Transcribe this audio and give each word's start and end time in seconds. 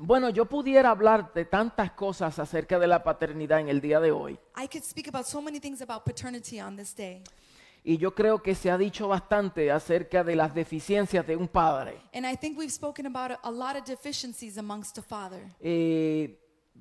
Bueno, 0.00 0.30
yo 0.30 0.46
pudiera 0.46 0.90
hablar 0.90 1.32
de 1.32 1.44
tantas 1.44 1.92
cosas 1.92 2.38
acerca 2.38 2.78
de 2.78 2.86
la 2.86 3.02
paternidad 3.02 3.60
en 3.60 3.68
el 3.68 3.80
día 3.80 4.00
de 4.00 4.10
hoy. 4.10 4.38
I 4.56 4.68
could 4.68 4.84
speak 4.84 5.08
about 5.08 5.26
so 5.26 5.40
many 5.40 5.60
things 5.60 5.80
about 5.82 6.04
paternity 6.04 6.60
on 6.60 6.76
this 6.76 6.94
day. 6.94 7.22
Y 7.84 7.96
yo 7.96 8.14
creo 8.14 8.42
que 8.42 8.54
se 8.54 8.70
ha 8.70 8.76
dicho 8.76 9.08
bastante 9.08 9.70
acerca 9.70 10.24
de 10.24 10.36
las 10.36 10.54
deficiencias 10.54 11.26
de 11.26 11.36
un 11.36 11.48
padre. 11.48 12.00
And 12.12 12.26
I 12.26 12.36
think 12.36 12.58
we've 12.58 12.72
spoken 12.72 13.06
about 13.06 13.30
a, 13.30 13.48
a 13.48 13.50
lot 13.50 13.76
of 13.76 13.84
deficiencies 13.84 14.58
amongst 14.58 14.98
a 14.98 15.02
father. 15.02 15.40
Eh, 15.60 16.38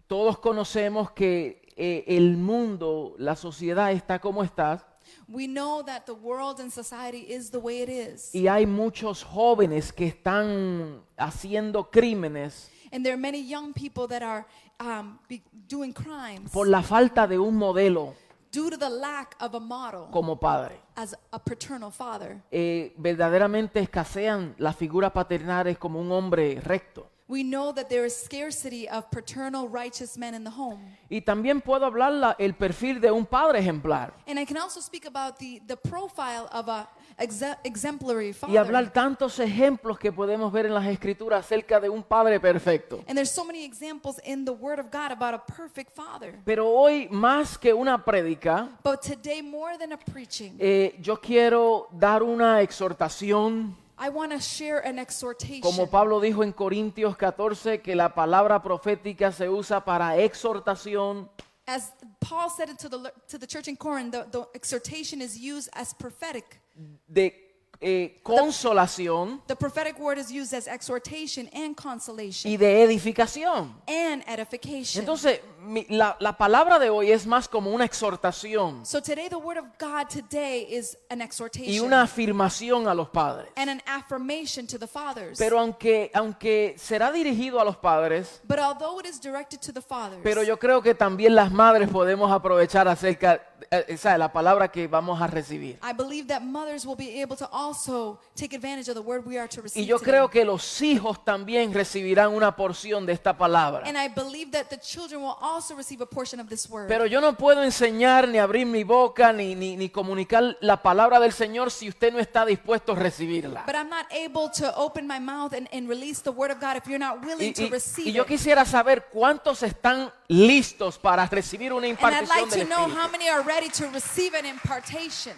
todos 0.07 0.39
conocemos 0.39 1.11
que 1.11 1.61
eh, 1.75 2.03
el 2.07 2.37
mundo, 2.37 3.15
la 3.19 3.35
sociedad 3.35 3.91
está 3.91 4.19
como 4.19 4.43
está 4.43 4.96
We 5.27 5.47
know 5.47 5.83
that 5.85 6.05
the 6.05 6.13
world 6.13 6.59
and 6.59 6.71
society 6.71 7.25
is 7.29 7.49
the 7.51 7.59
way 7.59 7.81
it 7.81 7.89
is. 7.89 8.31
y 8.33 8.47
hay 8.47 8.65
muchos 8.65 9.23
jóvenes 9.23 9.91
que 9.93 10.07
están 10.07 11.01
haciendo 11.17 11.89
crímenes 11.91 12.69
And 12.91 13.03
there 13.03 13.13
are 13.13 13.21
many 13.21 13.41
young 13.41 13.73
people 13.73 14.07
that 14.07 14.23
are 14.23 14.45
um, 14.79 15.19
be 15.27 15.41
doing 15.67 15.91
crimes 15.91 16.51
por 16.51 16.67
la 16.67 16.81
falta 16.81 17.27
de 17.27 17.37
un 17.37 17.55
modelo 17.57 18.13
due 18.51 18.69
to 18.69 18.77
the 18.77 18.89
lack 18.89 19.35
of 19.41 19.53
a 19.55 19.59
model 19.59 20.07
como 20.11 20.39
padre. 20.39 20.79
as 20.95 21.15
a 21.31 21.37
paternal 21.39 21.91
father. 21.91 22.41
Eh, 22.49 22.93
verdaderamente 22.97 23.79
escasean 23.81 24.55
las 24.57 24.75
figuras 24.77 25.11
paternales 25.11 25.77
como 25.77 25.99
un 25.99 26.11
hombre 26.11 26.59
recto. 26.61 27.09
We 27.29 27.43
know 27.43 27.73
that 27.73 27.89
there 27.89 28.05
is 28.05 28.15
scarcity 28.15 28.87
of 28.87 29.09
paternal 29.11 29.67
righteous 29.67 30.17
men 30.17 30.33
in 30.33 30.45
the 30.45 30.49
home. 30.51 30.79
Y 31.09 31.19
también 31.21 31.59
puedo 31.61 31.85
hablar 31.85 32.13
la- 32.13 32.35
el 32.39 32.53
perfil 32.53 33.01
de 33.01 33.11
un 33.11 33.25
padre 33.25 33.59
ejemplar 33.59 34.13
And 34.25 34.39
I 34.39 34.45
can 34.45 34.55
also 34.57 34.79
speak 34.79 35.05
about 35.05 35.37
the, 35.37 35.61
the 35.67 35.75
profile 35.75 36.47
of 36.53 36.69
a 36.69 36.87
exe- 37.19 37.57
exemplary 37.65 38.33
y 38.47 38.55
hablar 38.55 38.85
father. 38.85 38.93
tantos 38.93 39.39
ejemplos 39.39 39.99
que 39.99 40.13
podemos 40.13 40.53
ver 40.53 40.67
en 40.67 40.73
las 40.73 40.85
escrituras 40.87 41.43
acerca 41.45 41.81
de 41.81 41.89
un 41.89 42.01
padre 42.01 42.39
perfecto. 42.39 43.03
And 43.09 43.17
there's 43.17 43.31
so 43.31 43.43
many 43.43 43.65
examples 43.65 44.21
in 44.23 44.45
the 44.45 44.53
Word 44.53 44.79
of 44.79 44.85
God 44.89 45.11
about 45.11 45.33
a 45.33 45.39
perfect 45.45 45.91
father. 45.93 46.39
Pero 46.45 46.65
hoy, 46.69 47.09
más 47.11 47.57
que 47.57 47.73
una 47.73 48.05
prédica, 48.05 48.69
But 48.85 49.01
today, 49.01 49.41
more 49.41 49.77
than 49.77 49.91
a 49.91 49.97
preaching, 49.97 50.55
eh, 50.59 50.95
yo 51.01 51.17
quiero 51.19 51.89
dar 51.91 52.23
una 52.23 52.61
exhortación, 52.61 53.75
I 53.99 54.09
want 54.09 54.31
to 54.31 54.39
share 54.39 54.79
an 54.85 54.99
exhortation. 54.99 55.61
como 55.61 55.87
Pablo 55.87 56.19
dijo 56.19 56.43
en 56.43 56.51
Corintios 56.53 57.17
14, 57.17 57.81
que 57.81 57.95
la 57.95 58.13
palabra 58.13 58.61
profética 58.61 59.31
se 59.31 59.49
usa 59.49 59.83
para 59.83 60.17
exhortación, 60.17 61.29
As 61.69 61.91
Paul 62.21 62.49
said 62.49 62.77
to 62.79 62.87
the, 62.87 63.11
to 63.27 63.37
the 63.37 63.45
church 63.47 63.67
in 63.67 63.75
Corinth, 63.75 64.13
the, 64.13 64.25
the 64.31 64.47
exhortation 64.55 65.21
is 65.21 65.37
used 65.37 65.69
as 65.73 65.93
prophetic. 65.93 66.61
de 67.07 67.33
eh, 67.81 68.19
consolación 68.23 69.41
The 69.47 69.55
prophetic 69.55 69.99
word 69.99 70.17
is 70.17 70.31
used 70.31 70.53
as 70.53 70.67
exhortation 70.67 71.49
and 71.53 71.75
consolation 71.75 72.49
y 72.51 72.55
de 72.57 72.83
edificación. 72.83 73.73
and 73.87 74.23
edification. 74.27 75.01
Entonces, 75.01 75.41
mi- 75.59 75.85
la, 75.89 76.15
la 76.19 76.37
palabra 76.37 76.79
de 76.79 76.89
hoy 76.89 77.11
es 77.11 77.25
más 77.25 77.47
como 77.47 77.71
una 77.71 77.85
exhortación 77.85 78.85
so 78.85 79.01
today, 79.01 79.29
the 79.29 79.35
word 79.37 79.57
of 79.57 79.65
God 79.79 80.07
today 80.09 80.65
is 80.69 80.97
an 81.09 81.21
y 81.55 81.79
una 81.79 82.03
afirmación 82.03 82.87
a 82.87 82.93
los 82.93 83.09
padres. 83.09 83.49
and 83.55 83.69
an 83.69 83.81
affirmation 83.85 84.65
to 84.67 84.77
the 84.79 84.87
fathers. 84.87 85.37
Pero 85.37 85.59
aunque, 85.59 86.09
aunque 86.13 86.75
será 86.77 87.11
dirigido 87.11 87.59
a 87.59 87.65
los 87.65 87.77
padres, 87.77 88.41
but 88.47 88.59
although 88.59 88.99
it 88.99 89.05
is 89.05 89.19
directed 89.19 89.59
to 89.59 89.71
the 89.73 89.81
fathers, 89.81 90.21
pero 90.23 90.43
yo 90.43 90.57
creo 90.57 90.81
que 90.81 90.93
también 90.93 91.35
las 91.35 91.51
madres 91.51 91.89
podemos 91.89 92.31
aprovechar 92.31 92.87
acerca 92.87 93.41
eh, 93.71 93.85
esa 93.89 94.11
de 94.13 94.17
la 94.19 94.31
palabra 94.31 94.69
que 94.69 94.87
vamos 94.87 95.21
a 95.21 95.27
recibir. 95.27 95.77
I 95.83 95.93
believe 95.93 96.27
that 96.27 96.41
mothers 96.41 96.85
will 96.85 96.95
be 96.95 97.21
able 97.21 97.35
to 97.35 97.49
also 97.51 98.19
take 98.35 98.55
advantage 98.55 98.89
of 98.89 98.95
the 98.95 99.01
word 99.01 99.25
we 99.25 99.37
are 99.37 99.47
to 99.49 99.61
receive. 99.61 99.83
Y 99.83 99.87
yo 99.87 99.99
creo 99.99 100.29
que 100.29 100.45
los 100.45 100.81
hijos 100.81 101.23
también 101.25 101.73
recibirán 101.73 102.33
una 102.33 102.55
porción 102.55 103.05
de 103.05 103.13
esta 103.13 103.37
palabra. 103.37 103.83
and 103.85 103.97
I 103.97 104.07
believe 104.07 104.51
that 104.51 104.69
the 104.69 104.77
children 104.79 105.21
will 105.21 105.35
also 105.41 105.56
receive 105.75 106.01
a 106.01 106.05
portion 106.05 106.39
of 106.39 106.47
this 106.49 106.69
word. 106.69 106.87
Pero 106.87 107.05
yo 107.05 107.19
no 107.21 107.35
puedo 107.37 107.63
enseñar 107.63 108.27
ni 108.27 108.37
abrir 108.37 108.65
mi 108.65 108.83
boca 108.83 109.31
ni, 109.33 109.55
ni, 109.55 109.75
ni 109.77 109.89
comunicar 109.89 110.57
la 110.61 110.81
palabra 110.81 111.19
del 111.19 111.31
Señor 111.33 111.71
si 111.71 111.89
usted 111.89 112.11
no 112.13 112.19
está 112.19 112.45
dispuesto 112.45 112.93
a 112.93 112.95
recibirla. 112.95 113.63
But 113.65 113.75
I'm 113.75 113.89
not 113.89 114.05
able 114.11 114.49
to 114.59 114.73
open 114.77 115.07
my 115.07 115.19
mouth 115.19 115.53
and, 115.53 115.67
and 115.71 115.89
release 115.89 116.21
the 116.21 116.31
word 116.31 116.51
of 116.51 116.59
God 116.59 116.77
if 116.77 116.87
you're 116.87 116.99
not 116.99 117.21
willing 117.25 117.49
Y, 117.49 117.53
to 117.53 117.69
receive 117.69 118.07
y 118.07 118.11
yo 118.13 118.23
it. 118.23 118.27
quisiera 118.27 118.65
saber 118.65 119.07
cuántos 119.11 119.63
están 119.63 120.11
listos 120.27 120.97
para 120.97 121.25
recibir 121.25 121.73
una 121.73 121.87
And 121.87 121.97
I'd 121.97 122.23
impartición 122.23 122.37
like 122.49 122.59
to 122.59 122.65
know 122.65 122.85
Espíritu. 122.87 122.95
how 122.97 123.07
many 123.11 123.29
are 123.29 123.43
ready 123.43 123.69
to 123.69 123.87
receive 123.91 124.33
an 124.37 124.45
impartation. 124.45 125.33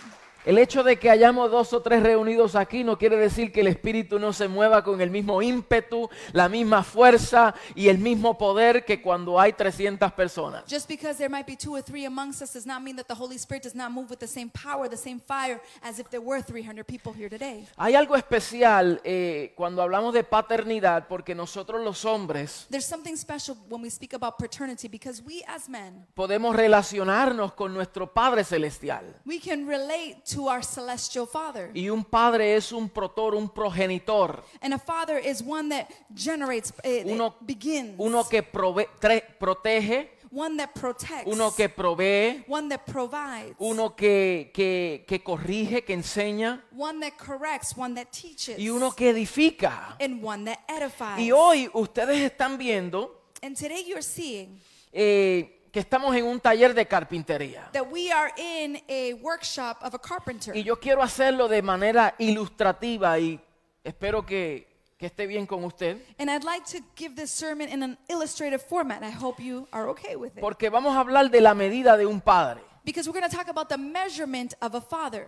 El 0.50 0.58
hecho 0.58 0.82
de 0.82 0.98
que 0.98 1.12
hayamos 1.12 1.52
dos 1.52 1.74
o 1.74 1.82
tres 1.84 2.02
reunidos 2.02 2.56
aquí 2.56 2.84
no 2.84 2.98
quiere 2.98 3.18
decir 3.18 3.52
que 3.52 3.62
el 3.62 3.68
Espíritu 3.68 4.18
no 4.18 4.34
se 4.34 4.48
mueva 4.48 4.84
con 4.84 5.00
el 5.00 5.12
mismo 5.12 5.44
ímpetu, 5.44 6.10
la 6.34 6.50
misma 6.50 6.82
fuerza 6.82 7.54
y 7.76 7.88
el 7.88 8.00
mismo 8.00 8.36
poder 8.36 8.84
que 8.84 9.00
cuando 9.00 9.40
hay 9.40 9.54
300 9.54 10.12
personas. 10.14 10.64
Just 10.68 10.88
because 10.88 11.20
there 11.20 11.30
might 11.30 11.46
be 11.46 11.56
two 11.56 11.76
or 11.76 11.84
three 11.84 12.08
amongst 12.08 12.42
us 12.42 12.54
does 12.54 12.66
not 12.66 12.82
mean 12.82 12.96
that 12.96 13.06
the 13.06 13.14
Holy 13.14 13.38
Spirit 13.38 13.62
does 13.62 13.76
not 13.76 13.92
move 13.92 14.10
with 14.10 14.18
the 14.18 14.28
same 14.28 14.50
power, 14.50 14.90
the 14.90 14.98
same 14.98 15.20
fire 15.20 15.62
as 15.84 16.00
if 16.00 16.10
there 16.10 16.20
were 16.20 16.42
300 16.42 16.84
people 16.84 17.14
here 17.14 17.30
today. 17.30 17.68
Hay 17.78 17.94
algo 17.94 18.16
especial 18.16 19.02
eh, 19.04 19.54
cuando 19.56 19.84
hablamos 19.84 20.16
de 20.16 20.24
paternidad 20.24 21.08
porque 21.08 21.36
nosotros 21.36 21.80
los 21.84 22.04
hombres 22.06 22.66
There's 22.72 22.88
something 22.88 23.16
special 23.16 23.56
when 23.70 23.84
we 23.84 23.92
speak 23.92 24.16
about 24.16 24.40
paternity 24.40 24.88
because 24.88 25.22
we 25.22 25.44
as 25.48 25.70
men, 25.70 26.08
podemos 26.16 26.56
relacionarnos 26.56 27.54
con 27.54 27.72
nuestro 27.72 28.12
Padre 28.12 28.44
Celestial. 28.44 29.14
we 29.28 29.40
can 29.40 29.68
relate 29.68 30.24
to 30.26 30.39
our 30.48 30.64
celestial 30.64 31.26
Father. 31.28 31.72
Y 31.74 31.90
un 31.90 32.04
padre 32.04 32.56
es 32.56 32.72
un 32.72 32.88
protor, 32.90 33.36
un 33.36 33.50
progenitor, 33.50 34.44
And 34.62 34.74
a 34.74 34.80
father 34.80 35.18
is 35.18 35.42
one 35.42 35.70
that 35.70 35.88
generates, 36.14 36.72
eh, 36.84 37.04
Uno- 37.06 37.36
begins, 37.42 37.96
uno 37.98 38.24
que 38.24 38.42
prove- 38.44 38.88
tre- 39.00 39.24
protege, 39.40 40.12
one 40.32 40.58
that 40.58 40.74
protects, 40.74 41.26
uno 41.26 41.52
que 41.52 41.68
provee, 41.70 42.44
one 42.48 42.70
that 42.70 42.86
provides, 42.86 43.56
uno 43.60 43.96
que, 43.96 44.52
que, 44.54 45.04
que 45.08 45.24
corrige, 45.24 45.84
que 45.84 45.94
enseña. 45.96 46.64
One 46.78 47.00
that 47.02 47.18
corrects, 47.18 47.76
one 47.76 47.96
that 47.96 48.12
teaches, 48.12 48.60
y 48.60 48.70
uno 48.70 48.92
que 48.92 49.10
edifica. 49.10 49.96
and 50.00 50.24
one 50.24 50.46
that 50.46 50.60
edifies. 50.68 51.20
Y 51.20 51.32
hoy 51.32 51.70
ustedes 51.74 52.20
están 52.22 52.58
viendo 52.58 53.16
and 53.42 53.56
today 53.58 53.84
you're 53.88 54.04
seeing 54.04 54.60
eh, 54.94 55.59
que 55.72 55.80
estamos 55.80 56.16
en 56.16 56.26
un 56.26 56.40
taller 56.40 56.74
de 56.74 56.86
carpintería. 56.88 57.70
that 57.74 57.86
we 57.92 58.12
are 58.12 58.32
in 58.38 58.82
a 58.90 59.14
workshop 59.22 59.78
of 59.82 59.94
a 59.94 60.00
carpenter. 60.00 60.56
Y 60.56 60.64
yo 60.64 60.80
quiero 60.80 61.02
hacerlo 61.02 61.48
de 61.48 61.62
manera 61.62 62.16
ilustrativa 62.18 63.20
y 63.20 63.40
espero 63.84 64.26
que, 64.26 64.68
que 64.98 65.06
esté 65.08 65.28
bien 65.28 65.46
con 65.46 65.64
usted, 65.64 65.98
And 66.18 66.30
I'd 66.30 66.44
like 66.44 66.66
to 66.78 66.84
give 66.96 67.16
this 67.16 67.32
sermon 67.32 67.70
in 67.70 67.84
an 67.84 67.98
illustrative 68.10 68.62
format. 68.62 69.04
I 69.04 69.12
hope 69.12 69.42
you 69.42 69.68
are 69.72 69.88
okay 69.90 70.16
with 70.16 70.36
it. 70.36 70.42
porque 70.42 70.70
vamos 70.70 70.96
a 70.96 71.00
hablar 71.02 71.30
de 71.30 71.42
la 71.42 71.54
medida 71.54 71.98
de 71.98 72.06
un 72.06 72.20
padre. 72.22 72.62
Because 72.84 73.08
we're 73.08 73.20
going 73.20 73.30
to 73.30 73.36
talk 73.36 73.50
about 73.50 73.70
the 73.70 73.78
measurement 73.78 74.56
of 74.62 74.74
a 74.74 74.82
father. 74.82 75.28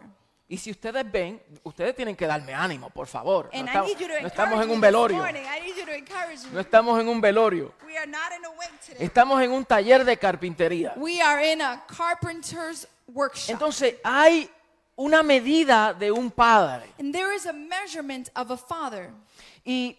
Y 0.52 0.58
si 0.58 0.70
ustedes 0.70 1.10
ven, 1.10 1.42
ustedes 1.64 1.96
tienen 1.96 2.14
que 2.14 2.28
darme 2.28 2.54
ánimo, 2.54 2.90
por 2.90 3.08
favor. 3.08 3.50
No 3.54 3.66
estamos, 3.66 3.90
no 4.22 4.28
estamos 4.28 4.62
en 4.62 4.70
un 4.70 4.82
velorio. 4.82 5.18
No 5.18 5.32
me. 6.54 6.60
estamos 6.60 7.00
en 7.00 7.08
un 7.08 7.22
velorio. 7.22 7.74
Estamos 9.00 9.42
en 9.42 9.52
un 9.54 9.64
taller 9.64 10.04
de 10.04 10.18
carpintería. 10.18 10.92
We 10.98 11.22
are 11.22 11.54
in 11.54 11.62
a 11.62 11.86
carpenter's 11.88 12.86
workshop. 13.08 13.50
Entonces 13.50 13.96
hay 14.04 14.50
una 14.98 15.24
medida 15.24 15.94
de 15.94 16.12
un 16.12 16.30
padre. 16.30 16.84
Y 19.64 19.98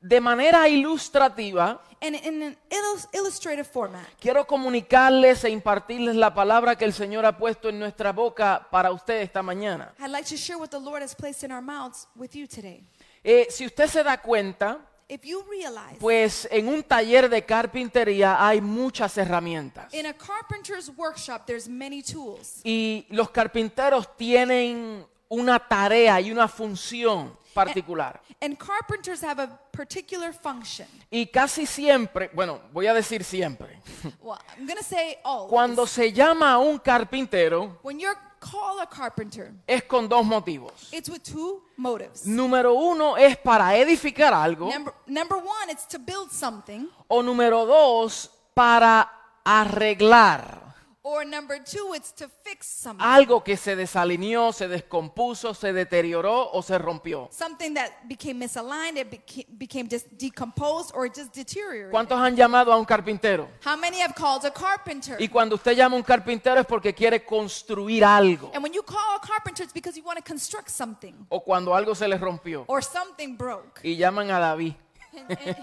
de 0.00 0.20
manera 0.20 0.68
ilustrativa, 0.68 1.80
And 2.00 2.14
in 2.14 2.42
an 2.42 2.56
illus- 2.70 3.08
illustrative 3.12 3.64
format, 3.64 4.06
quiero 4.20 4.46
comunicarles 4.46 5.42
e 5.44 5.50
impartirles 5.50 6.14
la 6.14 6.32
palabra 6.32 6.76
que 6.76 6.84
el 6.84 6.92
Señor 6.92 7.26
ha 7.26 7.36
puesto 7.36 7.68
en 7.70 7.78
nuestra 7.80 8.12
boca 8.12 8.66
para 8.70 8.92
usted 8.92 9.20
esta 9.22 9.42
mañana. 9.42 9.92
I'd 9.98 10.10
like 10.10 10.28
to 10.28 10.36
share 10.36 10.56
what 10.58 10.68
the 10.70 10.78
Lord 10.78 11.02
has 11.02 11.14
placed 11.14 11.42
in 11.42 11.50
our 11.50 11.62
mouths 11.62 12.06
with 12.14 12.30
you 12.36 12.46
today. 12.46 12.84
Eh, 13.24 13.46
si 13.50 13.66
usted 13.66 13.88
se 13.88 14.02
da 14.04 14.16
cuenta, 14.22 14.78
If 15.10 15.24
you 15.24 15.42
realize 15.50 15.96
pues 15.98 16.46
en 16.50 16.68
un 16.68 16.82
taller 16.84 17.28
de 17.30 17.42
carpintería 17.44 18.36
hay 18.46 18.60
muchas 18.60 19.16
herramientas. 19.18 19.92
in 19.92 20.06
a 20.06 20.12
carpenter's 20.12 20.90
workshop, 20.96 21.46
there's 21.46 21.66
many 21.68 22.02
tools. 22.02 22.60
Y 22.62 23.06
los 23.08 23.30
carpinteros 23.30 24.16
tienen 24.16 25.04
una 25.28 25.58
tarea 25.58 26.20
y 26.20 26.30
una 26.30 26.48
función 26.48 27.36
particular. 27.54 28.20
And 28.40 28.56
carpenters 28.56 29.22
have 29.22 29.40
a 29.42 29.48
particular 29.72 30.32
function. 30.32 30.86
Y 31.10 31.26
casi 31.26 31.66
siempre, 31.66 32.30
bueno, 32.32 32.60
voy 32.72 32.86
a 32.86 32.94
decir 32.94 33.24
siempre, 33.24 33.80
Well, 34.22 34.38
I'm 34.56 34.66
to 34.68 34.82
say 34.84 35.16
always. 35.24 35.50
cuando 35.50 35.86
se 35.86 36.12
llama 36.12 36.52
a 36.52 36.58
un 36.58 36.78
carpintero 36.78 37.78
when 37.82 37.98
you're 37.98 38.16
called 38.38 38.80
a 38.80 38.86
carpenter, 38.86 39.52
es 39.66 39.82
con 39.84 40.08
dos 40.08 40.24
motivos. 40.24 40.88
it's 40.92 41.08
with 41.08 41.22
two 41.24 41.64
motives. 41.76 42.24
Número 42.26 42.72
uno 42.74 43.16
es 43.16 43.36
para 43.38 43.76
edificar 43.76 44.32
algo 44.32 44.70
Number, 44.72 44.94
number 45.06 45.38
one, 45.38 45.72
it's 45.72 45.86
to 45.88 45.98
build 45.98 46.30
something, 46.30 46.88
o 47.08 47.22
número 47.22 47.66
dos 47.66 48.30
para 48.54 49.10
arreglar. 49.44 50.67
Or 51.10 51.24
number 51.24 51.58
two, 51.58 51.94
it's 51.94 52.12
to 52.16 52.28
fix 52.44 52.66
something. 52.66 53.02
Algo 53.02 53.42
que 53.42 53.56
se 53.56 53.74
desalineó, 53.76 54.52
se 54.52 54.68
descompuso, 54.68 55.54
se 55.54 55.72
deterioró 55.72 56.50
o 56.52 56.60
se 56.60 56.76
rompió. 56.76 57.28
Something 57.32 57.72
that 57.74 57.90
became 58.06 58.34
misaligned, 58.38 58.98
it 58.98 59.08
became, 59.10 59.46
became 59.56 59.88
just 59.90 60.06
decomposed 60.18 60.90
or 60.94 61.08
just 61.08 61.34
deteriorated. 61.34 61.90
¿Cuántos 61.92 62.18
han 62.20 62.36
llamado 62.36 62.70
a 62.70 62.76
un 62.76 62.84
carpintero? 62.84 63.48
How 63.64 63.74
many 63.78 64.00
have 64.02 64.12
called 64.14 64.44
a 64.44 64.50
carpenter? 64.52 65.16
Y 65.18 65.28
cuando 65.28 65.54
usted 65.54 65.72
llama 65.74 65.94
a 65.96 65.98
un 65.98 66.02
carpintero 66.04 66.60
es 66.60 66.66
porque 66.66 66.92
quiere 66.94 67.24
construir 67.24 68.04
algo 68.04 68.50
And 68.52 68.62
when 68.62 68.74
you 68.74 68.82
call 68.82 69.16
a 69.16 69.26
carpenter, 69.26 69.64
it's 69.64 69.72
because 69.72 69.96
you 69.98 70.04
want 70.04 70.18
to 70.18 70.22
construct 70.24 70.68
something 70.68 71.14
o 71.30 71.40
cuando 71.42 71.74
algo 71.74 71.94
se 71.94 72.06
le 72.06 72.18
rompió. 72.18 72.64
or 72.66 72.82
something 72.84 73.34
broke. 73.34 73.80
Y 73.82 73.96
llaman 73.96 74.30
a 74.30 74.38
David. 74.38 74.74
And, 75.16 75.38
and- 75.46 75.56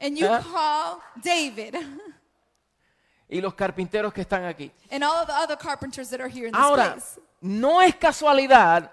and 0.00 0.18
you 0.18 0.26
Huh? 0.26 0.40
call 0.42 1.00
David 1.22 1.76
Y 3.30 3.40
los 3.40 3.54
carpinteros 3.54 4.12
que 4.12 4.22
están 4.22 4.44
aquí. 4.44 4.70
and 4.90 5.04
all 5.04 5.22
of 5.22 5.26
the 5.28 5.32
other 5.34 5.56
carpenters 5.56 6.10
that 6.10 6.20
are 6.20 6.28
here 6.28 6.46
in 6.46 6.52
this 6.52 6.60
Ahora, 6.60 6.92
place. 6.94 7.20
no 7.40 7.80
es 7.80 7.94
casualidad 7.94 8.90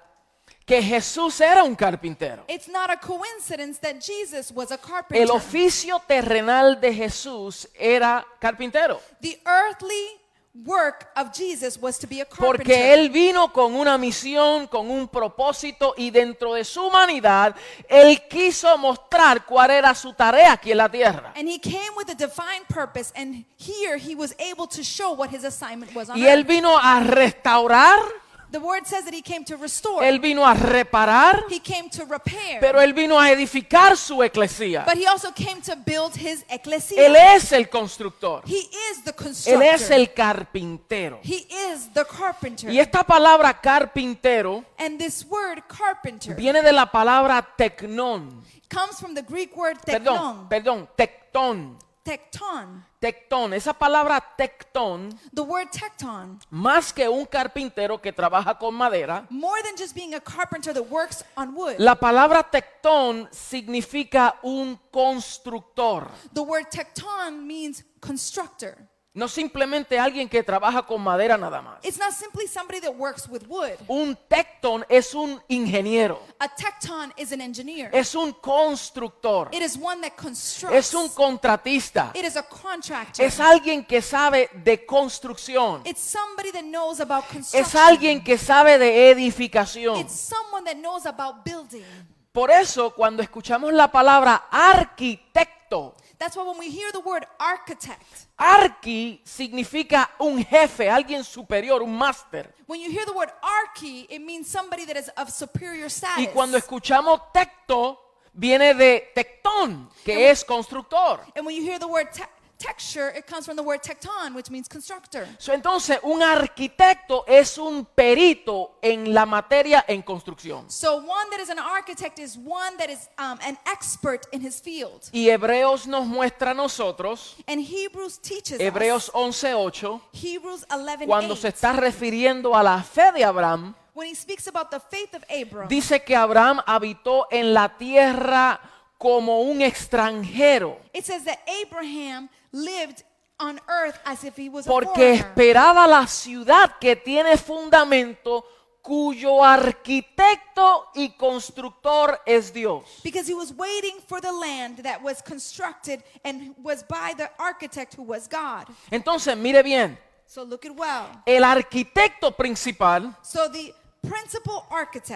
que 0.66 0.82
Jesús 0.82 1.40
era 1.42 1.64
un 1.64 1.76
carpintero. 1.76 2.44
It's 2.48 2.68
not 2.68 2.90
a 2.92 2.98
coincidence 3.00 3.80
that 3.80 4.00
Jesus 4.02 4.52
was 4.52 4.70
a 4.72 4.76
El 4.76 4.80
carpenter. 4.82 5.32
oficio 5.32 6.00
terrenal 6.08 6.80
de 6.80 6.94
Jesús 6.94 7.68
era 7.74 8.26
carpintero. 8.40 9.00
The 9.22 9.42
earthly 9.46 10.20
work 10.66 11.10
of 11.16 11.32
Jesus 11.32 11.78
was 11.80 11.98
to 12.00 12.08
be 12.08 12.22
a 12.22 12.26
carpenter. 12.26 12.58
Porque 12.58 12.94
Él 12.94 13.10
vino 13.10 13.52
con 13.52 13.76
una 13.76 13.98
misión, 13.98 14.68
con 14.68 14.90
un 14.90 15.08
propósito 15.08 15.94
y 15.98 16.10
dentro 16.10 16.54
de 16.54 16.64
su 16.64 16.86
humanidad, 16.86 17.56
Él 17.88 18.22
quiso 18.28 18.78
mostrar 18.78 19.46
cuál 19.46 19.72
era 19.72 19.94
su 19.94 20.14
tarea 20.14 20.54
aquí 20.54 20.72
en 20.72 20.78
la 20.78 20.90
tierra. 20.90 21.34
And 21.36 21.48
he 21.48 21.60
came 21.60 21.92
with 21.96 22.10
a 22.10 22.16
divine 22.16 22.66
purpose, 22.68 23.12
and 23.16 23.46
here 23.58 23.98
he 23.98 24.16
was 24.16 24.36
able 24.40 24.68
to 24.68 24.84
show 24.84 25.14
what 25.14 25.30
his 25.32 25.44
assignment 25.44 25.94
was 25.96 26.10
on 26.10 26.18
Y 26.18 26.26
Él 26.28 26.40
earth. 26.40 26.48
vino 26.48 26.78
a 26.78 27.00
restaurar, 27.02 28.00
The 28.50 28.60
word 28.60 28.86
says 28.86 29.04
that 29.04 29.14
he 29.14 29.22
came 29.22 29.44
to 29.46 29.58
restore, 29.58 30.02
Él 30.06 30.20
vino 30.22 30.46
a 30.46 30.54
reparar, 30.54 31.44
he 31.50 31.60
came 31.60 31.90
to 31.90 32.06
repair, 32.06 32.60
pero 32.62 32.80
Él 32.80 32.94
vino 32.94 33.20
a 33.20 33.30
edificar 33.30 33.98
su 33.98 34.24
eclesía. 34.24 34.86
but 34.86 34.96
he 34.96 35.06
also 35.06 35.34
came 35.34 35.62
to 35.62 35.76
build 35.76 36.16
his 36.16 36.46
ecclesia. 36.50 37.06
Él 37.06 37.16
es 37.18 37.52
el 37.52 37.68
constructor. 37.70 38.44
he 38.46 38.56
is 38.92 39.04
the 39.04 39.12
Él 39.12 39.16
constructor. 39.16 39.64
es 39.64 39.90
el 39.92 40.14
carpintero. 40.14 41.20
he 41.24 41.46
is 41.74 41.92
the 41.94 42.06
carpenter. 42.06 42.70
Y 42.72 42.80
esta 42.80 43.04
palabra 43.04 43.60
carpintero 43.60 44.64
And 44.78 44.98
this 44.98 45.26
word 45.26 45.64
carpenter 45.68 46.34
viene 46.34 46.62
de 46.62 46.72
la 46.72 46.86
palabra 46.90 47.46
tecnón. 47.58 48.44
comes 48.70 48.98
from 49.00 49.14
the 49.14 49.24
Greek 49.24 49.56
word 49.58 49.78
Perdón, 49.86 50.48
tekton. 50.48 50.50
perdón, 50.50 50.90
tectón. 50.96 51.78
Tekton. 52.08 52.86
Tectón. 53.02 53.54
Esa 53.54 53.74
palabra 53.74 54.24
tectón, 54.38 55.10
The 55.36 55.42
word 55.42 55.68
tekton, 55.72 56.40
más 56.50 56.94
que 56.94 57.10
un 57.10 57.26
carpintero 57.26 58.02
que 58.02 58.14
trabaja 58.14 58.58
con 58.58 58.74
madera, 58.74 59.28
more 59.30 59.62
than 59.62 59.76
just 59.78 59.94
being 59.94 60.16
a 60.16 60.20
carpenter 60.22 60.74
that 60.74 60.90
works 60.90 61.26
on 61.36 61.54
wood, 61.54 61.76
la 61.80 61.96
palabra 61.96 62.50
tectón 62.50 63.28
significa 63.32 64.36
un 64.42 64.80
constructor. 64.90 66.08
the 66.34 66.42
word 66.42 66.68
tekton 66.72 67.46
means 67.46 67.84
constructor. 68.00 68.78
No 69.18 69.28
simplemente 69.28 69.98
alguien 69.98 70.30
que 70.30 70.44
trabaja 70.44 70.84
con 70.86 71.02
madera 71.02 71.38
nada 71.40 71.60
más. 71.60 71.84
It's 71.84 71.98
not 71.98 72.12
simply 72.12 72.48
somebody 72.48 72.80
that 72.82 72.94
works 72.96 73.28
with 73.28 73.42
wood. 73.48 73.72
Un 73.88 74.16
tectón 74.28 74.86
es 74.88 75.16
un 75.16 75.42
ingeniero, 75.48 76.22
A 76.38 76.48
tekton 76.48 77.12
is 77.18 77.32
an 77.32 77.42
engineer. 77.42 77.90
es 77.92 78.14
un 78.14 78.32
constructor, 78.34 79.50
It 79.52 79.64
is 79.64 79.76
one 79.76 80.08
that 80.08 80.16
constructs. 80.16 80.78
es 80.78 80.94
un 80.94 81.10
contratista, 81.10 82.12
It 82.14 82.26
is 82.26 82.38
a 82.38 82.44
contractor. 82.44 83.26
es 83.26 83.40
alguien 83.40 83.84
que 83.86 84.04
sabe 84.04 84.52
de 84.64 84.86
construcción, 84.86 85.82
It's 85.84 86.00
somebody 86.02 86.52
that 86.52 86.62
knows 86.62 87.00
about 87.02 87.24
construction. 87.26 87.66
es 87.66 87.74
alguien 87.74 88.24
que 88.24 88.38
sabe 88.38 88.78
de 88.78 89.10
edificación. 89.10 89.98
It's 89.98 90.14
someone 90.14 90.64
that 90.64 90.76
knows 90.78 91.08
about 91.08 91.44
building. 91.44 91.84
Por 92.32 92.52
eso 92.52 92.92
cuando 92.94 93.24
escuchamos 93.24 93.74
la 93.74 93.92
palabra 93.92 94.46
arquitecto, 94.52 95.96
That's 96.20 96.36
why 96.36 96.44
when 96.44 96.58
we 96.58 96.70
hear 96.72 96.92
the 96.92 97.00
word 97.00 97.26
architect, 97.40 98.28
arqui 98.40 99.22
significa 99.24 100.10
un 100.20 100.44
jefe, 100.44 100.90
alguien 100.90 101.24
superior, 101.24 101.82
un 101.84 101.96
máster. 101.96 102.52
when 102.66 102.80
you 102.82 102.90
hear 102.92 103.06
the 103.06 103.14
word 103.14 103.30
archi, 103.44 104.08
it 104.10 104.20
means 104.20 104.48
somebody 104.48 104.86
that 104.86 104.98
is 104.98 105.10
of 105.16 105.30
superior 105.30 105.90
status. 105.90 106.18
Y 106.26 106.28
cuando 106.34 106.58
escuchamos 106.58 107.22
tecto, 107.32 108.00
viene 108.34 108.74
de 108.74 109.12
tectón, 109.16 109.90
que 110.04 110.30
es 110.30 110.44
constructor. 110.44 111.20
and 111.36 111.46
when 111.46 111.56
you 111.56 111.62
hear 111.62 111.78
the 111.78 111.88
word 111.88 112.12
te- 112.12 112.24
texture, 112.58 113.10
it 113.16 113.28
comes 113.28 113.46
from 113.46 113.56
the 113.56 113.64
word 113.64 113.82
tecton, 113.82 114.36
which 114.36 114.50
means 114.50 114.68
constructor. 114.68 115.28
So, 115.40 115.54
entonces, 115.54 116.00
un 116.04 116.22
arquitecto 116.22 117.24
es 117.28 117.58
un 117.58 117.86
perito 117.86 118.78
en 118.82 119.14
la 119.14 119.26
materia 119.26 119.86
en 119.88 120.02
construcción. 120.02 120.70
So 120.70 120.98
one 120.98 121.30
that 121.32 121.40
is 121.40 121.50
an 121.50 121.60
architect 121.60 122.20
is 122.20 122.38
one 122.38 122.78
that 122.78 122.90
is 122.90 123.08
um, 123.18 123.40
an 123.46 123.58
expert 123.66 124.28
in 124.32 124.42
his 124.42 124.62
field. 124.62 125.10
Y 125.12 125.30
Hebreos 125.30 125.88
nos 125.88 126.06
muestra 126.06 126.52
a 126.52 126.54
nosotros, 126.54 127.36
And 127.48 127.62
Hebrews 127.62 128.20
teaches 128.20 128.60
Hebreos 128.60 129.10
us, 129.10 129.44
11:8, 129.44 130.02
Hebrews 130.14 130.66
11, 130.70 131.06
cuando 131.06 131.36
se 131.36 131.50
está 131.50 131.74
refiriendo 131.74 132.56
a 132.56 132.64
la 132.64 132.82
fe 132.82 133.12
de 133.12 133.24
Abraham, 133.24 133.76
when 133.94 134.08
he 134.08 134.16
speaks 134.16 134.48
about 134.48 134.70
the 134.70 134.80
faith 134.80 135.14
of 135.14 135.24
Abram, 135.30 135.68
dice 135.68 136.04
que 136.04 136.16
Abraham 136.16 136.62
habitó 136.66 137.28
en 137.32 137.54
la 137.54 137.78
tierra 137.78 138.60
como 138.98 139.42
un 139.42 139.62
extranjero, 139.62 140.78
it 140.94 141.06
says 141.06 141.24
that 141.24 141.40
Abraham 141.48 142.30
lived 142.52 143.04
on 143.40 143.60
earth 143.68 144.00
as 144.06 144.24
if 144.24 144.36
he 144.38 144.50
was 144.50 144.66
a 144.66 144.70
porque 144.70 144.88
foreigner. 144.94 145.20
esperaba 145.20 145.88
la 145.88 146.08
ciudad 146.08 146.78
que 146.80 146.96
tiene 146.96 147.38
fundamento, 147.38 148.44
cuyo 148.82 149.44
arquitecto 149.44 150.88
y 150.96 151.10
constructor 151.18 152.20
es 152.26 152.52
Dios. 152.54 152.84
Because 153.04 153.28
he 153.30 153.36
was 153.36 153.54
waiting 153.56 154.00
for 154.08 154.22
the 154.22 154.32
land 154.32 154.80
that 154.84 155.02
was 155.04 155.22
constructed 155.22 156.04
and 156.24 156.56
was 156.64 156.84
by 156.84 157.14
the 157.16 157.30
architect 157.38 157.96
who 157.96 158.04
was 158.04 158.28
God. 158.28 158.66
Entonces, 158.90 159.36
mire 159.38 159.62
bien, 159.64 159.98
So 160.26 160.44
look 160.44 160.66
at 160.66 160.72
well. 160.76 161.08
el 161.26 161.44
arquitecto 161.44 162.32
principal 162.36 163.14
So 163.22 163.48
the 163.50 163.74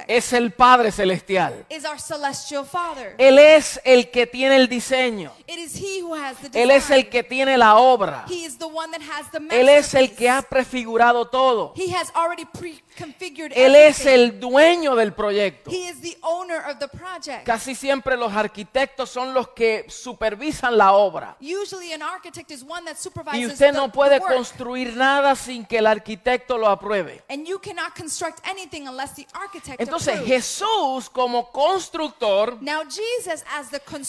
es 0.07 0.33
el 0.33 0.51
Padre 0.51 0.91
Celestial. 0.91 1.65
is 1.69 1.85
our 1.85 1.99
celestial 1.99 2.65
Father. 2.65 3.15
Él 3.17 3.39
es 3.39 3.79
el 3.83 4.09
que 4.09 4.27
tiene 4.27 4.55
el 4.55 4.67
diseño. 4.67 5.31
It 5.47 5.57
is 5.57 5.75
he 5.75 6.01
who 6.01 6.15
has 6.15 6.37
the 6.37 6.61
Él 6.61 6.71
es 6.71 6.89
el 6.89 7.09
que 7.09 7.23
tiene 7.23 7.57
la 7.57 7.77
obra. 7.77 8.25
He 8.27 8.45
is 8.45 8.57
the 8.57 8.65
one 8.65 8.91
that 8.91 9.01
has 9.01 9.29
the 9.31 9.39
Él 9.49 9.69
es 9.69 9.93
el 9.93 10.13
que 10.15 10.29
ha 10.29 10.41
prefigurado 10.41 11.27
todo. 11.27 11.73
Él 13.56 13.75
es 13.75 14.06
el 14.06 14.39
dueño 14.39 14.95
del 14.95 15.13
proyecto. 15.13 15.71
He 15.71 15.89
is 15.89 16.01
the 16.01 16.18
owner 16.21 16.59
of 16.69 16.80
the 16.80 16.88
project. 16.88 17.45
Casi 17.45 17.75
siempre 17.75 18.18
los 18.18 18.33
arquitectos 18.33 19.09
son 19.09 19.33
los 19.33 19.50
que 19.50 19.86
supervisan 19.89 20.77
la 20.77 20.94
obra. 20.94 21.38
Usually 21.39 21.94
an 21.94 22.01
architect 22.01 22.51
is 22.51 22.63
one 22.63 22.86
that 22.86 22.98
supervises 22.98 23.39
Y 23.41 23.46
usted 23.46 23.72
the, 23.72 23.77
no 23.77 23.91
puede 23.91 24.20
construir 24.20 24.96
nada 24.96 25.36
sin 25.36 25.65
que 25.65 25.77
el 25.77 25.88
arquitecto 25.88 26.58
lo 26.58 26.67
apruebe. 26.67 27.24
And 27.29 27.46
you 27.46 27.60
cannot 27.60 27.96
construct 27.96 28.46
anything 28.48 28.88
unless 28.88 29.15
the 29.15 29.27
architect 29.34 29.79
Entonces. 29.79 30.22
Jesús 30.25 31.10
como 31.10 31.51
constructor, 31.51 32.58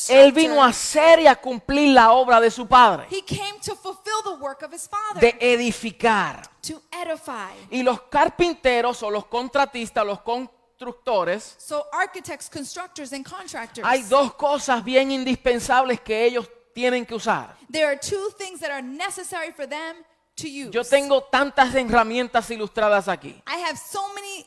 Él 0.09 0.33
vino 0.33 0.63
a 0.63 0.69
hacer 0.69 1.21
y 1.21 1.27
a 1.27 1.37
cumplir 1.37 1.95
la 1.95 2.13
obra 2.13 2.41
de 2.41 2.51
su 2.51 2.67
Padre. 2.67 3.07
he 3.11 3.23
came 3.23 3.59
to 3.65 3.75
fulfill 3.75 4.23
the 4.25 4.43
work 4.43 4.63
of 4.63 4.73
his 4.73 4.89
father, 4.89 5.21
De 5.21 5.37
edificar. 5.41 6.52
To 6.63 6.81
edify. 6.91 7.53
Y 7.71 7.83
los 7.83 8.01
carpinteros 8.03 9.03
o 9.03 9.11
los 9.11 9.27
contratistas, 9.27 10.05
los 10.07 10.21
constructores, 10.23 11.55
So 11.59 11.87
architects, 11.93 12.49
constructors, 12.49 13.13
and 13.13 13.25
contractors. 13.29 13.87
hay 13.87 14.03
dos 14.03 14.35
cosas 14.35 14.83
bien 14.85 15.11
indispensables 15.11 16.01
que 16.01 16.25
ellos 16.25 16.49
tienen 16.75 17.05
que 17.07 17.15
usar. 17.15 17.55
There 17.71 17.87
are 17.87 17.97
two 17.99 18.31
things 18.39 18.61
that 18.61 18.71
are 18.71 18.83
necessary 18.83 19.53
for 19.53 19.67
them 19.69 19.97
to 20.37 20.49
use. 20.49 20.71
Yo 20.73 20.83
tengo 20.85 21.23
tantas 21.25 21.75
herramientas 21.75 22.51
ilustradas 22.51 23.09
aquí, 23.09 23.43
I 23.47 23.59
have 23.69 23.77
so 23.79 24.01
many 24.15 24.47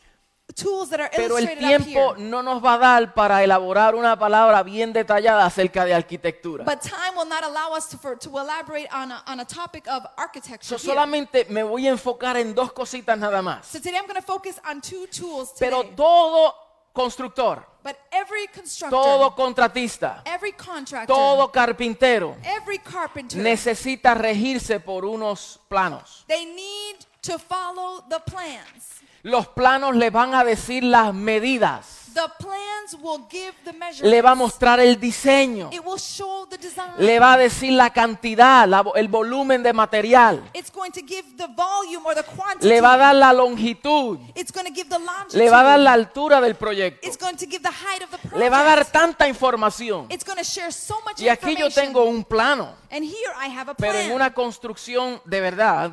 tools 0.55 0.89
that 0.89 1.01
are 1.01 1.11
pero 1.13 1.37
el 1.37 1.43
illustrated 1.43 1.63
up 1.63 1.83
tiempo 1.83 2.15
here. 2.15 2.29
no 2.29 2.41
nos 2.41 2.63
va 2.63 2.75
a 2.75 2.77
dar 2.77 3.13
para 3.13 3.43
elaborar 3.43 3.93
una 3.93 4.17
palabra 4.17 4.63
bien 4.63 4.93
detallada 4.93 5.45
acerca 5.45 5.85
de 5.85 5.93
arquitectura. 5.93 6.63
But 6.63 6.81
time 6.81 7.17
will 7.17 7.27
not 7.27 7.43
allow 7.43 7.75
us 7.75 7.87
to, 7.89 7.97
for, 7.97 8.17
to 8.17 8.29
elaborate 8.39 8.87
on 8.91 9.11
a, 9.11 9.23
on 9.27 9.39
a 9.41 9.45
topic 9.45 9.87
of 9.87 10.05
architecture. 10.17 10.77
here. 10.77 10.79
solamente 10.79 11.45
me 11.49 11.63
voy 11.63 11.87
a 11.87 11.91
enfocar 11.91 12.37
en 12.37 12.55
dos 12.55 12.71
cositas 12.71 13.17
nada 13.17 13.41
más. 13.41 13.65
So 13.65 13.79
today 13.79 13.97
I'm 13.97 14.07
going 14.07 14.15
to 14.15 14.25
focus 14.25 14.59
on 14.69 14.81
two 14.81 15.07
tools 15.07 15.53
today. 15.53 15.69
Pero 15.69 15.83
todo 15.95 16.53
constructor, 16.93 17.61
but 17.83 17.97
every 18.11 18.47
constructor, 18.47 18.89
todo 18.89 19.35
contratista, 19.35 20.21
every 20.25 20.53
contractor, 20.53 21.13
todo 21.13 21.51
carpintero 21.51 22.37
every 22.41 22.79
carpenter, 22.79 23.37
necesita 23.37 24.13
regirse 24.13 24.79
por 24.79 25.03
unos 25.03 25.59
planos. 25.67 26.23
they 26.27 26.45
need 26.45 26.95
to 27.21 27.37
follow 27.37 28.01
the 28.09 28.19
plans. 28.21 29.01
Los 29.25 29.47
planos 29.47 29.95
le 29.95 30.11
van 30.11 30.35
a 30.35 30.43
decir 30.43 30.83
las 30.83 31.11
medidas. 31.11 32.11
The 32.13 32.21
plans 32.39 32.95
will 33.01 33.25
give 33.29 33.53
the 33.65 33.73
le 33.73 33.77
measurements. 33.79 34.23
va 34.25 34.31
a 34.31 34.35
mostrar 34.35 34.79
el 34.79 34.97
diseño, 34.99 35.69
It 35.73 35.81
will 35.83 35.99
show 35.99 36.45
the 36.47 36.57
design. 36.59 36.91
le 36.99 37.19
va 37.19 37.33
a 37.33 37.37
decir 37.37 37.73
la 37.73 37.89
cantidad, 37.89 38.67
la- 38.69 38.85
el 38.95 39.07
volumen 39.09 39.63
de 39.63 39.73
material, 39.73 40.41
It's 40.53 40.71
going 40.71 40.91
to 40.91 41.01
give 41.01 41.23
the 41.37 41.47
volume 41.47 42.05
or 42.05 42.13
the 42.15 42.23
quantity. 42.23 42.67
le 42.69 42.79
va 42.81 42.93
a 42.93 42.97
dar 42.97 43.15
la 43.15 43.33
longitud, 43.33 44.19
It's 44.35 44.51
going 44.53 44.65
to 44.67 44.71
give 44.73 44.87
the 44.89 44.99
longitude. 44.99 45.37
le 45.43 45.49
va 45.49 45.59
a 45.61 45.63
dar 45.63 45.79
la 45.79 45.91
altura 45.93 46.39
del 46.39 46.55
proyecto, 46.55 47.05
It's 47.05 47.17
going 47.17 47.35
to 47.35 47.45
give 47.47 47.61
the 47.63 47.71
height 47.71 48.03
of 48.03 48.11
the 48.11 48.17
project. 48.19 48.37
le 48.37 48.49
va 48.49 48.59
a 48.61 48.63
dar 48.63 48.85
tanta 48.85 49.27
información. 49.27 50.05
It's 50.09 50.23
going 50.23 50.37
to 50.37 50.45
share 50.45 50.71
so 50.71 50.95
much 51.03 51.19
Y 51.19 51.27
aquí 51.27 51.55
yo 51.57 51.69
tengo 51.71 52.05
un 52.05 52.23
plano, 52.23 52.75
And 52.91 53.03
here 53.03 53.33
I 53.45 53.49
have 53.49 53.71
a 53.71 53.73
plan. 53.73 53.91
pero 53.91 53.99
en 53.99 54.11
una 54.13 54.33
construcción 54.33 55.19
de 55.25 55.41
verdad, 55.41 55.91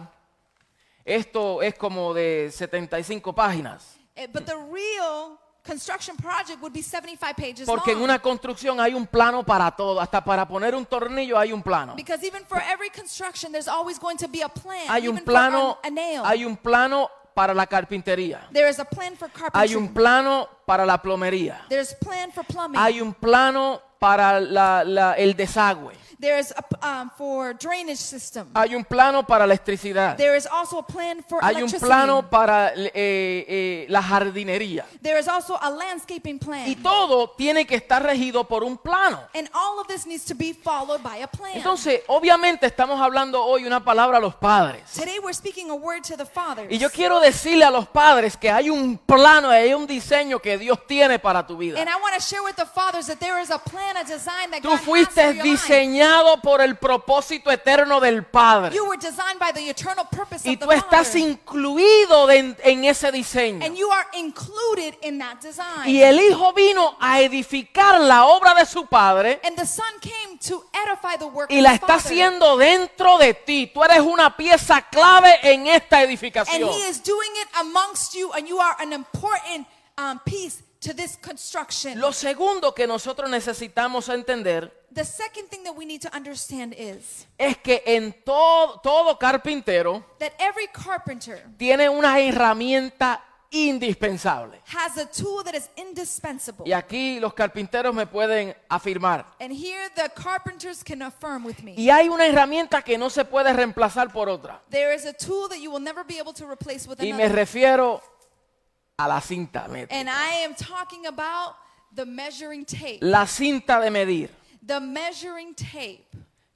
esto 1.05 1.63
es 1.63 1.75
como 1.75 2.15
de 2.15 2.51
75 2.53 3.35
páginas. 3.35 3.97
Eh, 4.15 4.27
But 4.33 4.45
the 4.45 4.55
real 4.55 5.39
construction 5.67 6.17
project 6.17 6.61
would 6.61 6.73
be 6.73 6.83
75 6.83 7.35
pages 7.37 7.67
Porque 7.67 7.93
en 7.93 7.99
long. 7.99 8.05
una 8.05 8.19
construcción 8.21 8.81
hay 8.81 8.95
un 8.95 9.07
plano 9.07 9.45
para 9.45 9.71
todo, 9.71 10.01
hasta 10.01 10.23
para 10.23 10.47
poner 10.47 10.75
un 10.75 10.85
tornillo 10.85 11.39
hay 11.39 11.53
un 11.53 11.63
plano. 11.63 11.95
Because 11.95 12.27
even 12.27 12.45
for 12.47 12.61
every 12.73 12.91
construction, 12.91 13.53
there's 13.53 13.69
always 13.69 13.99
going 13.99 14.17
to 14.17 14.29
be 14.29 14.43
a 14.43 14.49
plan. 14.49 14.87
Hay 14.89 15.07
un 15.09 15.15
even 15.17 15.25
plano, 15.25 15.79
a, 15.83 15.89
nail. 15.91 16.23
hay 16.25 16.45
un 16.45 16.57
plano 16.57 17.09
para 17.35 17.55
la 17.55 17.67
carpintería. 17.67 18.47
there 18.53 18.69
is 18.69 18.79
a 18.79 18.85
plan 18.85 19.17
for 19.17 19.29
carpentry. 19.31 19.61
Hay 19.61 19.75
un 19.77 19.89
plano 19.95 20.49
para 20.67 20.85
la 20.85 21.01
plomería. 21.01 21.65
There's 21.69 21.95
plan 21.95 22.31
for 22.33 22.45
plumbing. 22.45 22.79
Hay 22.79 23.01
un 23.01 23.15
plano 23.15 23.81
para 23.99 24.41
la- 24.41 24.83
la- 24.85 25.15
el 25.15 25.35
desagüe. 25.37 25.95
There 26.23 26.39
is 26.39 26.55
a, 26.57 26.87
um, 26.87 27.11
for 27.19 27.53
drainage 27.55 27.99
system. 27.99 28.49
Hay 28.55 28.77
un 28.77 28.85
plano 28.85 29.25
para 29.25 29.45
electricidad. 29.45 30.17
there 30.17 30.37
is 30.37 30.47
also 30.47 30.79
a 30.79 30.87
plan 30.87 31.23
for 31.29 31.41
Hay 31.43 31.57
un 31.57 31.63
electricity. 31.63 31.85
plano 31.85 32.23
para 32.31 32.73
eh, 32.77 32.93
eh, 32.95 33.87
la 33.89 34.01
jardinería. 34.01 34.87
there 35.03 35.19
is 35.19 35.27
also 35.27 35.59
a 35.61 35.69
landscaping 35.69 36.39
plan. 36.39 36.69
Y 36.69 36.77
todo 36.77 37.31
tiene 37.37 37.67
que 37.67 37.75
estar 37.75 38.03
regido 38.05 38.45
por 38.45 38.63
un 38.63 38.79
plano. 38.79 39.21
and 39.35 39.49
all 39.53 39.81
of 39.81 39.89
this 39.89 40.07
needs 40.07 40.25
to 40.25 40.35
be 40.35 40.53
followed 40.53 41.03
by 41.03 41.17
a 41.17 41.27
plan. 41.27 41.57
Entonces, 41.57 42.03
obviamente 42.07 42.67
estamos 42.67 43.01
hablando 43.01 43.43
hoy 43.45 43.67
una 43.67 43.85
palabra 43.85 44.19
a 44.19 44.21
los 44.21 44.37
padres. 44.37 44.83
Today 44.95 45.19
we're 45.19 45.35
speaking 45.35 45.71
a 45.71 45.75
word 45.75 46.05
to 46.05 46.17
the 46.17 46.25
fathers. 46.25 46.69
Y 46.71 46.79
yo 46.79 46.89
quiero 46.89 47.19
decirle 47.19 47.65
a 47.65 47.71
los 47.71 47.89
padres 47.89 48.37
que 48.37 48.49
hay 48.49 48.71
un 48.71 48.97
plano, 48.97 49.51
hay 49.51 49.75
un 49.75 49.89
diseño 49.89 50.39
que 50.41 50.57
Dios 50.57 50.87
tiene 50.87 51.19
para 51.19 51.45
tu 51.45 51.57
vida. 51.57 51.81
And 51.81 51.91
I 51.91 51.97
want 52.01 52.15
to 52.15 52.21
share 52.21 52.45
with 52.45 52.55
the 52.55 52.67
fathers 52.67 53.09
that 53.09 53.19
there 53.19 53.41
is 53.43 53.51
a 53.51 53.59
plan, 53.59 53.97
a 53.97 54.05
design 54.05 54.53
that 54.53 54.63
Tú 54.63 54.69
God 54.69 54.79
has 54.79 54.85
for 54.85 54.95
fuiste 54.95 55.17
your 55.17 55.35
life. 55.35 55.43
Diseñado 56.13 56.41
por 56.43 56.61
el 56.61 56.77
propósito 56.77 57.51
eterno 57.51 58.01
del 58.01 58.25
Padre. 58.25 58.75
You 58.75 58.85
were 58.87 58.99
designed 58.99 59.39
by 59.39 59.53
the 59.53 59.69
eternal 59.71 60.05
purpose 60.11 60.47
Y 60.49 60.55
of 60.55 60.61
the 60.61 60.67
tú 60.67 60.73
estás 60.73 61.09
Father. 61.09 61.21
incluido 61.21 62.27
de- 62.27 62.57
en 62.63 62.85
ese 62.85 63.11
diseño. 63.13 63.65
And 63.65 63.77
you 63.77 63.91
are 63.91 64.07
included 64.15 64.95
in 65.03 65.19
that 65.19 65.41
design. 65.41 65.87
Y 65.89 66.03
el 66.03 66.21
Hijo 66.21 66.53
vino 66.53 66.97
a 67.01 67.21
edificar 67.21 68.01
la 68.01 68.27
obra 68.27 68.55
de 68.55 68.67
su 68.67 68.87
Padre 68.87 69.41
And 69.45 69.57
the 69.57 69.67
Son 69.67 69.87
came 70.01 70.39
to 70.49 70.65
edify 70.73 71.17
the 71.19 71.25
work 71.27 71.51
y 71.51 71.61
la 71.61 71.75
está 71.75 71.95
haciendo 71.95 72.57
dentro 72.57 73.19
de 73.19 73.35
ti. 73.35 73.71
Tú 73.73 73.83
eres 73.85 74.01
una 74.01 74.37
pieza 74.37 74.83
clave 74.83 75.39
en 75.43 75.67
esta 75.67 75.99
And 75.99 76.07
edificación. 76.07 76.69
He 76.71 76.89
is 76.89 77.03
doing 77.03 77.31
it 77.43 77.49
amongst 77.61 78.15
you, 78.15 78.33
and 78.33 78.47
you 78.47 78.61
are 78.61 78.77
an 78.81 78.93
important 78.93 79.67
um, 79.99 80.19
piece 80.25 80.63
to 80.83 80.95
this 80.95 81.17
construction. 81.17 81.99
Lo 81.99 82.13
segundo 82.13 82.75
que 82.75 82.87
nosotros 82.87 83.31
necesitamos 83.31 84.09
entender 84.09 84.83
the 84.95 85.05
second 85.05 85.49
thing 85.49 85.65
that 85.65 85.75
we 85.75 85.85
need 85.85 86.03
to 86.03 86.15
understand 86.15 86.75
is 86.77 87.27
es 87.39 87.57
que 87.59 87.83
en 87.87 88.15
todo, 88.25 88.81
todo 88.83 89.19
carpintero 89.19 90.05
that 90.19 90.33
every 90.39 90.67
carpenter 90.67 91.43
tiene 91.57 91.89
una 91.89 92.19
herramienta 92.21 93.21
indispensable. 93.51 94.59
has 94.67 94.97
a 94.97 95.07
tool 95.07 95.43
that 95.45 95.55
is 95.55 95.69
indispensable. 95.77 96.65
Y 96.67 96.73
aquí 96.73 97.21
los 97.21 97.35
carpinteros 97.35 97.95
me 97.95 98.07
pueden 98.07 98.55
afirmar. 98.69 99.27
And 99.41 99.53
here 99.53 99.91
the 99.95 100.11
carpenters 100.15 100.83
can 100.83 101.03
affirm 101.03 101.45
with 101.45 101.63
me. 101.63 101.75
Y 101.77 101.91
hay 101.91 102.09
una 102.09 102.27
herramienta 102.27 102.83
que 102.83 102.97
no 102.97 103.11
se 103.11 103.25
puede 103.25 103.53
reemplazar 103.53 104.11
por 104.13 104.29
otra. 104.29 104.63
There 104.71 104.95
is 104.95 105.05
a 105.05 105.13
tool 105.13 105.49
that 105.49 105.59
you 105.59 105.71
will 105.71 105.83
never 105.83 106.05
be 106.05 106.19
able 106.19 106.33
to 106.35 106.51
replace 106.51 106.89
with 106.89 107.01
Y 107.01 107.13
me 107.13 107.29
refiero 107.29 108.03
a 108.99 109.09
la 109.09 109.21
cinta 109.21 109.67
métrica. 109.69 109.95
And 109.99 110.09
I 110.09 110.45
am 110.45 110.55
talking 110.55 111.07
about 111.07 111.55
the 111.95 112.05
measuring 112.07 112.65
tape. 112.65 112.99
La 113.01 113.27
cinta 113.27 113.81
de 113.81 113.91
medir. 113.91 114.31
The 114.65 114.81
measuring 114.81 115.55
tape. 115.55 116.07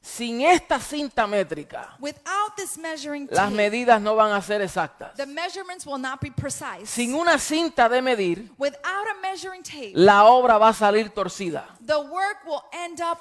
Sin 0.01 0.41
esta 0.43 0.79
cinta 0.79 1.27
métrica, 1.27 1.97
Without 1.99 2.57
this 2.57 2.79
measuring 2.79 3.27
las 3.29 3.47
tape, 3.49 3.57
medidas 3.57 4.01
no 4.01 4.15
van 4.15 4.31
a 4.33 4.41
ser 4.41 4.61
exactas. 4.63 5.17
the 5.17 5.27
measurements 5.27 5.85
will 5.85 5.99
not 5.99 6.21
be 6.21 6.31
precise. 6.31 6.89
Sin 6.89 7.13
una 7.13 7.39
cinta 7.41 7.89
de 7.89 8.01
medir, 8.01 8.49
Without 8.57 8.85
a 9.09 9.21
measuring 9.21 9.65
tape, 9.65 9.95
la 9.97 10.25
obra 10.27 10.59
va 10.59 10.69
a 10.69 10.73
salir 10.75 11.11
torcida. 11.13 11.65
the 11.85 11.99
work 11.99 12.45
will 12.47 12.63
end 12.73 13.01
up 13.01 13.19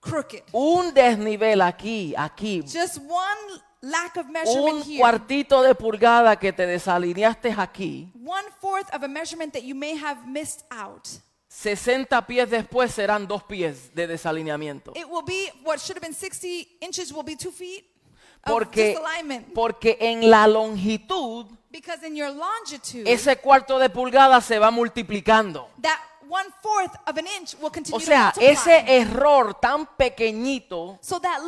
crooked. 0.00 0.42
Un 0.54 0.94
desnivel 0.94 1.60
aquí, 1.60 2.14
aquí, 2.16 2.62
Just 2.62 2.96
one 2.96 3.60
lack 3.90 4.16
of 4.16 4.26
measurement 4.28 4.76
un 4.76 4.82
here, 4.82 4.98
cuartito 5.00 5.62
de 5.62 5.74
pulgada 5.74 6.36
que 6.36 6.52
te 6.52 6.66
desalineaste 6.66 7.52
aquí, 7.56 8.10
one 8.24 8.44
fourth 8.60 8.92
of 8.94 9.02
a 9.02 9.08
measurement 9.08 9.52
that 9.52 9.62
you 9.62 9.74
may 9.74 9.96
have 9.96 10.26
missed 10.26 10.64
out. 10.70 11.06
60 11.48 12.20
pies 12.26 12.50
después 12.50 12.90
serán 12.92 13.26
dos 13.26 13.42
pies 13.44 13.94
de 13.94 14.06
desalineamiento. 14.06 14.92
It 14.94 15.06
will 15.08 15.22
be 15.24 15.50
what 15.64 15.78
should 15.78 15.96
have 15.96 16.02
been 16.02 16.14
60 16.14 16.78
inches 16.80 17.12
will 17.12 17.22
be 17.24 17.36
two 17.36 17.50
feet 17.52 17.84
of 18.44 18.52
Porque, 18.52 18.94
disalignment. 18.94 19.54
porque 19.54 19.96
en 20.00 20.28
la 20.30 20.46
longitud, 20.46 21.46
Because 21.70 22.02
in 22.06 22.14
your 22.16 22.30
longitude, 22.30 23.04
ese 23.10 23.36
cuarto 23.40 23.78
de 23.78 23.88
pulgada 23.90 24.40
se 24.40 24.58
va 24.58 24.70
multiplicando. 24.70 25.68
that 25.80 25.98
one 26.28 26.46
fourth 26.60 26.92
of 27.06 27.16
an 27.16 27.26
inch 27.38 27.54
will 27.60 27.70
continue 27.70 27.96
O 27.96 28.00
sea, 28.00 28.32
to 28.34 28.40
multiply. 28.40 28.72
ese 28.74 28.84
error 28.88 29.54
tan 29.60 29.86
pequeñito 29.96 30.98
so 31.00 31.18
that 31.20 31.38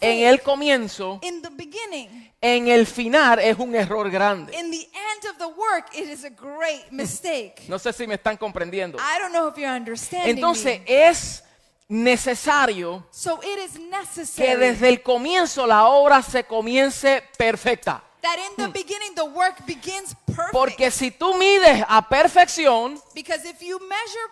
en 0.00 0.26
el 0.26 0.42
comienzo, 0.42 1.18
in 1.22 1.42
the 1.42 1.50
beginning, 1.50 2.32
en 2.40 2.68
el 2.68 2.86
final 2.86 3.38
es 3.38 3.58
un 3.58 3.74
error 3.74 4.10
grande. 4.10 4.52
in 4.58 4.70
the 4.70 4.88
end 4.92 5.24
of 5.30 5.38
the 5.38 5.46
work, 5.46 5.86
it 5.94 6.08
is 6.08 6.24
a 6.24 6.30
great 6.30 6.84
mistake. 6.90 7.62
No 7.68 7.78
sé 7.78 7.92
si 7.92 8.06
me 8.06 8.14
están 8.14 8.36
comprendiendo. 8.36 8.98
I 8.98 9.18
don't 9.20 9.32
know 9.32 9.48
if 9.48 9.56
you're 9.56 9.70
understanding 9.74 10.36
Entonces 10.36 10.80
me. 10.80 11.08
es 11.08 11.42
necesario 11.88 13.06
So 13.10 13.40
it 13.42 13.58
is 13.64 13.72
que 13.72 13.88
necessary 13.90 14.56
desde 14.56 14.88
el 14.88 15.02
comienzo 15.02 15.66
la 15.66 15.86
obra 15.86 16.22
se 16.22 16.44
comience 16.44 17.22
perfecta. 17.38 18.02
that 18.22 18.38
in 18.38 18.56
the 18.56 18.68
beginning 18.72 19.14
the 19.14 19.24
work 19.24 19.64
begins 19.66 20.14
perfect. 20.26 20.52
Porque 20.52 20.90
si 20.90 21.10
tú 21.12 21.34
mides 21.34 21.84
a 21.88 22.02
perfección, 22.08 23.00
because 23.14 23.44
if 23.48 23.60
you 23.60 23.78
measure 23.78 24.30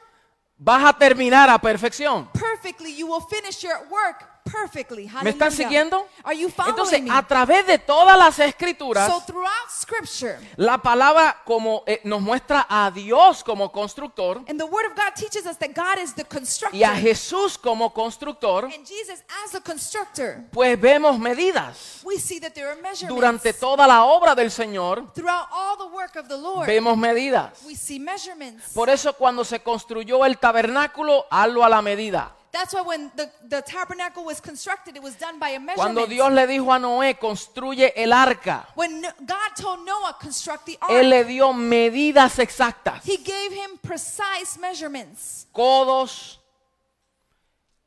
vas 0.59 0.85
a 0.85 0.93
terminar 0.99 1.49
a 1.49 1.59
perfección. 1.59 2.29
perfectly, 2.33 2.93
you 2.97 3.07
will 3.07 3.21
finish 3.29 3.63
your 3.63 3.79
work 3.89 4.25
perfectly. 4.45 5.11
¿Me 5.23 5.31
están 5.31 5.51
siguiendo? 5.51 6.07
Are 6.23 6.37
you 6.37 6.49
following 6.51 6.75
Entonces, 6.75 7.03
me? 7.03 7.11
a 7.11 7.23
través 7.27 7.67
de 7.67 7.79
todas 7.79 8.17
las 8.17 8.39
escrituras, 8.39 9.11
so 9.11 9.21
throughout 9.23 9.71
scripture, 9.71 10.39
la 10.57 10.79
palabra 10.79 11.43
como 11.45 11.83
eh, 11.87 12.01
nos 12.05 12.21
muestra 12.21 12.67
a 12.69 12.91
Dios 12.91 13.43
como 13.43 13.73
constructor 13.73 14.43
and 14.47 14.59
the 14.59 14.67
word 14.67 14.87
of 14.87 14.95
God 14.95 15.15
teaches 15.17 15.47
us 15.47 15.57
that 15.59 15.71
God 15.75 16.03
is 16.03 16.15
the 16.15 16.25
constructor. 16.25 16.79
y 16.79 16.85
a 16.85 16.95
Jesús 16.95 17.57
como 17.59 17.93
constructor, 17.93 18.67
and 18.67 18.87
Jesus 18.87 19.25
as 19.45 19.55
a 19.55 19.61
constructor, 19.61 20.45
pues 20.53 20.79
vemos 20.79 21.19
medidas. 21.19 22.01
we 22.05 22.19
see 22.19 22.39
that 22.39 22.53
there 22.53 22.69
are 22.69 22.81
measurements. 22.81 23.15
Durante 23.15 23.53
toda 23.55 23.87
la 23.87 24.05
obra 24.05 24.35
del 24.35 24.51
Señor, 24.51 25.13
throughout 25.15 25.49
all 25.53 25.77
the 25.79 25.95
work 25.95 26.17
of 26.17 26.29
the 26.29 26.37
Lord, 26.37 26.67
vemos 26.67 26.99
medidas. 26.99 27.63
we 27.65 27.75
see 27.75 27.99
measurements. 27.99 28.73
Por 28.75 28.91
eso 28.91 29.15
cuando 29.15 29.43
se 29.45 29.61
construyó 29.61 30.25
el 30.27 30.39
tabernáculo, 30.39 31.25
hazlo 31.31 31.65
a 31.65 31.69
la 31.71 31.81
medida. 31.81 32.35
That's 32.55 32.73
why 32.73 32.83
when 32.83 33.11
the, 33.17 33.29
the 33.49 33.63
tabernacle 33.63 34.25
was 34.25 34.41
constructed, 34.41 34.95
it 34.97 35.03
was 35.03 35.17
done 35.17 35.41
by 35.41 35.49
a 35.51 35.59
measurement. 35.59 35.77
Cuando 35.77 36.07
Dios 36.07 36.31
le 36.33 36.47
dijo 36.47 36.73
a 36.73 36.79
Noé, 36.79 37.19
construye 37.19 37.93
el 37.97 38.13
arca, 38.13 38.69
when 38.77 39.01
No- 39.01 39.11
God 39.27 39.57
told 39.57 39.85
Noah 39.85 40.17
construct 40.21 40.67
the 40.67 40.79
ark, 40.81 40.93
Él 40.93 41.09
le 41.11 41.25
dio 41.25 41.53
medidas 41.53 42.39
exactas. 42.39 43.03
He 43.05 43.17
gave 43.17 43.53
him 43.53 43.77
precise 43.83 44.57
measurements. 44.61 45.49
Codos, 45.53 46.39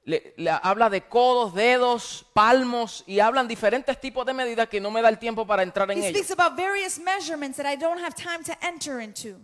le, 0.03 0.33
le 0.37 0.51
habla 0.61 0.89
de 0.89 1.01
codos, 1.01 1.53
dedos, 1.53 2.25
palmos 2.33 3.03
y 3.07 3.19
hablan 3.21 3.47
diferentes 3.47 3.97
tipos 4.01 4.25
de 4.25 4.33
medidas 4.33 4.67
que 4.67 4.81
no 4.81 4.91
me 4.91 5.01
da 5.01 5.07
el 5.07 5.17
tiempo 5.17 5.45
para 5.47 5.63
entrar 5.63 5.89
en 5.91 5.97
He 5.99 6.07
ellos. 6.09 6.17
speaks 6.17 6.31
about 6.31 6.57
various 6.57 6.99
measurements 6.99 7.55
that 7.57 7.65
I 7.65 7.75
don't 7.77 7.99
have 8.03 8.15
time 8.15 8.43
to 8.43 8.53
enter 8.65 8.99
into. 8.99 9.37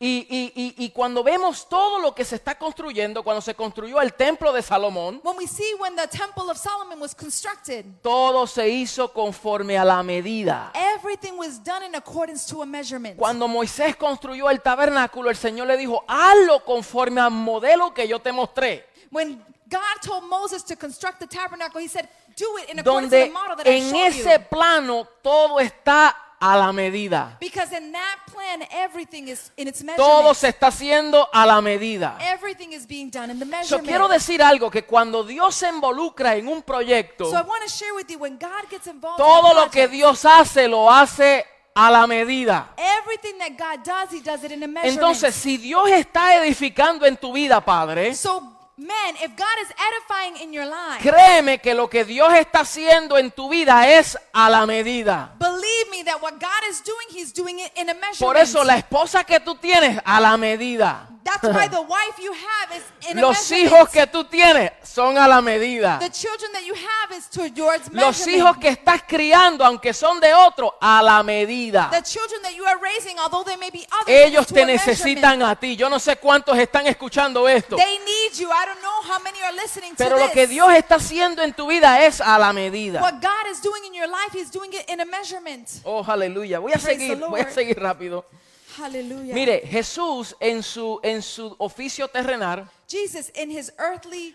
Y, 0.00 0.24
y- 0.30 0.52
y- 0.54 0.84
y 0.84 0.90
cuando 0.90 1.24
vemos 1.24 1.68
todo 1.68 1.98
lo 1.98 2.14
que 2.14 2.24
se 2.24 2.36
está 2.36 2.56
construyendo, 2.56 3.24
cuando 3.24 3.40
se 3.40 3.56
construyó 3.56 4.00
el 4.00 4.14
templo 4.14 4.52
de 4.52 4.62
Salomón, 4.62 5.20
When 5.24 5.36
we 5.36 5.48
see 5.48 5.74
when 5.80 5.96
the 5.96 6.06
temple 6.06 6.48
of 6.48 6.56
Solomon 6.56 7.00
was 7.00 7.16
constructed, 7.16 7.84
todo 8.00 8.46
se 8.46 8.68
hizo 8.68 9.12
conforme 9.12 9.76
a 9.76 9.84
la 9.84 10.04
medida. 10.04 10.70
everything 10.94 11.32
was 11.36 11.58
done 11.64 11.84
in 11.84 11.96
accordance 11.96 12.46
to 12.48 12.62
a 12.62 12.66
measurement. 12.66 13.16
Cuando 13.18 13.48
Moisés 13.48 13.96
construyó 13.96 14.48
el 14.50 14.60
tabernáculo, 14.62 15.30
el 15.30 15.36
Señor 15.36 15.66
le 15.66 15.76
dijo, 15.76 16.04
hazlo 16.06 16.64
conforme 16.64 17.20
al 17.20 17.32
modelo 17.32 17.92
que 17.92 18.06
yo 18.06 18.20
te 18.20 18.30
mostré. 18.30 18.86
When 19.10 19.44
God 19.68 20.00
told 20.00 20.22
Moses 20.28 20.62
to 20.66 20.76
construct 20.76 21.18
the 21.18 21.26
tabernacle, 21.26 21.80
he 21.80 21.88
said, 21.88 22.08
do 22.36 22.46
it 22.58 22.70
in 22.70 22.78
accordance 22.78 23.10
to 23.10 23.16
Donde 23.16 23.26
the 23.26 23.30
model 23.32 23.56
that 23.56 23.66
I 23.66 23.70
en 23.80 23.90
showed 23.90 24.06
ese 24.06 24.32
you. 24.38 24.44
plano 24.48 25.08
todo 25.22 25.58
está 25.58 26.14
a 26.40 26.56
la 26.56 26.72
medida. 26.72 27.36
Because 27.40 27.76
in 27.76 27.92
that 27.92 28.18
plan, 28.32 28.66
everything 28.70 29.28
is 29.28 29.50
in 29.56 29.68
its 29.68 29.84
Todo 29.96 30.34
se 30.34 30.48
está 30.48 30.68
haciendo 30.68 31.28
a 31.32 31.46
la 31.46 31.60
medida. 31.60 32.16
Everything 32.20 32.72
is 32.72 32.86
being 32.86 33.10
done 33.10 33.30
in 33.30 33.38
the 33.38 33.44
Yo 33.44 33.50
measurement. 33.50 33.88
quiero 33.88 34.08
decir 34.08 34.42
algo, 34.42 34.70
que 34.70 34.84
cuando 34.84 35.24
Dios 35.24 35.54
se 35.54 35.68
involucra 35.68 36.36
en 36.36 36.48
un 36.48 36.62
proyecto, 36.62 37.24
so 37.24 37.36
I 37.36 37.42
want 37.42 37.62
to 37.64 37.70
share 37.70 37.94
with 37.94 38.08
you 38.08 38.18
when 38.18 38.38
God 38.38 38.68
gets 38.70 38.86
involved 38.86 39.18
todo 39.18 39.50
in 39.50 39.56
lo 39.56 39.70
que 39.70 39.88
Dios 39.88 40.24
hace, 40.24 40.68
lo 40.68 40.90
hace 40.90 41.44
a 41.74 41.90
la 41.90 42.06
medida. 42.06 42.72
everything 42.76 43.38
that 43.38 43.56
God 43.56 43.84
does, 43.84 44.12
He 44.12 44.20
does 44.20 44.44
it 44.44 44.52
in 44.52 44.62
a 44.62 44.68
measurement. 44.68 44.94
Entonces, 44.94 45.34
si 45.34 45.56
Dios 45.56 45.88
está 45.90 46.36
edificando 46.36 47.06
en 47.06 47.16
tu 47.16 47.32
vida, 47.32 47.60
Padre, 47.64 48.14
so 48.14 48.57
man, 48.78 49.16
if 49.16 49.36
God 49.36 49.58
is 49.62 49.68
edifying 49.92 50.36
in 50.42 50.52
your 50.52 50.66
life, 50.66 51.02
créeme 51.02 51.58
que 51.58 51.74
lo 51.74 51.88
que 51.90 52.04
Dios 52.04 52.32
está 52.34 52.60
haciendo 52.60 53.18
en 53.18 53.30
tu 53.30 53.48
vida 53.48 53.98
es 53.98 54.16
a 54.32 54.48
la 54.48 54.64
medida. 54.66 55.34
believe 55.38 55.90
me 55.90 56.04
that 56.04 56.22
what 56.22 56.34
God 56.38 56.70
is 56.70 56.82
doing, 56.82 57.08
He's 57.10 57.32
doing 57.32 57.58
it 57.58 57.72
in 57.76 57.90
a 57.90 57.94
measurement. 57.94 58.20
Por 58.20 58.36
eso 58.36 58.62
la 58.64 58.76
esposa 58.76 59.24
que 59.24 59.40
tú 59.40 59.56
tienes, 59.56 60.00
a 60.04 60.20
la 60.20 60.36
medida. 60.36 61.08
That's 61.28 61.54
why 61.54 61.68
the 61.68 61.82
wife 61.82 62.18
you 62.18 62.32
have 62.32 62.76
is 62.76 63.10
in 63.10 63.18
a 63.18 63.20
Los 63.20 63.50
hijos 63.52 63.88
que 63.90 64.06
tú 64.06 64.24
tienes 64.24 64.72
son 64.82 65.16
a 65.18 65.28
la 65.28 65.40
medida. 65.40 65.98
The 66.00 66.10
children 66.10 66.52
that 66.52 66.64
you 66.64 66.74
have 66.74 67.16
is 67.16 67.28
towards 67.28 67.92
Los 67.92 68.26
hijos 68.26 68.56
que 68.58 68.68
estás 68.68 69.02
criando, 69.06 69.64
aunque 69.64 69.92
son 69.92 70.20
de 70.20 70.32
otro, 70.34 70.76
a 70.80 71.02
la 71.02 71.22
medida. 71.22 71.90
The 71.90 72.02
children 72.02 72.42
that 72.42 72.54
you 72.54 72.64
are 72.64 72.78
raising, 72.80 73.18
although 73.18 73.44
they 73.44 73.56
may 73.56 73.70
be 73.70 73.86
others, 73.92 74.08
Ellos 74.08 74.46
te 74.46 74.64
necesitan 74.64 75.42
a 75.42 75.54
ti. 75.56 75.76
Yo 75.76 75.88
no 75.88 75.98
sé 75.98 76.16
cuántos 76.16 76.56
están 76.58 76.86
escuchando 76.86 77.48
esto. 77.48 77.76
They 77.76 77.98
need 77.98 78.38
you. 78.38 78.48
I 78.50 78.66
don't 78.66 78.80
know 78.80 79.02
how 79.02 79.22
many 79.22 79.40
are 79.42 79.54
listening 79.54 79.94
Pero 79.96 80.16
to 80.16 80.26
lo 80.26 80.32
que. 80.32 80.46
Dios 80.46 80.72
está 80.72 80.96
haciendo 80.96 81.42
en 81.42 81.52
tu 81.52 81.66
vida 81.66 82.04
es 82.04 82.20
a 82.20 82.38
la 82.38 82.52
medida. 82.52 83.00
What 83.00 83.20
God 83.20 83.50
is 83.52 83.60
doing 83.60 83.84
in 83.86 83.94
your 83.94 84.08
life, 84.08 84.32
He's 84.32 84.50
doing 84.50 84.72
it 84.72 84.88
in 84.88 85.00
a 85.00 85.04
measurement. 85.04 85.68
Oh, 85.84 86.02
aleluya. 86.06 86.58
Voy 86.58 86.72
a 86.72 86.78
Praise 86.78 86.98
seguir, 86.98 87.18
voy 87.18 87.40
a 87.40 87.50
seguir 87.50 87.78
rápido. 87.78 88.24
Hallelujah. 88.78 89.34
Mire, 89.34 89.60
Jesús 89.66 90.36
en 90.40 90.62
su, 90.62 91.00
en 91.02 91.20
su 91.22 91.54
oficio 91.58 92.08
terrenal, 92.08 92.68
Jesus, 92.88 93.30
in 93.34 93.50
His 93.50 93.72
earthly 93.78 94.34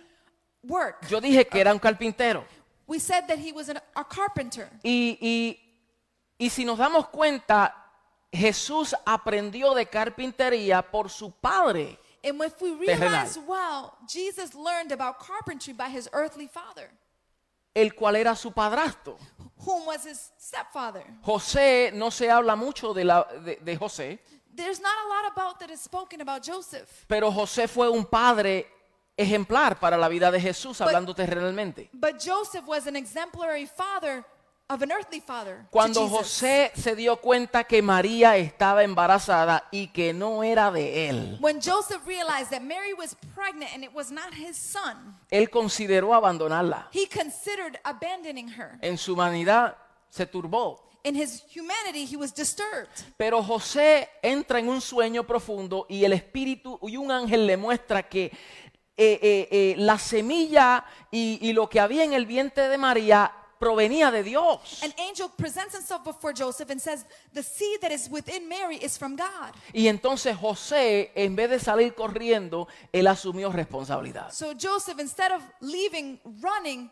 work, 0.63 1.07
yo 1.07 1.21
dije 1.21 1.47
que 1.47 1.61
era 1.61 1.71
un 1.71 1.79
carpintero. 1.79 2.43
we 2.87 2.99
said 2.99 3.27
that 3.27 3.39
He 3.39 3.51
was 3.51 3.69
an, 3.69 3.79
a 3.95 4.03
carpenter. 4.03 4.69
Y, 4.83 5.17
y, 5.21 5.59
y 6.37 6.49
si 6.49 6.65
nos 6.65 6.77
damos 6.77 7.07
cuenta, 7.07 7.73
Jesús 8.31 8.93
aprendió 9.05 9.73
de 9.73 9.85
carpintería 9.85 10.81
por 10.81 11.09
su 11.09 11.31
padre. 11.31 11.97
And 12.25 12.41
if 12.41 12.61
we 12.61 12.73
realize 12.73 13.37
well, 13.37 13.97
Jesus 14.07 14.53
learned 14.55 14.91
about 14.91 15.19
carpentry 15.19 15.73
by 15.73 15.89
His 15.89 16.09
earthly 16.13 16.47
father, 16.47 16.89
el 17.73 17.93
cual 17.95 18.15
era 18.15 18.35
su 18.35 18.51
padrastro. 18.51 19.17
whom 19.65 19.85
was 19.85 20.05
His 20.05 20.31
stepfather. 20.37 21.03
José, 21.21 21.91
no 21.93 22.11
se 22.11 22.29
habla 22.29 22.55
mucho 22.55 22.93
de, 22.93 23.05
la, 23.05 23.23
de, 23.43 23.57
de 23.61 23.77
José, 23.77 24.19
There's 24.55 24.79
not 24.79 24.91
a 24.91 25.07
lot 25.07 25.31
about 25.31 25.59
that 25.59 25.71
is 25.71 25.81
spoken 25.81 26.21
about 26.21 26.43
Joseph. 26.45 27.05
pero 27.07 27.31
José 27.31 27.67
fue 27.67 27.89
un 27.89 28.05
padre 28.05 28.67
ejemplar 29.17 29.79
para 29.79 29.97
la 29.97 30.07
vida 30.07 30.29
de 30.31 30.39
Jesús, 30.39 30.79
hablando 30.81 31.15
terrenalmente. 31.15 31.89
But 31.93 32.19
Joseph 32.23 32.65
was 32.67 32.85
an 32.85 32.95
exemplary 32.95 33.65
father 33.65 34.23
of 34.69 34.81
an 34.81 34.91
earthly 34.91 35.19
father. 35.19 35.57
to 35.63 35.67
Cuando. 35.71 36.07
José 36.07 36.71
se 36.75 36.95
dio 36.95 37.17
cuenta 37.17 37.65
que 37.65 37.81
María 37.81 38.37
estaba 38.37 38.83
embarazada 38.83 39.67
y 39.71 39.87
que 39.87 40.13
no 40.13 40.43
era 40.43 40.71
de 40.71 41.09
él, 41.09 41.37
When 41.41 41.59
Joseph 41.61 42.05
realized 42.07 42.49
that 42.51 42.61
Mary 42.61 42.93
was 42.93 43.15
pregnant 43.35 43.71
and 43.73 43.83
it 43.83 43.93
was 43.93 44.11
not 44.11 44.33
his 44.33 44.57
son, 44.57 45.17
él 45.29 45.49
consideró 45.49 46.13
abandonarla. 46.13 46.87
he 46.91 47.07
considered 47.07 47.79
abandoning 47.83 48.47
her. 48.49 48.77
En 48.81 48.97
su 48.97 49.13
humanidad 49.13 49.75
se 50.09 50.25
turbó. 50.25 50.81
In 51.05 51.15
his 51.15 51.43
humanity, 51.53 52.05
he 52.05 52.15
was 52.15 52.33
disturbed. 52.33 52.87
Pero 53.17 53.43
José 53.43 54.07
entra 54.21 54.59
en 54.59 54.69
un 54.69 54.79
sueño 54.79 55.25
profundo 55.27 55.85
y 55.89 56.05
el 56.05 56.13
espíritu 56.13 56.79
y 56.81 56.95
un 56.95 57.11
ángel 57.11 57.45
le 57.45 57.57
muestra 57.57 58.03
que 58.03 58.31
eh, 58.95 59.19
eh, 59.21 59.47
eh, 59.51 59.75
la 59.79 59.97
semilla 59.99 60.85
y, 61.11 61.39
y 61.41 61.51
lo 61.51 61.67
que 61.67 61.81
había 61.81 62.05
en 62.05 62.13
el 62.13 62.25
vientre 62.25 62.69
de 62.69 62.77
María 62.77 63.33
provenía 63.63 64.11
de 64.11 64.23
Dios. 64.23 64.83
An 64.83 64.93
angel 64.97 65.29
presents 65.29 65.73
himself 65.73 66.03
before 66.03 66.33
Joseph 66.33 66.69
and 66.69 66.81
says, 66.81 67.05
The 67.33 67.43
seed 67.43 67.79
that 67.81 67.91
is 67.91 68.09
within 68.09 68.49
Mary 68.49 68.77
is 68.77 68.97
from 68.97 69.15
God. 69.15 69.53
Y 69.73 69.87
entonces 69.87 70.35
José, 70.35 71.11
en 71.15 71.35
vez 71.35 71.49
de 71.49 71.59
salir 71.59 71.95
corriendo, 71.95 72.67
él 72.91 73.07
asumió 73.07 73.51
responsabilidad. 73.51 74.31
So 74.31 74.53
Joseph, 74.53 74.99
instead 74.99 75.31
of 75.31 75.41
leaving, 75.61 76.19
running. 76.41 76.91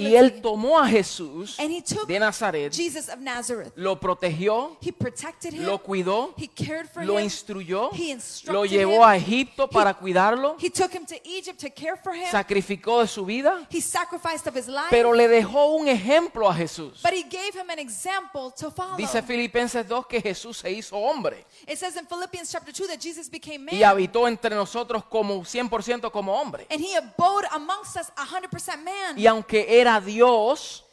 Y 0.00 0.14
él 0.16 0.40
tomó 0.40 0.78
a 0.78 0.88
Jesús 0.88 1.58
and 1.58 1.70
he 1.70 1.82
took 1.82 2.06
de 2.08 2.18
Nazaret, 2.18 2.72
Jesus 2.72 3.08
of 3.08 3.18
Nazareth. 3.20 3.72
lo 3.76 3.98
protegió, 4.00 4.76
He 4.80 4.92
protected 4.92 5.52
him. 5.52 5.64
lo 5.66 5.78
cuidó, 5.82 6.32
he 6.36 6.48
cared 6.48 6.88
for 6.88 7.04
lo 7.04 7.18
him. 7.18 7.24
instruyó, 7.24 7.90
He 7.92 8.10
instructed 8.10 8.52
lo 8.52 8.64
llevó 8.64 8.96
him. 8.96 9.02
a 9.02 9.16
Egipto 9.16 9.64
He- 9.70 9.72
para 9.74 9.94
cuidarlo, 9.94 10.56
He 10.58 10.70
took 10.70 10.92
him 10.94 11.04
to 11.06 11.14
Egypt 11.24 11.60
to 11.60 11.70
care 11.70 11.96
for 11.96 12.14
him. 12.14 12.26
sacrificó 12.30 13.00
de 13.00 13.06
su 13.08 13.24
vida, 13.24 13.66
he 13.70 13.80
sacrificed 13.80 14.46
of 14.46 14.56
his 14.56 14.68
life. 14.68 14.88
pero 14.90 15.12
le 15.12 15.28
dejó 15.28 15.76
un 15.76 15.88
ejemplo 15.88 16.48
a 16.48 16.54
Jesús. 16.54 17.00
but 17.02 17.12
he 17.12 17.22
gave 17.22 17.54
him 17.54 17.68
an 17.70 17.78
example 17.78 18.50
to 18.58 18.70
follow. 18.70 18.96
Dice 18.96 19.22
Filipenses 19.22 19.86
2 19.86 20.06
que 20.08 20.20
Jesús 20.20 20.58
se 20.58 20.70
hizo 20.70 20.96
hombre 20.96 21.44
it 21.66 21.78
says 21.78 21.96
in 21.96 22.06
Philippians 22.06 22.50
chapter 22.50 22.72
2 22.72 22.86
that 22.88 23.00
Jesus 23.00 23.28
became 23.28 23.64
man. 23.66 23.74
y 23.74 23.82
habitó 23.82 24.26
entre 24.28 24.54
nosotros 24.54 25.04
como 25.04 25.44
100% 25.44 26.10
como 26.10 26.32
hombre. 26.32 26.66
and 26.70 26.80
he 26.80 26.94
abode 26.96 27.46
amongst 27.52 27.96
us 27.96 28.10
100% 28.16 28.82
man. 28.82 28.93
Y 29.16 29.26
aunque 29.26 29.80
era 29.80 30.00
Dios, 30.00 30.84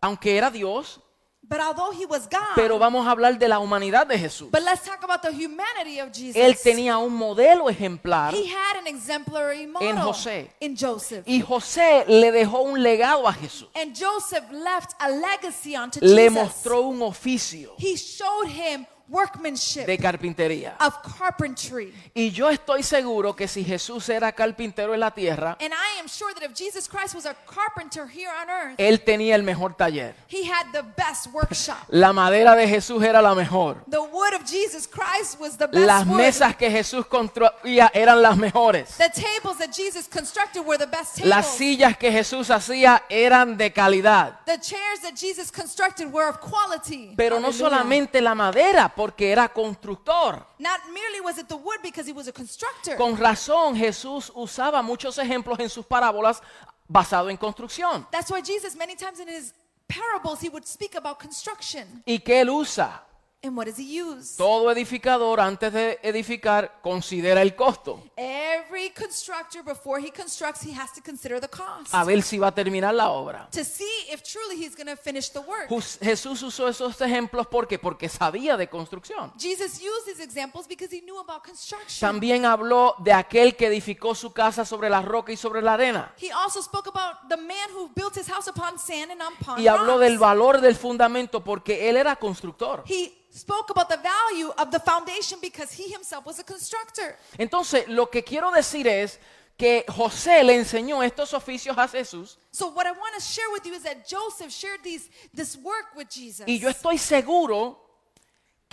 aunque 0.00 0.36
era 0.36 0.50
Dios, 0.50 1.00
But 1.46 1.60
although 1.60 1.90
he 1.92 2.06
was 2.06 2.26
God, 2.26 2.54
pero 2.56 2.78
vamos 2.78 3.06
a 3.06 3.10
hablar 3.10 3.38
de 3.38 3.46
la 3.48 3.58
humanidad 3.58 4.06
de 4.06 4.18
Jesús. 4.18 4.50
but 4.50 4.62
let's 4.62 4.82
talk 4.82 5.04
about 5.04 5.20
the 5.20 5.30
humanity 5.30 6.00
of 6.00 6.10
Jesus. 6.10 6.36
Él 6.36 6.56
tenía 6.58 6.96
un 6.96 7.14
modelo 7.14 7.68
ejemplar 7.68 8.32
he 8.32 8.46
had 8.48 8.78
an 8.78 8.86
exemplary 8.86 9.66
model 9.66 9.88
En 9.90 9.96
José. 9.98 10.50
in 10.60 10.74
Joseph. 10.74 11.22
y 11.28 11.42
José 11.42 12.06
le 12.08 12.32
dejó 12.32 12.62
un 12.62 12.82
legado 12.82 13.28
a 13.28 13.32
Jesús. 13.34 13.68
and 13.74 13.94
Joseph 13.94 14.44
left 14.52 14.94
a 14.98 15.10
legacy 15.10 15.76
onto 15.76 16.00
Le 16.00 16.30
Jesus. 16.30 16.32
mostró 16.32 16.80
un 16.80 17.02
oficio 17.02 17.74
he 17.76 17.94
showed 17.94 18.48
him 18.48 18.86
workmanship 19.08 19.86
de 19.86 19.98
carpintería. 19.98 20.76
of 20.80 20.94
carpentry. 21.18 21.92
Y 22.14 22.30
yo 22.30 22.48
estoy 22.50 22.82
seguro 22.82 23.34
que 23.36 23.46
si 23.48 23.64
Jesús 23.64 24.08
era 24.08 24.32
carpintero 24.32 24.94
en 24.94 25.00
la 25.00 25.10
tierra, 25.10 25.56
And 25.60 25.72
I 25.72 26.00
am 26.00 26.08
sure 26.08 26.32
that 26.34 26.42
if 26.42 26.54
Jesus 26.56 26.88
Christ 26.88 27.14
was 27.14 27.26
a 27.26 27.34
carpenter 27.46 28.06
here 28.06 28.30
on 28.30 28.48
earth, 28.50 28.74
él 28.78 29.00
tenía 29.04 29.34
el 29.34 29.42
mejor 29.42 29.74
taller. 29.76 30.14
he 30.28 30.44
had 30.50 30.66
the 30.72 30.82
best 30.96 31.26
workshop. 31.32 31.76
La 31.88 32.12
madera 32.12 32.54
de 32.56 32.66
Jesús 32.66 33.02
era 33.02 33.20
la 33.20 33.34
mejor. 33.34 33.84
The 33.88 34.00
wood 34.00 34.34
of 34.34 34.44
Jesus 34.44 34.86
Christ 34.86 35.38
was 35.38 35.56
the 35.56 35.66
best 35.66 35.86
Las 35.86 36.06
wood. 36.06 36.16
mesas 36.16 36.56
que 36.56 36.70
Jesús 36.70 37.06
construía 37.06 37.90
eran 37.94 38.22
las 38.22 38.36
mejores. 38.36 38.96
The 38.96 39.10
tables 39.10 39.58
that 39.58 39.70
Jesus 39.72 40.08
constructed 40.08 40.64
were 40.64 40.78
the 40.78 40.86
best 40.86 41.16
tables. 41.16 41.28
Las 41.30 41.46
sillas 41.56 41.96
que 41.96 42.10
Jesús 42.10 42.50
hacía 42.50 43.02
eran 43.08 43.56
de 43.56 43.72
calidad. 43.72 44.40
the 44.46 44.58
chairs 44.58 45.00
that 45.02 45.14
Jesus 45.16 45.50
constructed 45.50 46.10
were 46.12 46.28
of 46.28 46.38
quality. 46.40 47.14
Pero 47.16 47.38
no 47.40 47.48
Hallelujah. 47.48 47.58
solamente 47.70 48.20
la 48.20 48.34
madera, 48.34 48.93
porque 48.94 49.30
era 49.30 49.48
constructor. 49.48 50.44
Not 50.58 50.80
merely 50.92 51.20
was 51.22 51.38
it 51.38 51.48
the 51.48 51.56
wood 51.56 51.78
because 51.82 52.08
he 52.08 52.12
was 52.12 52.28
a 52.28 52.32
constructor. 52.32 52.96
Con 52.96 53.16
razón 53.16 53.76
Jesús 53.76 54.30
usaba 54.34 54.82
muchos 54.82 55.18
ejemplos 55.18 55.58
en 55.60 55.68
sus 55.68 55.86
parábolas 55.86 56.42
basado 56.88 57.30
en 57.30 57.36
construcción. 57.36 58.06
That's 58.10 58.30
why 58.30 58.40
Jesus, 58.40 58.76
many 58.76 58.96
times 58.96 59.20
in 59.20 59.28
his 59.28 59.54
parables, 59.88 60.40
he 60.40 60.48
would 60.48 60.66
speak 60.66 60.94
about 60.96 61.18
construction. 61.18 62.02
¿Y 62.06 62.18
qué 62.20 62.40
él 62.40 62.50
usa? 62.50 63.02
And 63.44 63.54
what 63.58 63.66
does 63.66 63.76
he 63.78 64.00
use? 64.00 64.38
Todo 64.38 64.70
edificador 64.70 65.38
antes 65.38 65.70
de 65.70 65.98
edificar 66.02 66.80
considera 66.80 67.42
el 67.42 67.54
costo. 67.54 68.02
Every 68.16 68.88
constructor, 68.90 69.62
before 69.62 70.00
he 70.00 70.10
constructs, 70.10 70.62
he 70.64 70.72
has 70.72 70.90
to 70.94 71.02
consider 71.02 71.38
the 71.38 71.48
cost. 71.48 71.92
A 71.92 72.04
ver 72.04 72.22
si 72.22 72.38
va 72.38 72.46
a 72.48 72.54
terminar 72.54 72.94
la 72.94 73.10
obra. 73.10 73.46
to 73.50 73.62
see 73.62 74.06
if 74.10 74.22
truly 74.22 74.56
he's 74.56 74.74
going 74.74 74.86
to 74.86 74.96
finish 74.96 75.30
the 75.30 75.40
work. 75.40 75.68
Jesús 76.00 76.42
usó 76.42 76.68
esos 76.68 76.98
ejemplos 77.02 77.46
porque 77.46 77.78
porque 77.78 78.08
sabía 78.08 78.56
de 78.56 78.66
construcción. 78.68 79.30
Jesus 79.38 79.78
used 79.78 80.06
these 80.06 80.22
examples 80.22 80.66
because 80.66 80.90
he 80.90 81.02
knew 81.02 81.18
about 81.20 81.44
construction. 81.44 82.00
También 82.00 82.46
habló 82.46 82.94
de 83.00 83.12
aquel 83.12 83.56
que 83.56 83.66
edificó 83.66 84.14
su 84.14 84.32
casa 84.32 84.64
sobre 84.64 84.88
la 84.88 85.02
roca 85.02 85.32
y 85.32 85.36
sobre 85.36 85.60
la 85.60 85.74
arena. 85.74 86.14
He 86.18 86.32
also 86.32 86.62
spoke 86.62 86.88
about 86.88 87.28
the 87.28 87.36
man 87.36 87.68
who 87.74 87.90
built 87.94 88.16
his 88.16 88.26
house 88.26 88.48
upon 88.48 88.78
sand 88.78 89.10
and 89.10 89.20
upon 89.20 89.60
Y 89.60 89.66
habló 89.68 89.98
del 89.98 90.14
rocks. 90.14 90.20
valor 90.20 90.60
del 90.62 90.76
fundamento 90.76 91.44
porque 91.44 91.90
él 91.90 91.98
era 91.98 92.16
constructor. 92.16 92.82
He 92.86 93.12
spoke 93.34 93.70
about 93.70 93.88
the 93.88 93.96
value 93.98 94.50
of 94.58 94.70
the 94.70 94.78
foundation 94.78 95.38
because 95.40 95.72
he 95.72 95.90
himself 95.92 96.24
was 96.24 96.38
a 96.38 96.44
constructor. 96.44 97.16
Entonces, 97.38 97.86
lo 97.88 98.06
que 98.06 98.22
quiero 98.22 98.50
decir 98.52 98.86
es 98.86 99.18
que 99.58 99.84
José 99.88 100.42
le 100.44 100.54
enseñó 100.54 101.02
estos 101.02 101.32
oficios 101.32 101.76
a 101.78 101.86
Jesús 101.88 102.38
So 102.50 102.68
what 102.68 102.86
I 102.86 102.92
want 102.92 103.14
to 103.16 103.20
share 103.20 103.48
with 103.52 103.64
you 103.66 103.74
is 103.74 103.82
that 103.84 104.06
Joseph 104.08 104.50
shared 104.52 104.82
these 104.82 105.08
this 105.32 105.56
work 105.56 105.94
with 105.96 106.08
Jesus. 106.10 106.46
y 106.46 106.58
yo 106.58 106.68
estoy 106.68 106.98
seguro 106.98 107.80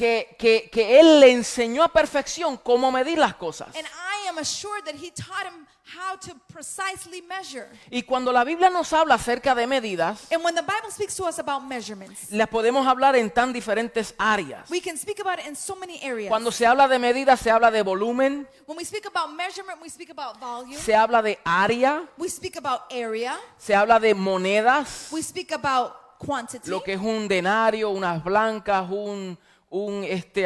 que, 0.02 0.36
que, 0.40 0.68
que 0.72 1.00
él 1.00 1.20
le 1.20 1.32
enseñó 1.32 1.84
a 1.84 1.90
perfección 1.90 2.58
cómo 2.58 2.92
medir 2.92 3.20
las 3.20 3.36
cosas. 3.36 3.68
and 3.76 3.86
I 3.86 4.28
am 4.30 4.40
assured 4.40 4.84
that 4.86 4.96
he 4.96 5.12
taught 5.12 5.46
him 5.46 5.68
how 5.86 6.16
to 6.18 6.34
precisely 6.52 7.22
measure. 7.22 7.68
Y 7.92 8.02
cuando 8.02 8.32
la 8.32 8.44
Biblia 8.44 8.72
nos 8.72 8.92
habla 8.94 9.14
acerca 9.16 9.54
de 9.54 9.68
medidas, 9.68 10.32
And 10.32 10.44
when 10.44 10.56
the 10.56 10.64
Bible 10.64 10.90
speaks 10.90 11.16
to 11.18 11.26
us 11.26 11.38
about 11.38 11.62
measurements, 11.68 12.32
las 12.32 12.48
podemos 12.48 12.88
hablar 12.88 13.16
en 13.16 13.30
tan 13.30 13.54
diferentes 13.54 14.16
áreas. 14.18 14.68
we 14.72 14.82
can 14.82 14.98
speak 14.98 15.20
about 15.20 15.38
it 15.38 15.46
in 15.46 15.56
so 15.56 15.76
many 15.76 16.00
areas. 16.02 16.30
Cuando 16.30 16.52
se 16.52 16.66
habla 16.66 16.88
de 16.88 16.98
medidas, 16.98 17.40
se 17.40 17.52
habla 17.52 17.70
de 17.70 17.84
volumen, 17.84 18.48
When 18.66 18.80
we 18.80 18.86
speak 18.86 19.06
about 19.06 19.36
measurement, 19.36 19.80
we 19.84 19.90
speak 19.90 20.10
about 20.10 20.40
volume, 20.40 20.78
se 20.80 20.96
habla 20.96 21.22
de 21.22 21.38
área, 21.46 22.08
we 22.18 22.28
speak 22.28 22.56
about 22.58 22.92
area, 22.92 23.38
se 23.60 23.76
habla 23.76 24.00
de 24.00 24.16
monedas, 24.16 25.10
we 25.12 25.22
speak 25.22 25.52
about 25.52 25.94
quantity, 26.18 26.70
lo 26.72 26.82
que 26.82 26.94
es 26.94 27.02
un 27.02 27.28
denario, 27.28 27.92
unas 27.92 28.24
blancas, 28.24 28.90
un, 28.90 29.38
un, 29.74 30.04
este, 30.04 30.46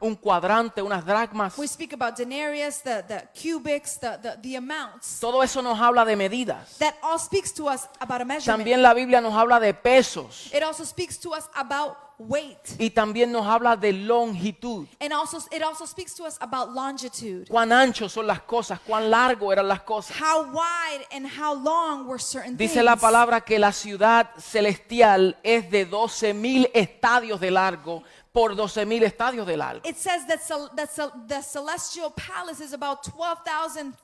un 0.00 0.14
cuadrante, 0.14 0.80
unas 0.80 1.04
dracmas. 1.04 1.58
we 1.58 1.66
speak 1.66 1.92
about 1.92 2.16
denarius, 2.16 2.80
the, 2.82 3.02
the 3.08 3.28
cubics, 3.34 3.98
the, 3.98 4.16
the, 4.22 4.36
the 4.42 4.56
amounts. 4.56 5.18
Todo 5.20 5.42
eso 5.42 5.60
nos 5.60 5.78
habla 5.78 6.04
de 6.04 6.14
medidas. 6.16 6.78
That 6.78 6.94
all 7.02 7.18
speaks 7.18 7.52
to 7.54 7.68
us 7.68 7.88
about 7.98 8.20
a 8.20 8.24
measurement. 8.24 8.60
También 8.64 8.80
la 8.80 8.94
Biblia 8.94 9.20
nos 9.20 9.34
habla 9.34 9.58
de 9.58 9.74
pesos 9.74 10.50
It 10.54 10.62
also 10.62 10.84
speaks 10.84 11.18
to 11.18 11.30
us 11.34 11.48
about 11.54 11.96
weight. 12.18 12.76
y 12.78 12.90
también 12.90 13.32
nos 13.32 13.46
habla 13.46 13.76
de 13.76 13.92
longitud. 13.92 14.86
And 15.00 15.12
also 15.12 15.38
it 15.50 15.62
also 15.62 15.86
speaks 15.86 16.14
to 16.16 16.24
us 16.26 16.36
about 16.40 16.70
longitude. 16.72 17.46
Cuán 17.48 17.72
anchos 17.72 18.12
son 18.12 18.26
las 18.26 18.42
cosas, 18.42 18.78
cuán 18.86 19.10
largo 19.10 19.52
eran 19.52 19.66
las 19.66 19.80
cosas. 19.82 20.16
How 20.20 20.44
wide 20.52 21.06
and 21.10 21.26
how 21.26 21.54
long 21.54 22.06
were 22.06 22.20
certain 22.22 22.56
Dice 22.56 22.82
la 22.82 22.92
things. 22.92 23.00
palabra 23.02 23.40
que 23.40 23.58
la 23.58 23.72
ciudad 23.72 24.30
celestial 24.38 25.36
es 25.42 25.70
de 25.70 25.86
12 25.86 26.34
mil 26.34 26.70
estadios 26.74 27.40
de 27.40 27.50
largo 27.50 28.02
por 28.32 28.54
12 28.54 28.86
mil 28.86 29.02
estadios 29.02 29.46
de 29.46 29.56
largo. 29.56 29.88
It 29.88 29.96
says 29.96 30.26
that, 30.26 30.40
that 30.76 30.90
the 31.26 31.42
celestial 31.42 32.10
palace 32.10 32.60
is 32.60 32.72
about 32.72 33.02
12,000 33.02 33.94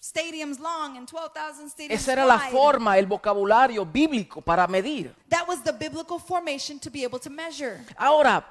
stadiums 0.00 0.58
long 0.58 0.96
and 0.96 1.06
12,000 1.06 1.70
stadiums 1.70 1.92
Esa 1.92 2.12
era 2.12 2.24
la 2.24 2.38
forma, 2.38 2.98
el 2.98 3.06
vocabulario 3.06 3.84
bíblico 3.84 4.40
para 4.40 4.66
medir. 4.66 5.14
That 5.28 5.46
was 5.46 5.62
the 5.62 5.72
biblical 5.72 6.18
formation 6.18 6.78
to 6.80 6.90
be 6.90 7.04
able 7.04 7.18
to 7.20 7.30
measure. 7.30 7.80
Ahora, 7.96 8.44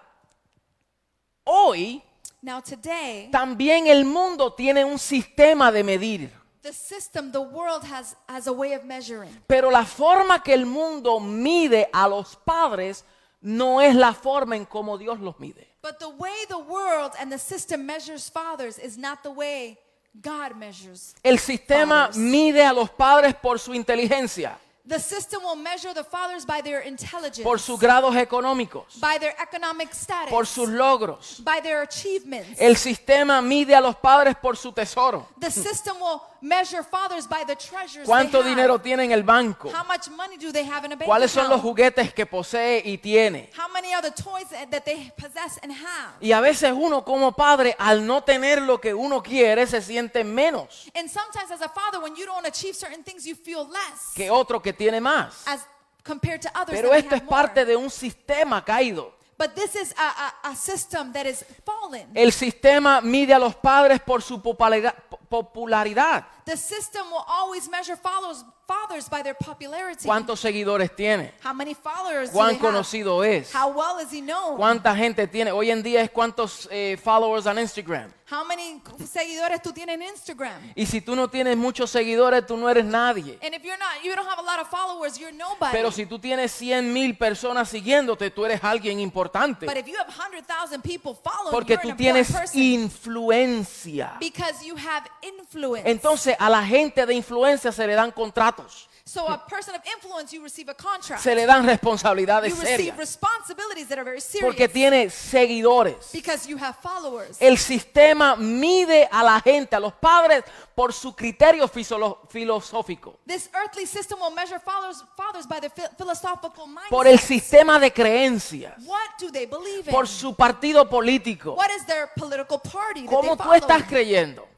hoy 1.45 2.03
Now 2.41 2.61
today, 2.61 3.29
también 3.31 3.87
el 3.87 4.05
mundo 4.05 4.53
tiene 4.53 4.85
un 4.85 4.97
sistema 4.97 5.71
de 5.71 5.83
medir. 5.83 6.29
the 6.61 6.73
system, 6.73 7.31
the 7.31 7.41
world 7.41 7.83
has, 7.83 8.15
has 8.27 8.47
a 8.47 8.53
way 8.53 8.73
of 8.73 8.83
measuring. 8.85 9.29
Pero 9.47 9.69
la 9.69 9.85
forma 9.85 10.41
que 10.43 10.53
el 10.53 10.65
mundo 10.65 11.19
mide 11.19 11.89
a 11.91 12.07
los 12.07 12.35
padres 12.35 13.03
no 13.41 13.82
es 13.82 13.95
la 13.95 14.13
forma 14.13 14.56
en 14.56 14.65
cómo 14.65 14.97
Dios 14.97 15.19
los 15.19 15.39
mide. 15.39 15.67
But 15.82 15.99
the 15.99 16.10
way 16.10 16.45
the 16.47 16.58
world 16.58 17.13
and 17.19 17.32
the 17.32 17.39
system 17.39 17.86
measures 17.86 18.30
fathers 18.30 18.78
is 18.78 18.97
not 18.97 19.23
the 19.23 19.32
way 19.32 19.78
God 20.21 20.56
measures. 20.58 21.15
El 21.23 21.38
sistema 21.39 22.08
Fathers. 22.08 22.17
mide 22.17 22.65
a 22.65 22.73
los 22.73 22.89
padres 22.89 23.36
por 23.36 23.60
su 23.60 23.73
inteligencia, 23.73 24.58
The 24.89 24.99
system 24.99 25.43
will 25.43 25.56
measure 25.56 25.93
the 25.93 26.04
fathers 26.04 26.45
by 26.45 26.62
their 26.62 26.80
intelligence, 26.82 27.43
por 27.43 27.60
sus 27.60 27.80
grados 27.80 28.15
económicos, 28.15 28.99
by 28.99 29.19
their 29.19 29.36
economic 29.39 29.93
status, 29.93 30.32
por 30.32 30.47
sus 30.47 30.67
logros. 30.67 31.43
by 31.43 31.60
their 31.62 31.84
achievements. 31.84 32.60
El 32.60 32.75
sistema 32.75 33.39
mide 33.39 33.75
a 33.75 33.82
los 33.82 33.95
padres 33.97 34.36
por 34.41 34.58
su 34.58 34.71
tesoro. 34.71 35.28
the 35.39 35.52
system 35.52 35.95
will 36.02 36.23
measure 36.41 36.82
fathers 36.84 37.28
by 37.28 37.43
the 37.45 37.56
treasures 37.56 38.08
¿Cuánto 38.08 38.41
they 38.41 38.49
dinero 38.49 38.73
have. 38.75 38.84
tiene 38.84 39.04
en 39.04 39.12
el 39.12 39.21
banco? 39.21 39.69
How 39.69 39.84
much 39.86 40.10
money 40.10 40.38
do 40.38 40.52
they 40.52 40.63
have 40.63 40.86
in 40.86 40.93
a 40.93 40.95
bank 40.95 41.06
¿Cuáles 41.08 41.30
son 41.30 41.49
los 41.49 41.60
account? 41.60 41.63
juguetes 41.63 42.13
que 42.13 42.25
posee 42.25 42.82
y 42.84 42.97
tiene? 42.97 43.52
How 43.56 43.71
many 43.71 43.93
are 43.93 44.02
the 44.02 44.12
toys 44.19 44.47
that 44.49 44.71
that 44.71 44.86
they 44.86 45.12
possess 45.17 45.60
and 45.62 45.71
have? 45.71 46.15
Y 46.19 46.32
a 46.32 46.41
veces 46.41 46.71
uno 46.75 47.04
como 47.04 47.34
padre, 47.34 47.75
al 47.78 48.08
no 48.08 48.23
tener 48.23 48.62
lo 48.63 48.80
que 48.80 48.93
uno 48.95 49.21
quiere, 49.21 49.67
se 49.67 49.82
siente 49.82 50.23
menos 50.23 50.89
And 50.95 51.10
sometimes 51.10 51.52
as 51.52 51.62
a 51.62 51.69
father, 51.69 51.99
when 52.02 52.15
you 52.15 52.25
don't 52.25 52.47
achieve 52.47 52.73
certain 52.75 53.04
things, 53.04 53.25
you 53.25 53.36
feel 53.36 53.67
less 53.67 54.13
que 54.15 54.32
otro 54.32 54.62
que 54.62 54.73
tiene 54.79 54.99
más. 54.99 55.43
as 55.45 55.67
compared 56.03 56.41
to 56.41 56.49
others 56.55 56.75
Pero 56.75 56.89
that 56.89 56.99
esto 56.99 57.15
es 57.15 57.21
more. 57.23 57.29
parte 57.29 57.65
de 57.65 57.75
un 57.75 57.89
sistema 57.91 58.63
caído. 58.65 59.13
But 59.37 59.53
this 59.55 59.73
is 59.75 59.93
a, 59.97 60.33
a, 60.43 60.49
a 60.49 60.55
system 60.55 61.13
that 61.13 61.25
is 61.25 61.45
fallen. 61.63 62.09
El 62.13 62.31
sistema 62.33 62.99
mide 62.99 63.33
a 63.33 63.39
los 63.39 63.55
padres 63.55 64.01
por 64.01 64.21
su 64.21 64.41
popularidad. 64.41 64.93
popularidad. 65.29 66.25
The 66.45 66.57
system 66.57 67.05
will 67.11 67.23
always 67.27 67.69
measure 67.69 67.95
followers, 67.95 68.43
fathers 68.67 69.07
by 69.07 69.21
their 69.21 69.35
popularity. 69.35 70.05
¿Cuántos 70.07 70.39
seguidores 70.39 70.93
tiene? 70.95 71.33
How 71.43 71.53
many 71.53 71.73
followers 71.75 72.31
do 72.31 72.37
¿Cuán 72.37 72.49
they 72.49 72.55
have? 72.57 72.67
conocido 72.67 73.23
es? 73.23 73.53
How 73.53 73.69
well 73.69 73.99
is 74.03 74.11
he 74.11 74.21
known? 74.21 74.57
¿Cuánta 74.57 74.95
gente 74.95 75.27
tiene? 75.27 75.51
Hoy 75.51 75.69
en 75.71 75.83
día 75.83 76.01
es 76.01 76.09
cuántos 76.09 76.67
eh, 76.71 76.97
followers 77.01 77.45
en 77.45 77.59
Instagram. 77.59 78.11
How 78.31 78.45
many 78.45 78.79
seguidores 79.11 79.59
tú 79.61 79.73
tienes 79.73 79.95
en 79.95 80.03
Instagram? 80.03 80.61
Y 80.75 80.85
si 80.85 81.01
tú 81.01 81.15
no 81.15 81.27
tienes 81.29 81.57
muchos 81.57 81.89
seguidores, 81.89 82.45
tú 82.45 82.55
no 82.57 82.69
eres 82.69 82.85
nadie. 82.85 83.39
And 83.41 83.55
if 83.55 83.63
you're 83.63 83.77
not, 83.79 84.03
you 84.03 84.13
don't 84.15 84.27
have 84.27 84.37
a 84.37 84.43
lot 84.43 84.59
of 84.59 84.67
followers, 84.69 85.17
you're 85.17 85.35
nobody. 85.35 85.71
Pero 85.71 85.91
si 85.91 86.05
tú 86.05 86.19
tienes 86.19 86.51
100 86.51 86.83
mil 86.93 87.17
personas 87.17 87.69
siguiéndote, 87.69 88.29
tú 88.29 88.45
eres 88.45 88.63
alguien 88.63 88.99
importante. 88.99 89.65
but 89.65 89.77
if 89.77 89.87
you 89.87 89.95
have 89.97 90.07
100,000 90.09 90.81
people 90.83 91.15
following, 91.15 91.51
Porque 91.51 91.73
you're 91.73 91.81
tú 91.81 91.89
an 91.89 91.97
tienes 91.97 92.31
person. 92.31 92.61
influencia. 92.61 94.17
because 94.19 94.63
you 94.63 94.75
have 94.77 95.09
influence. 95.21 95.89
Entonces 95.89 96.35
a 96.39 96.49
la 96.49 96.63
gente 96.63 97.05
de 97.05 97.13
influencia 97.15 97.71
se 97.71 97.85
le 97.87 97.93
dan 97.95 98.11
contratos, 98.11 98.87
so 99.10 99.28
a 99.28 99.38
person 99.48 99.74
of 99.76 99.82
influence, 99.95 100.32
you 100.34 100.43
receive 100.43 100.69
a 100.69 100.76
contract. 100.76 101.22
se 101.24 101.34
le 101.34 101.45
dan 101.45 101.65
responsabilidades 101.65 102.50
you 102.50 102.56
receive 102.62 102.78
serias. 102.93 102.98
responsibilities 102.98 103.88
that 103.88 103.98
are 103.98 104.04
very 104.06 104.22
serious. 104.22 104.45
Porque 104.45 104.67
tiene 104.67 105.10
seguidores. 105.10 106.12
because 106.13 106.48
you 106.48 106.58
have 106.58 106.76
followers. 106.82 107.38
El 107.41 107.58
sistema 107.58 108.36
mide 108.36 109.08
a 109.12 109.24
la 109.24 109.39
gente, 109.41 109.76
a 109.76 109.80
los 109.80 109.93
padres, 109.93 110.43
por 110.76 110.93
su 110.93 111.13
criterio 111.15 111.67
filosófico, 111.67 113.19
This 113.26 113.50
earthly 113.54 113.86
system 113.86 114.19
will 114.19 114.32
measure 114.34 114.60
fathers, 114.60 115.04
fathers 115.17 115.45
by 115.48 115.60
their 115.60 115.72
phi- 115.72 115.89
philosophical 115.98 116.67
mindset. 116.67 116.89
por 116.89 117.08
el 117.08 117.19
sistema 117.19 117.80
de 117.80 117.91
creencias, 117.91 118.74
What 118.86 119.17
do 119.19 119.32
they 119.32 119.45
believe 119.45 119.88
in? 119.88 119.93
por 119.93 120.08
su 120.08 120.36
partido 120.36 120.88
político. 120.89 121.54
What 121.56 121.69
is 121.78 121.86
their 121.86 122.10
political 122.15 122.60
party 122.60 123.02
that 123.06 123.10
¿Cómo 123.10 123.36
they 123.36 123.45
tú 123.45 123.54
estás 123.54 123.78
follow? 123.84 123.88
creyendo? 123.89 124.48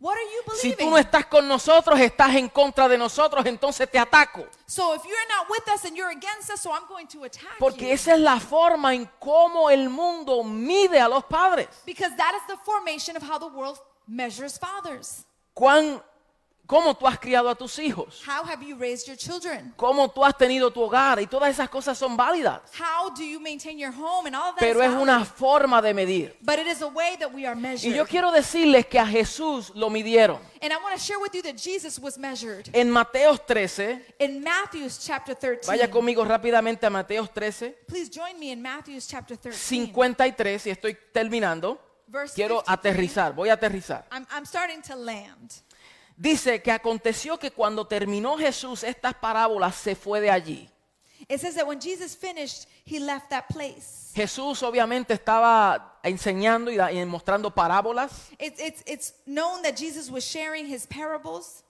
What 0.00 0.16
are 0.16 0.24
you 0.24 0.42
Si 0.56 0.68
believing? 0.70 0.86
tú 0.86 0.90
no 0.90 0.98
estás 0.98 1.24
con 1.26 1.48
nosotros, 1.48 1.98
estás 1.98 2.34
en 2.34 2.48
contra 2.48 2.88
de 2.88 2.98
nosotros, 2.98 3.46
entonces 3.46 3.90
te 3.90 3.98
ataco. 3.98 4.46
so 4.66 4.94
if 4.94 5.02
you're 5.04 5.28
not 5.28 5.48
with 5.48 5.66
us 5.74 5.84
and 5.84 5.96
you're 5.96 6.10
against 6.10 6.50
us, 6.50 6.60
so 6.60 6.72
I'm 6.72 6.86
going 6.88 7.06
to 7.08 7.24
attack 7.24 7.58
Porque 7.58 7.92
esa 7.92 8.12
es 8.14 8.20
la 8.20 8.38
forma 8.38 8.94
en 8.94 9.08
cómo 9.18 9.70
el 9.70 9.88
mundo 9.88 10.42
mide 10.44 11.00
a 11.00 11.08
los 11.08 11.24
padres. 11.24 11.68
Because 11.86 12.14
that 12.16 12.34
is 12.34 12.42
the 12.48 12.56
formation 12.64 13.16
of 13.16 13.22
how 13.22 13.38
the 13.38 13.46
world 13.46 13.78
measures 14.06 14.58
fathers. 14.58 15.24
¿Cuán, 15.54 16.02
¿Cómo 16.66 16.96
tú 16.96 17.06
has 17.06 17.18
criado 17.18 17.50
a 17.50 17.54
tus 17.54 17.78
hijos? 17.78 18.22
How 18.26 18.42
have 18.42 18.64
you 18.64 18.74
raised 18.74 19.06
your 19.06 19.18
children? 19.18 19.74
¿Cómo 19.76 20.10
tú 20.10 20.24
has 20.24 20.34
tenido 20.34 20.72
tu 20.72 20.80
hogar? 20.80 21.20
Y 21.20 21.26
todas 21.26 21.50
esas 21.50 21.68
cosas 21.68 21.98
son 21.98 22.16
válidas. 22.16 22.62
How 22.80 23.10
do 23.10 23.22
you 23.22 23.38
maintain 23.38 23.78
your 23.78 23.92
home 23.92 24.26
and 24.26 24.34
all 24.34 24.48
of 24.48 24.54
that 24.56 24.60
Pero 24.60 24.80
is 24.82 24.88
es 24.90 24.96
una 24.96 25.26
forma 25.26 25.82
de 25.82 25.92
medir. 25.92 26.34
But 26.40 26.58
it 26.58 26.66
is 26.66 26.80
a 26.80 26.86
way 26.88 27.18
that 27.18 27.30
we 27.34 27.44
are 27.46 27.54
Y 27.54 27.60
measured. 27.60 27.94
yo 27.94 28.06
quiero 28.06 28.32
decirles 28.32 28.86
que 28.86 28.98
a 28.98 29.06
Jesús 29.06 29.72
lo 29.74 29.90
midieron. 29.90 30.38
and 30.62 30.72
I 30.72 30.76
want 30.76 30.94
to 30.96 30.98
share 30.98 31.18
with 31.20 31.34
you 31.34 31.42
that 31.42 31.56
Jesus 31.58 31.98
was 31.98 32.16
measured. 32.16 32.70
En 32.72 32.90
Mateos 32.90 33.44
13, 33.46 34.02
In 34.20 34.42
Matthew's 34.42 34.98
chapter 35.04 35.34
13. 35.36 35.66
vaya 35.66 35.90
conmigo 35.90 36.24
rápidamente 36.24 36.86
a 36.86 36.90
Mateos 36.90 37.30
13, 37.34 37.76
Please 37.86 38.08
join 38.08 38.38
me 38.40 38.50
in 38.52 38.62
Matthew's 38.62 39.06
chapter 39.06 39.36
13. 39.36 39.52
53, 39.54 40.66
y 40.66 40.70
estoy 40.70 40.96
terminando. 41.12 41.78
Verse 42.06 42.34
Quiero 42.34 42.60
53. 42.60 42.72
aterrizar, 42.72 43.34
voy 43.34 43.50
a 43.50 43.52
aterrizar. 43.54 44.06
I'm, 44.10 44.26
I'm 44.30 44.46
starting 44.46 44.80
to 44.80 44.94
land. 44.96 45.52
Dice 46.16 46.62
que 46.62 46.70
aconteció 46.70 47.38
que 47.38 47.50
cuando 47.50 47.86
terminó 47.86 48.36
Jesús 48.38 48.84
estas 48.84 49.14
parábolas 49.14 49.74
se 49.74 49.94
fue 49.96 50.20
de 50.20 50.30
allí. 50.30 50.68
It 51.28 51.40
says 51.40 51.54
that 51.54 51.66
when 51.66 51.80
Jesus 51.80 52.14
finished, 52.14 52.68
he 52.84 53.00
left 53.00 53.30
that 53.30 53.46
place. 53.48 54.12
Jesús 54.14 54.62
obviamente 54.62 55.14
estaba 55.14 55.98
enseñando 56.02 56.70
y 56.70 56.76
da- 56.76 56.92
y 56.92 57.04
mostrando 57.06 57.50
parábolas 57.52 58.28
It's, 58.38 58.60
it's, 58.60 58.82
it's 58.86 59.14
known 59.26 59.62
that 59.62 59.74
Jesus 59.76 60.10
was 60.10 60.22
sharing 60.24 60.66
his 60.66 60.86
parables. 60.86 61.64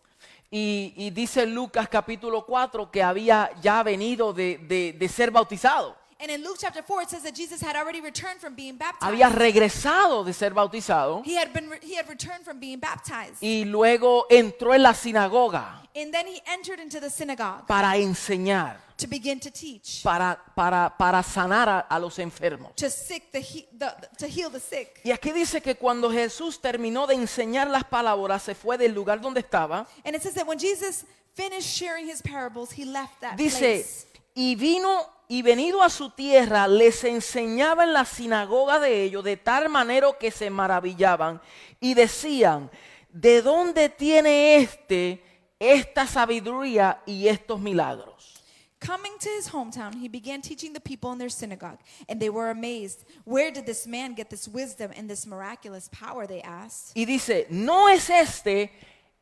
y, 0.50 0.92
y 0.96 1.11
dice 1.11 1.46
Lucas 1.46 1.88
capítulo 1.88 2.44
4 2.44 2.90
que 2.90 3.02
había 3.02 3.50
ya 3.62 3.83
venido 3.83 4.33
de, 4.33 4.59
de- 4.59 4.92
de 4.92 5.09
ser 5.09 5.30
bautizado. 5.30 5.96
And 6.20 6.31
in 6.31 6.42
Luke 6.44 6.57
chapter 6.61 6.83
4, 6.83 7.03
it 7.03 7.11
says 7.11 7.22
that 7.24 7.35
Jesus 7.35 7.61
had 7.61 7.77
already 7.77 8.00
returned 8.00 8.40
from 8.40 8.55
being 8.55 8.77
baptized. 8.77 9.03
Había 9.12 9.29
regresado 9.29 10.24
de 10.24 10.33
ser 10.33 10.50
bautizado 10.55 11.22
He 11.24 11.35
had, 11.37 11.53
been, 11.53 11.70
he 11.83 11.94
had 11.96 12.09
returned 12.09 12.44
from 12.44 12.59
being 12.61 12.79
baptized. 12.79 13.42
y 13.42 13.64
luego 13.64 14.27
entró 14.31 14.74
en 14.74 14.83
la 14.83 14.94
sinagoga 14.94 15.81
And 15.96 16.12
then 16.12 16.27
he 16.27 16.40
entered 16.46 16.81
into 16.81 16.98
the 17.00 17.11
synagogue 17.11 17.66
para 17.66 17.96
enseñar, 17.96 18.79
to 18.96 19.07
begin 19.09 19.38
to 19.40 19.50
teach, 19.50 20.03
para, 20.03 20.38
para, 20.57 20.92
para 20.96 21.22
sanar 21.22 21.68
a, 21.68 21.81
a 21.88 21.98
los 22.00 22.18
enfermos. 22.18 22.74
to, 22.77 22.88
sick 22.90 23.31
the, 23.33 23.40
he, 23.40 23.66
the, 23.79 23.92
to 24.18 24.27
heal 24.29 24.50
the 24.50 24.61
sick. 24.61 25.00
Y 25.05 25.11
aquí 25.11 25.33
dice 25.33 25.61
que 25.61 25.74
cuando 25.77 26.11
Jesús 26.11 26.61
terminó 26.61 27.07
de 27.07 27.14
enseñar 27.14 27.68
las 27.68 27.85
palabras, 27.85 28.42
se 28.42 28.55
fue 28.55 28.77
del 28.79 28.92
lugar 28.94 29.20
donde 29.20 29.40
estaba. 29.40 29.87
And 30.05 30.14
it 30.16 30.22
says 30.22 30.35
that 30.35 30.46
when 30.46 30.59
Jesus 30.59 31.05
finished 31.35 31.68
sharing 31.68 32.07
his 32.09 32.22
parables, 32.22 32.70
he 32.72 32.85
left 32.85 33.20
that 33.20 33.37
Dice, 33.37 33.59
place. 33.59 34.07
y 34.37 34.55
vino 34.57 35.09
y 35.28 35.42
venido 35.42 35.82
a 35.82 35.90
su 35.90 36.10
tierra, 36.10 36.68
les 36.68 37.04
enseñaba 37.04 37.84
en 37.84 37.92
la 37.92 38.04
sinagoga 38.04 38.78
de 38.78 39.02
ellos 39.02 39.24
de 39.24 39.37
tal 39.37 39.68
manera 39.68 40.08
que 40.18 40.30
se 40.30 40.50
maravillaban 40.50 41.40
y 41.80 41.94
decían, 41.94 42.70
¿de 43.10 43.42
dónde 43.42 43.88
tiene 43.88 44.56
este 44.56 45.22
esta 45.58 46.06
sabiduría 46.06 47.02
y 47.06 47.28
estos 47.28 47.60
milagros? 47.60 48.34
Coming 48.80 49.18
to 49.18 49.30
his 49.30 49.48
hometown, 49.48 49.94
he 49.94 50.08
began 50.08 50.42
teaching 50.42 50.74
the 50.74 50.80
people 50.80 51.10
in 51.12 51.18
their 51.18 51.30
synagogue, 51.30 51.78
and 52.06 52.20
they 52.20 52.28
were 52.28 52.50
amazed. 52.50 53.06
Where 53.24 53.50
did 53.50 53.64
this 53.64 53.87
man 53.87 54.14
get 54.14 54.28
this 54.28 54.46
wisdom 54.46 54.90
and 54.94 55.08
this 55.08 55.26
miraculous 55.26 55.88
power? 55.88 56.26
They 56.26 56.42
asked. 56.42 56.94
Y 56.94 57.06
dice, 57.06 57.46
¿no 57.48 57.88
es 57.88 58.10
este 58.10 58.70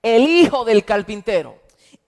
el 0.03 0.27
hijo 0.27 0.65
del 0.65 0.85
carpintero? 0.85 1.62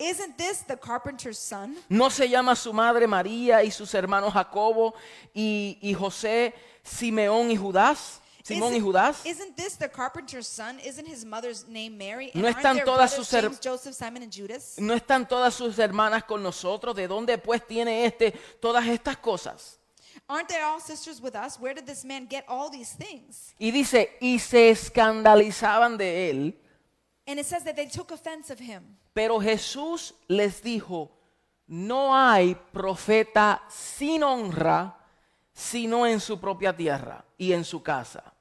Isn't 0.04 0.36
this 0.36 0.62
the 0.66 0.76
carpenter's 0.76 1.38
son? 1.38 1.76
¿No 1.88 2.10
se 2.10 2.28
llama 2.28 2.54
su 2.54 2.72
madre 2.72 3.06
María 3.06 3.62
y 3.64 3.70
sus 3.70 3.94
hermanos 3.94 4.32
Jacobo 4.34 4.94
y, 5.34 5.78
y 5.80 5.94
José, 5.94 6.52
Simeón 6.82 7.50
y 7.50 7.56
Judás? 7.56 8.20
Simón 8.44 8.74
y 8.74 8.80
Judás. 8.80 9.24
Isn't 9.24 9.56
this 9.56 9.78
the 9.78 9.88
carpenter's 9.88 10.46
son? 10.46 10.78
Isn't 10.80 11.06
his 11.06 11.24
mother's 11.24 11.66
name 11.66 11.96
Mary? 11.96 12.30
¿No 12.34 12.46
And 12.46 12.54
están 12.54 12.84
todas 12.84 13.14
sus 13.14 13.32
her- 13.32 13.40
James, 13.40 13.58
Joseph, 13.58 13.94
Simon, 13.94 14.22
and 14.22 14.30
Judas? 14.30 14.74
¿No 14.78 14.92
están 14.92 15.26
todas 15.26 15.54
sus 15.54 15.78
hermanas 15.78 16.24
con 16.24 16.42
nosotros? 16.42 16.94
¿De 16.94 17.08
dónde 17.08 17.38
pues 17.38 17.66
tiene 17.66 18.04
este 18.04 18.32
todas 18.60 18.86
estas 18.86 19.16
cosas? 19.16 19.78
Aren't 20.28 20.48
they 20.48 20.60
all 20.60 20.78
sisters 20.78 21.22
with 21.22 21.34
us? 21.34 21.58
Where 21.58 21.74
did 21.74 21.86
this 21.86 22.04
man 22.04 22.26
get 22.28 22.44
all 22.46 22.70
these 22.70 22.94
things? 22.94 23.54
Y 23.58 23.70
dice, 23.70 24.10
y 24.20 24.38
se 24.38 24.68
escandalizaban 24.70 25.96
de 25.96 26.30
él, 26.30 26.54
And 27.26 27.38
it 27.40 27.46
says 27.46 27.64
that 27.64 27.76
they 27.76 27.86
took 27.86 28.10
offense 28.10 28.50
of 28.50 28.58
him. 28.60 28.98
Pero 29.14 29.40
Jesús 29.40 30.14
les 30.28 30.62
dijo, 30.62 31.10
no 31.66 32.14
hay 32.14 32.54
profeta 32.54 33.62
sin 33.68 34.22
honra 34.22 34.98
sino 35.54 36.04
en 36.04 36.20
su 36.20 36.38
propia 36.40 36.76
tierra 36.76 37.24
y 37.38 37.52
en 37.52 37.64
su 37.64 37.82
casa. 37.82 38.34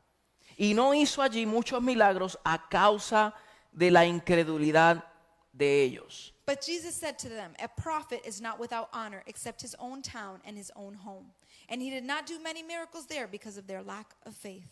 Y 0.57 0.73
no 0.73 0.93
hizo 0.93 1.21
allí 1.21 1.45
muchos 1.45 1.81
milagros 1.81 2.37
a 2.43 2.67
causa 2.67 3.33
de 3.71 3.91
la 3.91 4.05
incredulidad 4.05 5.03
de 5.51 5.83
ellos. 5.83 6.33
But 6.45 6.61
Jesus 6.65 6.95
said 6.95 7.17
to 7.19 7.29
them, 7.29 7.53
A 7.59 7.67
prophet 7.67 8.21
is 8.25 8.41
not 8.41 8.59
without 8.59 8.89
honor 8.91 9.23
except 9.27 9.61
his 9.61 9.75
own 9.79 10.01
town 10.01 10.41
and 10.45 10.57
his 10.57 10.71
own 10.75 10.95
home. 10.95 11.31
And 11.69 11.81
he 11.81 11.89
did 11.89 12.03
not 12.03 12.25
do 12.25 12.39
many 12.39 12.63
miracles 12.63 13.05
there 13.05 13.27
because 13.27 13.57
of 13.57 13.67
their 13.67 13.81
lack 13.81 14.13
of 14.25 14.35
faith. 14.35 14.67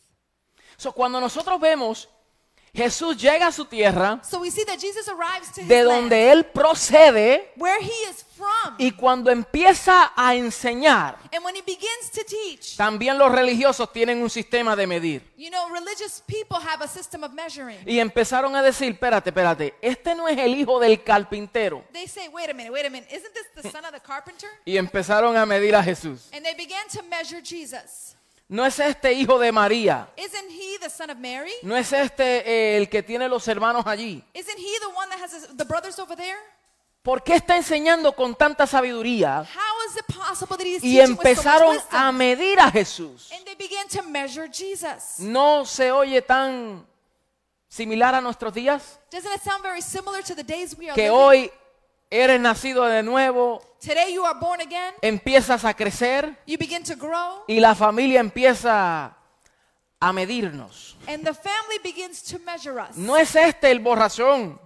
So, 0.78 0.92
cuando 0.92 1.20
nosotros 1.20 1.60
vemos 1.62 2.08
Jesús 2.74 3.18
llega 3.18 3.48
a 3.48 3.52
su 3.52 3.66
tierra, 3.66 4.22
So 4.24 4.40
we 4.40 4.50
see 4.50 4.64
that 4.64 4.80
Jesus 4.80 5.06
arrives 5.10 5.52
to 5.56 5.62
de 5.64 5.84
land, 5.84 6.04
donde 6.10 6.32
él 6.32 6.46
procede, 6.46 7.52
where 7.58 7.82
he 7.84 7.92
is 8.10 8.24
from. 8.38 8.76
y 8.78 8.92
cuando 8.92 9.30
empieza 9.30 10.14
a 10.16 10.36
enseñar, 10.36 11.18
and 11.34 11.44
when 11.44 11.54
he 11.54 11.62
begins 11.62 12.10
to 12.14 12.22
teach, 12.24 12.78
también 12.78 13.18
los 13.18 13.30
religiosos 13.30 13.92
tienen 13.92 14.22
un 14.24 14.30
sistema 14.30 14.74
de 14.78 14.88
medir. 14.88 15.22
you 15.36 15.50
know, 15.50 15.68
religious 15.70 16.24
people 16.28 16.58
have 16.58 16.82
a 16.82 16.88
system 16.88 17.26
of 17.26 17.34
measuring. 17.34 17.78
Y 17.86 18.00
empezaron 18.00 18.56
a 18.56 18.64
decir, 18.64 18.94
espérate, 18.94 19.32
espérate, 19.32 19.74
este 19.82 20.16
no 20.16 20.30
es 20.30 20.38
el 20.38 20.56
hijo 20.56 20.80
del 20.80 21.04
carpintero. 21.04 21.84
They 21.92 22.08
say, 22.08 22.30
wait 22.30 22.50
a 22.50 22.54
minute, 22.54 22.72
wait 22.72 22.86
a 22.86 22.90
minute, 22.90 23.14
isn't 23.14 23.34
this 23.34 23.48
the 23.62 23.70
son 23.70 23.84
of 23.84 23.92
the 23.92 24.00
carpenter? 24.00 24.50
Y 24.66 24.78
empezaron 24.78 25.36
a 25.36 25.46
medir 25.46 25.76
a 25.76 25.84
Jesús. 25.84 26.30
And 26.34 26.46
they 26.46 26.56
began 26.56 26.88
to 26.94 27.04
measure 27.04 27.42
Jesus. 27.42 28.16
No 28.52 28.66
es 28.66 28.78
este 28.80 29.14
hijo 29.14 29.40
de 29.40 29.50
María. 29.54 30.10
Isn't 30.18 30.50
he 30.52 30.78
the 30.80 30.90
son 30.90 31.10
of 31.10 31.18
Mary? 31.18 31.54
No 31.64 31.78
es 31.78 31.94
este 31.94 32.24
eh, 32.46 32.76
el 32.78 32.90
que 32.90 33.02
tiene 33.02 33.30
los 33.30 33.48
hermanos 33.48 33.88
allí. 33.88 34.22
Isn't 34.34 34.58
he 34.60 34.80
the 34.82 34.88
one 34.94 35.10
that 35.10 35.20
has 35.24 35.32
his- 35.34 35.56
the 35.56 35.64
brothers 35.64 35.98
over 36.00 36.18
there? 36.18 36.38
¿Por 37.02 37.24
qué 37.24 37.36
está 37.36 37.56
enseñando 37.56 38.14
con 38.14 38.36
tanta 38.36 38.68
sabiduría? 38.68 39.40
How 39.40 39.90
is 39.90 39.96
it 39.96 40.06
possible 40.14 40.58
that 40.58 40.66
Y 40.68 40.80
teaching 40.82 41.00
with 41.00 41.06
so 41.08 41.12
much 41.14 41.18
empezaron 41.26 41.70
wisdom? 41.78 42.00
a 42.00 42.12
medir 42.12 42.60
a 42.60 42.70
Jesús. 42.70 43.32
And 43.32 43.46
they 43.46 43.56
began 43.56 43.88
to 43.88 44.04
measure 44.04 44.50
Jesus. 44.52 45.20
¿No 45.20 45.64
se 45.66 45.90
oye 45.92 46.22
tan 46.22 46.86
similar 47.70 48.14
a 48.16 48.22
nuestros 48.22 48.54
días? 48.54 49.00
Doesn't 49.12 49.34
it 49.34 49.42
sound 49.42 49.64
very 49.64 49.82
similar 49.82 50.22
to 50.24 50.36
the 50.36 50.44
days 50.44 50.76
we 50.78 50.90
are 50.90 50.94
Que 50.96 51.04
living? 51.10 51.18
hoy 51.18 51.52
eres 52.12 52.40
nacido 52.42 52.84
de 52.86 53.02
nuevo, 53.02 53.64
Today 53.82 54.14
you 54.14 54.24
are 54.24 54.40
born 54.40 54.62
again, 54.62 54.94
empiezas 55.02 55.66
a 55.66 55.74
crecer 55.74 56.38
you 56.46 56.56
begin 56.56 56.84
to 56.84 56.96
grow, 56.96 57.44
y 57.48 57.60
la 57.60 57.74
familia 57.74 58.20
empieza 58.20 59.18
a 60.00 60.14
medirnos. 60.14 60.96
and 61.08 61.26
the 61.26 61.34
family 61.34 61.80
begins 61.84 62.22
to 62.22 62.38
measure 62.40 62.80
us. 62.80 62.96
No 62.96 63.18
es 63.18 63.36
este 63.36 63.72
el 63.72 63.80
borrachón. 63.80 64.60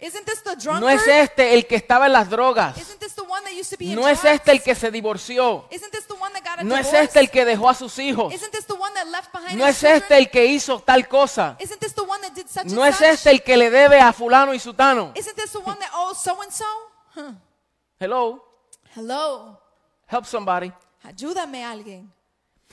Isn't 0.00 0.24
this 0.24 0.42
the 0.42 0.56
drunkard? 0.56 0.80
No 0.80 0.88
es 0.88 1.06
este 1.06 1.52
el 1.52 1.66
que 1.66 1.76
estaba 1.76 2.06
en 2.06 2.14
las 2.14 2.30
drogas. 2.30 2.78
Isn't 2.78 2.98
this 3.00 3.14
the 3.14 3.22
one 3.22 3.44
that 3.44 3.52
used 3.52 3.70
to 3.70 3.76
be 3.76 3.92
in 3.92 3.96
No 3.96 4.08
es 4.08 4.24
este 4.24 4.50
el 4.50 4.62
que 4.62 4.74
se 4.74 4.90
divorció. 4.90 5.66
Isn't 5.70 5.92
this 5.92 6.06
the 6.06 6.14
one 6.14 6.32
that 6.32 6.42
got 6.42 6.60
a 6.60 6.64
No 6.64 6.74
es 6.74 6.90
este 6.90 7.20
el 7.20 7.30
que 7.30 7.44
dejó 7.44 7.68
a 7.68 7.74
sus 7.74 7.98
hijos. 7.98 8.32
Isn't 8.32 8.50
this 8.50 8.66
the 8.66 8.74
one 8.74 8.94
that 8.94 9.06
left 9.08 9.30
behind 9.30 9.58
No 9.58 9.66
es 9.66 9.84
este 9.84 10.16
el 10.16 10.30
que 10.30 10.46
hizo 10.46 10.80
tal 10.80 11.06
cosa. 11.06 11.56
Isn't 11.60 11.80
this 11.80 11.94
the 11.94 12.02
one 12.02 12.20
that 12.22 12.32
did 12.32 12.46
such 12.48 12.72
No 12.72 12.82
es 12.86 12.96
such? 12.96 13.08
este 13.08 13.30
el 13.30 13.42
que 13.42 13.58
le 13.58 13.68
debe 13.68 14.00
a 14.00 14.14
fulano 14.14 14.54
y 14.54 14.58
sutano. 14.58 15.12
Isn't 15.14 15.36
this 15.36 15.52
the 15.52 15.58
one 15.58 15.78
that 15.78 15.90
owes 15.94 16.16
so 16.16 16.40
and 16.40 16.50
so? 16.50 16.64
Huh. 17.14 17.32
Hello, 18.00 18.42
Hello. 18.94 19.58
help 20.06 20.26
somebody. 20.26 20.72
Ayúdame 21.02 21.64
alguien. 21.64 22.10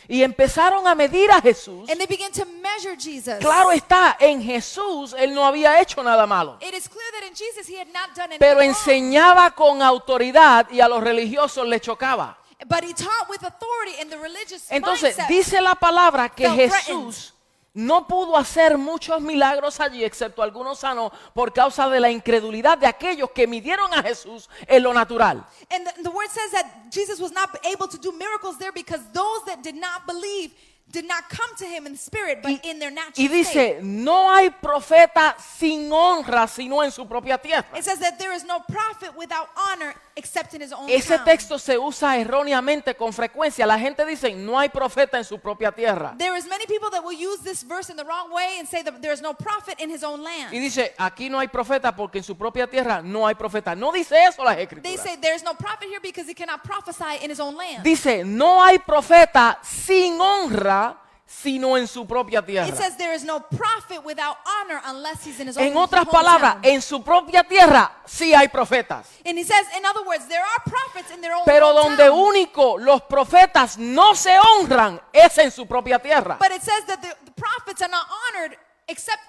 Y 0.08 0.24
empezaron 0.24 0.88
a 0.88 0.96
medir 0.96 1.30
a 1.32 1.42
Jesús. 1.42 1.90
And 1.90 2.00
they 2.00 2.08
began 2.08 2.32
to 2.32 2.46
measure 2.46 2.96
Jesus. 2.96 3.40
Claro 3.40 3.72
está, 3.72 4.18
en 4.20 4.42
Jesús 4.42 5.14
él 5.18 5.34
no 5.34 5.46
había 5.46 5.80
hecho 5.80 6.02
nada 6.02 6.26
malo. 6.26 6.58
It 6.62 6.74
is 6.74 6.88
clear 6.88 7.12
that 7.12 7.28
in 7.28 7.36
Jesus 7.36 7.68
he 7.68 7.78
had 7.78 7.88
not 7.94 8.16
done 8.16 8.38
Pero 8.40 8.62
enseñaba 8.62 9.52
con 9.52 9.82
autoridad 9.82 10.70
y 10.72 10.80
a 10.80 10.88
los 10.88 11.04
religiosos 11.04 11.68
le 11.68 11.80
chocaba. 11.80 12.38
But 12.68 12.84
he 12.84 12.94
taught 12.94 13.30
with 13.30 13.44
authority 13.44 14.00
and 14.00 14.10
the 14.12 14.18
religious 14.18 14.70
Entonces 14.72 15.18
mindset. 15.18 15.28
dice 15.28 15.62
la 15.62 15.76
palabra 15.76 16.30
que. 16.30 16.50
Jesús 16.50 17.34
no 17.74 18.06
pudo 18.08 18.38
hacer 18.38 18.78
muchos 18.78 19.22
milagros 19.22 19.80
allí, 19.80 20.04
excepto 20.04 20.44
algunos 20.44 20.80
sanos, 20.80 21.12
por 21.34 21.54
causa 21.54 21.90
de 21.90 22.00
la 22.00 22.12
incredulidad 22.12 22.78
de 22.78 22.88
aquellos 22.88 23.32
que 23.32 23.48
midieron 23.48 23.94
a 23.94 24.04
Jesús 24.04 24.50
en 24.68 24.84
lo 24.84 24.94
natural. 24.94 25.46
And 25.70 25.88
the, 25.88 26.04
the 26.04 26.10
word 26.10 26.30
says 26.30 26.52
that 26.52 26.92
Jesus 26.92 27.20
was 27.20 27.32
not 27.32 27.50
able 27.66 27.88
to 27.88 27.98
do 27.98 28.12
miracles 28.12 28.58
there 28.58 28.74
because 28.74 29.02
those 29.14 29.46
that 29.46 29.62
did 29.64 29.76
not 29.76 30.06
believe 30.06 30.52
did 30.92 31.08
not 31.08 31.24
come 31.30 31.50
to 31.58 31.66
him 31.66 31.88
in 31.88 31.96
spirit, 31.98 32.40
but 32.44 32.52
in 32.66 32.80
their 32.80 32.92
natural 32.92 33.14
Y 33.18 33.28
state. 33.44 33.78
dice, 33.78 33.80
no 33.82 34.30
hay 34.34 34.50
profeta 34.50 35.36
sin 35.40 35.90
honra, 35.92 36.48
sino 36.48 36.84
en 36.84 36.92
su 36.92 37.08
propia 37.08 37.38
tierra. 37.38 37.66
It 37.78 37.84
says 37.84 38.00
that 38.00 38.18
there 38.18 38.34
is 38.36 38.44
no 38.44 38.60
prophet 38.68 39.16
without 39.16 39.48
honor 39.56 39.94
except 40.16 40.54
in 40.54 40.62
his 40.62 40.74
own 40.74 40.90
Ese 40.90 41.16
town. 41.16 41.26
texto 41.26 41.58
se 41.58 41.78
usa 41.78 42.18
erróneamente 42.20 42.96
con 42.96 43.14
frecuencia. 43.14 43.66
La 43.66 43.80
gente 43.80 44.06
dice, 44.06 44.34
no 44.36 44.60
hay 44.60 44.70
profeta 44.70 45.18
en 45.18 45.24
su 45.24 45.40
propia 45.40 45.72
tierra. 45.72 46.14
There 46.18 46.36
is 46.38 46.48
many 46.48 46.66
people 46.66 46.90
that 46.92 47.04
will 47.04 47.18
use 47.18 47.42
this 47.44 47.64
verse 47.64 47.90
in 47.90 47.96
the 47.96 48.04
wrong 48.04 48.32
way 48.32 48.58
and 48.60 48.68
say 48.68 48.84
that 48.84 49.02
there 49.02 49.14
is 49.14 49.22
no 49.22 49.34
prophet 49.34 49.80
in 49.80 49.90
his 49.90 50.04
own 50.04 50.22
land. 50.24 50.54
Y 50.54 50.60
dice, 50.60 50.94
aquí 50.98 51.30
no 51.30 51.40
hay 51.40 51.48
profeta 51.48 51.96
porque 51.96 52.18
en 52.18 52.24
su 52.24 52.36
propia 52.36 52.68
tierra 52.68 53.02
no 53.02 53.26
hay 53.26 53.36
profeta. 53.36 53.74
No 53.76 53.92
dice 53.92 54.16
eso 54.26 54.44
las 54.44 54.56
They 54.58 54.64
escrituras. 54.64 55.02
say 55.02 55.16
there's 55.22 55.44
no 55.44 55.54
prophet 55.54 55.88
here 55.88 56.00
because 56.02 56.28
he 56.28 56.34
cannot 56.36 56.62
prophesy 56.64 57.24
in 57.24 57.30
his 57.32 57.40
own 57.40 57.56
land. 57.56 57.84
Dice, 57.84 58.24
no 58.26 58.62
hay 58.64 58.80
profeta 58.80 59.60
sin 59.64 60.20
honra, 60.20 60.81
sino 61.26 61.78
en 61.78 61.88
su 61.88 62.06
propia 62.06 62.40
It 62.40 62.46
tierra. 62.46 62.76
says 62.76 62.98
there 62.98 63.14
is 63.16 63.24
no 63.24 63.40
prophet 63.40 64.04
without 64.04 64.36
honor 64.46 64.82
unless 64.88 65.24
he's 65.26 65.40
in 65.40 65.48
his 65.48 65.56
own 65.58 65.64
En 65.64 65.78
otras 65.78 66.04
hometown. 66.06 66.12
palabras, 66.12 66.56
en 66.64 66.82
su 66.82 67.02
propia 67.02 67.44
tierra 67.44 67.90
sí 68.06 68.34
hay 68.34 68.50
profetas. 68.50 69.08
And 69.26 69.38
he 69.38 69.44
says, 69.46 69.66
in 69.78 69.86
other 69.86 70.04
words, 70.06 70.28
there 70.28 70.44
are 70.44 70.60
prophets 70.66 71.10
in 71.14 71.22
their 71.22 71.34
own 71.34 71.44
Pero 71.46 71.72
donde 71.74 72.10
único 72.10 72.78
los 72.78 73.02
profetas 73.04 73.78
no 73.78 74.14
se 74.14 74.38
honran 74.38 75.00
es 75.14 75.38
en 75.38 75.52
su 75.52 75.66
propia 75.66 76.00
tierra. 76.00 76.36
But 76.38 76.52
it 76.52 76.62
says 76.64 76.86
that 76.88 77.00
the, 77.02 77.16
the 77.26 77.32
prophets 77.32 77.82
are 77.82 77.90
not 77.92 78.06
honored 78.36 78.58
except 78.90 79.20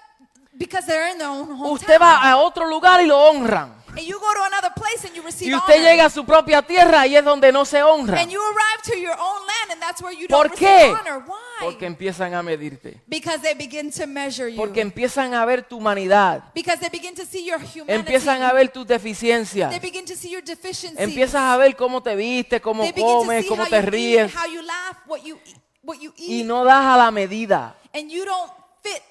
because 0.57 0.85
they're 0.85 1.09
in 1.09 1.17
their 1.17 1.29
own 1.29 1.47
hometown. 1.47 1.71
Usted 1.71 1.99
va 2.01 2.29
a 2.29 2.35
otro 2.37 2.67
lugar 2.67 2.99
y 3.01 3.05
lo 3.07 3.17
honran. 3.31 3.81
And 3.97 4.07
you 4.07 4.19
go 4.19 4.33
to 4.33 4.43
another 4.45 4.71
place 4.75 5.05
and 5.05 5.15
you 5.15 5.21
receive 5.23 5.49
Y 5.49 5.55
usted 5.55 5.73
honor. 5.75 5.83
llega 5.89 6.05
a 6.05 6.09
su 6.09 6.25
propia 6.25 6.61
tierra 6.61 7.05
y 7.07 7.15
es 7.15 7.23
donde 7.23 7.51
no 7.51 7.65
se 7.65 7.81
honra. 7.83 8.19
and 8.21 8.31
you 8.31 8.39
arrive 8.41 8.81
to 8.83 8.95
your 8.97 9.13
own 9.19 9.39
land 9.47 9.71
and 9.71 9.81
that's 9.81 10.01
where 10.01 10.13
you 10.13 10.27
¿Por 10.27 10.47
don't 10.49 10.59
receive 10.59 10.69
qué? 10.69 10.91
honor. 10.99 11.23
Why? 11.27 11.33
Porque 11.61 11.85
empiezan 11.85 12.33
a 12.33 12.41
medirte. 12.43 13.01
because 13.07 13.39
they 13.41 13.53
begin 13.53 13.91
to 13.91 14.05
measure 14.07 14.49
you. 14.49 14.57
Porque 14.57 14.81
empiezan 14.81 15.33
a 15.33 15.45
ver 15.45 15.63
tu 15.63 15.77
humanidad. 15.77 16.43
because 16.53 16.79
they 16.79 16.89
begin 16.89 17.15
to 17.15 17.25
see 17.25 17.45
your 17.45 17.59
humanity. 17.59 17.93
Empiezan 17.93 18.41
a 18.43 18.51
ver 18.53 18.69
tus 18.69 18.85
deficiencias. 18.87 19.69
They 19.69 19.79
begin 19.79 20.05
to 20.05 20.15
see 20.15 20.29
your 20.31 20.43
deficiencies. 20.43 20.99
Empiezas 20.99 21.41
a 21.41 21.55
ver 21.57 21.75
cómo 21.75 22.01
te 22.01 22.15
viste, 22.15 22.61
cómo 22.61 22.83
they 22.83 22.91
begin 22.91 23.07
to 23.07 23.25
comes, 23.25 23.41
see 23.43 23.49
cómo 23.49 23.63
how 23.63 23.69
te 23.69 23.75
you 23.81 23.89
ríes. 23.89 24.31
eat, 24.33 24.35
how 24.35 24.47
you 24.51 24.61
laugh, 24.61 24.97
what 25.05 25.21
you 25.23 25.37
what 25.83 25.99
you 25.99 26.13
Y 26.17 26.39
eat, 26.41 26.45
no 26.45 26.63
das 26.63 26.83
a 26.85 26.97
la 26.97 27.11
medida. 27.11 27.75
and 27.93 28.09
you 28.11 28.25
don't 28.25 28.51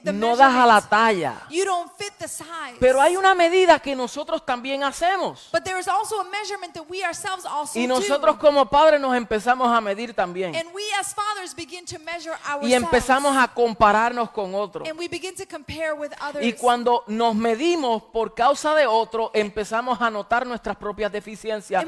No 0.02 0.36
das 0.36 0.54
a 0.54 0.66
la 0.66 0.80
talla. 0.80 1.46
You 1.48 1.64
don't 1.64 1.90
fit 1.96 2.12
the 2.18 2.28
size. 2.28 2.76
Pero 2.78 3.00
hay 3.00 3.16
una 3.16 3.34
medida 3.34 3.78
que 3.78 3.94
nosotros 3.94 4.44
también 4.44 4.82
hacemos. 4.82 5.48
But 5.52 5.64
there 5.64 5.78
is 5.78 5.88
also 5.88 6.20
a 6.20 6.24
measurement 6.24 6.74
that 6.74 6.84
we 6.88 7.04
ourselves 7.04 7.44
also 7.46 7.78
Y 7.78 7.86
nosotros 7.86 8.36
do. 8.36 8.40
como 8.40 8.66
padres 8.68 9.00
nos 9.00 9.16
empezamos 9.16 9.68
a 9.68 9.80
medir 9.80 10.14
también. 10.14 10.54
And 10.54 10.68
we 10.74 10.82
as 10.98 11.14
fathers 11.14 11.54
begin 11.54 11.84
to 11.86 11.98
measure 12.00 12.34
ourselves. 12.46 12.68
Y 12.68 12.74
empezamos 12.74 13.36
a 13.36 13.48
compararnos 13.48 14.30
con 14.30 14.54
otros. 14.54 14.88
and 14.88 14.98
we 14.98 15.08
begin 15.08 15.34
to 15.36 15.46
compare 15.46 15.94
with 15.94 16.12
others. 16.20 16.44
Y 16.44 16.52
cuando 16.54 17.04
nos 17.06 17.34
medimos 17.34 18.02
por 18.02 18.34
causa 18.34 18.74
de 18.74 18.86
otro, 18.86 19.30
empezamos 19.34 20.00
a 20.00 20.10
notar 20.10 20.46
nuestras 20.46 20.76
propias 20.76 21.10
deficiencias 21.12 21.84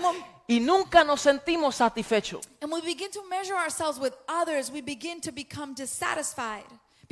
y 0.46 0.60
nunca 0.60 1.04
nos 1.04 1.20
sentimos 1.20 1.76
satisfechos. 1.76 2.46
and 2.60 2.72
we 2.72 2.80
begin 2.80 3.10
to 3.10 3.22
measure 3.28 3.56
ourselves 3.56 3.98
with 3.98 4.14
others, 4.28 4.70
we 4.70 4.80
begin 4.80 5.20
to 5.20 5.32
become 5.32 5.74
dissatisfied 5.74 6.64